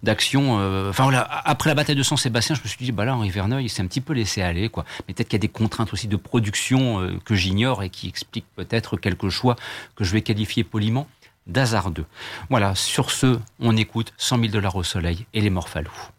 d'action. 0.02 0.54
enfin 0.88 1.04
voilà, 1.04 1.28
après 1.44 1.70
la 1.70 1.74
bataille 1.74 1.96
de 1.96 2.02
Saint-Sébastien, 2.02 2.54
je 2.54 2.62
me 2.62 2.68
suis 2.68 2.78
dit, 2.78 2.92
bah 2.92 3.04
là, 3.04 3.16
Henri 3.16 3.30
Verneuil, 3.30 3.64
il 3.64 3.68
s'est 3.68 3.82
un 3.82 3.86
petit 3.86 4.00
peu 4.00 4.12
laissé 4.12 4.42
aller, 4.42 4.68
quoi. 4.68 4.84
Mais 5.06 5.14
peut-être 5.14 5.28
qu'il 5.28 5.38
y 5.38 5.40
a 5.40 5.46
des 5.46 5.48
contraintes 5.48 5.92
aussi 5.92 6.08
de 6.08 6.16
production 6.16 7.18
que 7.24 7.34
j'ignore 7.34 7.82
et 7.82 7.90
qui 7.90 8.08
expliquent 8.08 8.46
peut-être 8.54 8.96
quelques 8.96 9.28
choix 9.28 9.56
que 9.96 10.04
je 10.04 10.12
vais 10.12 10.22
qualifier 10.22 10.64
poliment 10.64 11.08
d'hasardeux. 11.46 12.06
Voilà, 12.50 12.74
sur 12.74 13.10
ce, 13.10 13.38
on 13.60 13.76
écoute 13.76 14.12
100 14.16 14.38
000 14.40 14.52
dollars 14.52 14.76
au 14.76 14.82
soleil 14.82 15.26
et 15.34 15.40
les 15.40 15.50
Morphalous. 15.50 16.10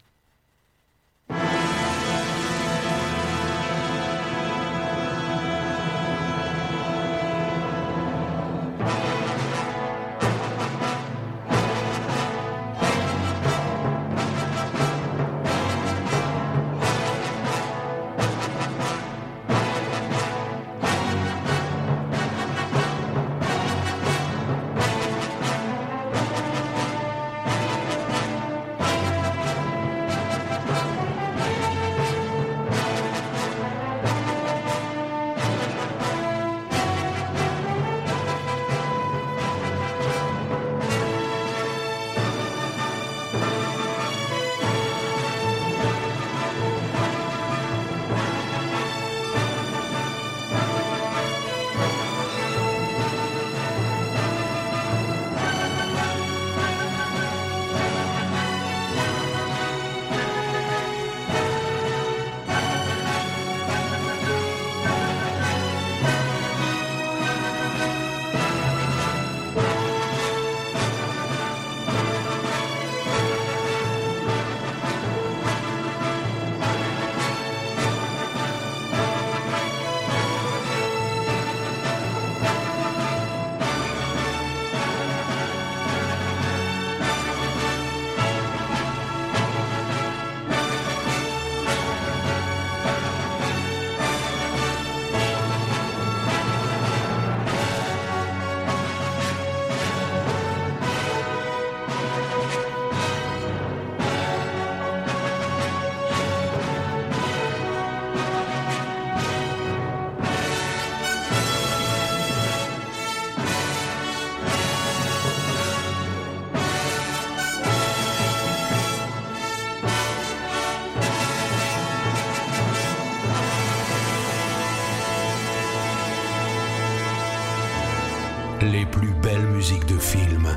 De 129.76 129.98
film 129.98 130.48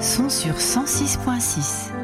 sont 0.00 0.28
sur 0.28 0.54
106.6. 0.54 1.95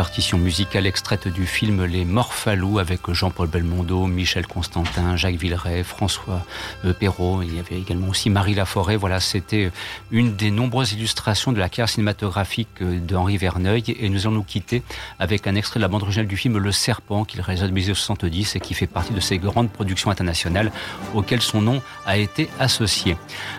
partition 0.00 0.38
musicale 0.38 0.86
extraite 0.86 1.28
du 1.28 1.44
film 1.44 1.84
Les 1.84 2.06
Morphalous 2.06 2.78
avec 2.78 3.10
Jean-Paul 3.10 3.48
Belmondo, 3.48 4.06
Michel 4.06 4.46
Constantin, 4.46 5.14
Jacques 5.14 5.34
Villeray, 5.34 5.84
François 5.84 6.42
euh, 6.86 6.94
Perrault. 6.94 7.42
Il 7.42 7.54
y 7.54 7.58
avait 7.58 7.78
également 7.78 8.08
aussi 8.08 8.30
Marie 8.30 8.54
Laforêt. 8.54 8.96
Voilà, 8.96 9.20
c'était 9.20 9.70
une 10.10 10.36
des 10.36 10.50
nombreuses 10.50 10.94
illustrations 10.94 11.52
de 11.52 11.58
la 11.58 11.68
carrière 11.68 11.90
cinématographique 11.90 12.68
euh, 12.80 12.98
d'Henri 12.98 13.36
Verneuil. 13.36 13.94
Et 14.00 14.08
nous 14.08 14.26
allons 14.26 14.36
nous 14.36 14.42
quitter 14.42 14.82
avec 15.18 15.46
un 15.46 15.54
extrait 15.54 15.80
de 15.80 15.82
la 15.82 15.88
bande 15.88 16.00
originale 16.00 16.28
du 16.28 16.38
film 16.38 16.56
Le 16.56 16.72
Serpent 16.72 17.26
qu'il 17.26 17.42
réalisa 17.42 17.66
en 17.66 17.68
1970 17.68 18.56
et 18.56 18.60
qui 18.60 18.72
fait 18.72 18.86
partie 18.86 19.12
de 19.12 19.20
ces 19.20 19.36
grandes 19.36 19.70
productions 19.70 20.10
internationales 20.10 20.72
auxquelles 21.12 21.42
son 21.42 21.60
nom 21.60 21.82
a 22.06 22.16
été 22.16 22.48
associé. 22.58 23.18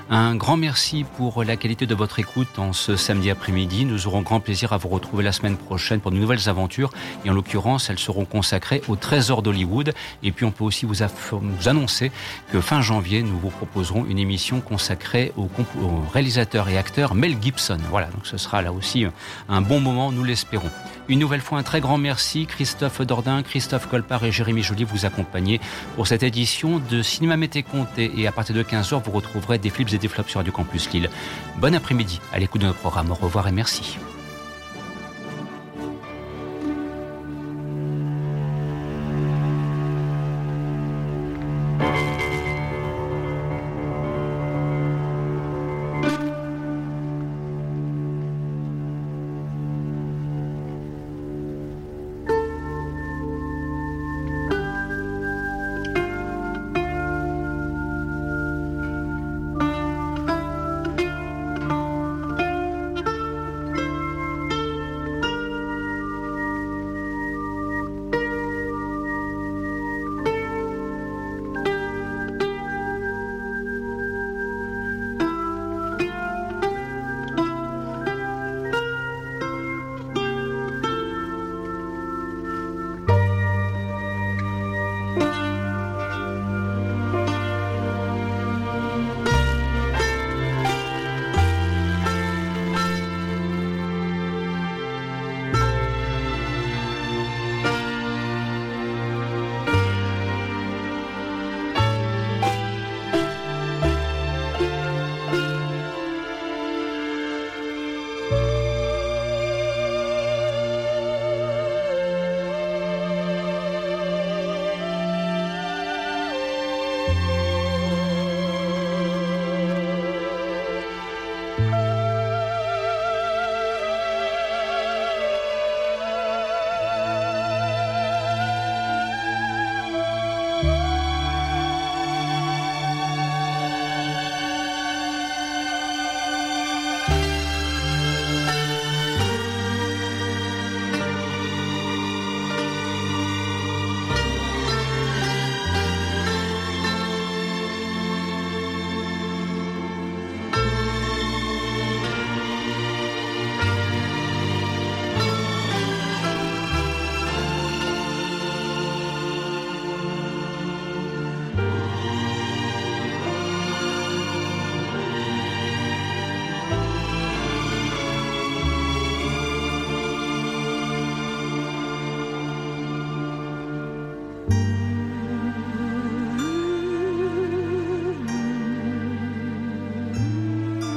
Un 0.09 0.35
grand 0.35 0.57
merci 0.57 1.05
pour 1.17 1.43
la 1.43 1.55
qualité 1.55 1.85
de 1.85 1.93
votre 1.93 2.17
écoute 2.17 2.57
en 2.57 2.73
ce 2.73 2.95
samedi 2.95 3.29
après-midi. 3.29 3.85
Nous 3.85 4.07
aurons 4.07 4.23
grand 4.23 4.39
plaisir 4.39 4.73
à 4.73 4.77
vous 4.77 4.89
retrouver 4.89 5.23
la 5.23 5.33
semaine 5.33 5.55
prochaine 5.55 5.99
pour 5.99 6.09
de 6.09 6.17
nouvelles 6.17 6.30
aventures. 6.47 6.91
Et 7.25 7.29
en 7.29 7.33
l'occurrence, 7.33 7.89
elles 7.89 7.99
seront 7.99 8.25
consacrées 8.25 8.81
au 8.87 8.95
trésor 8.95 9.41
d'Hollywood. 9.41 9.93
Et 10.23 10.31
puis, 10.31 10.45
on 10.45 10.51
peut 10.51 10.63
aussi 10.63 10.85
vous, 10.85 11.03
annoncer 11.65 12.11
que 12.51 12.61
fin 12.61 12.81
janvier, 12.81 13.23
nous 13.23 13.37
vous 13.37 13.49
proposerons 13.49 14.05
une 14.05 14.19
émission 14.19 14.61
consacrée 14.61 15.31
au, 15.37 15.49
réalisateur 16.13 16.69
et 16.69 16.77
acteur 16.77 17.13
Mel 17.15 17.37
Gibson. 17.41 17.77
Voilà, 17.89 18.07
donc 18.07 18.25
ce 18.25 18.37
sera 18.37 18.61
là 18.61 18.71
aussi 18.71 19.05
un 19.49 19.61
bon 19.61 19.79
moment, 19.79 20.11
nous 20.11 20.23
l'espérons. 20.23 20.69
Une 21.07 21.19
nouvelle 21.19 21.41
fois, 21.41 21.57
un 21.57 21.63
très 21.63 21.81
grand 21.81 21.97
merci. 21.97 22.45
Christophe 22.45 23.01
Dordain, 23.01 23.43
Christophe 23.43 23.87
Colpart 23.87 24.23
et 24.23 24.31
Jérémy 24.31 24.63
Joly 24.63 24.83
vous 24.83 25.05
accompagner 25.05 25.59
pour 25.95 26.07
cette 26.07 26.23
édition 26.23 26.79
de 26.79 27.01
Cinéma 27.01 27.37
Mété 27.37 27.63
Comté. 27.63 28.11
Et 28.15 28.27
à 28.27 28.31
partir 28.31 28.55
de 28.55 28.63
15h, 28.63 29.03
vous 29.03 29.11
retrouverez 29.11 29.57
des 29.57 29.69
flips 29.69 29.93
et 29.93 29.97
des 29.97 30.07
flops 30.07 30.29
sur 30.29 30.43
du 30.43 30.51
Campus 30.51 30.89
Lille. 30.91 31.09
Bon 31.57 31.75
après-midi 31.75 32.21
à 32.31 32.39
l'écoute 32.39 32.61
de 32.61 32.67
notre 32.67 32.79
programme. 32.79 33.11
Au 33.11 33.15
revoir 33.15 33.47
et 33.47 33.51
merci. 33.51 33.97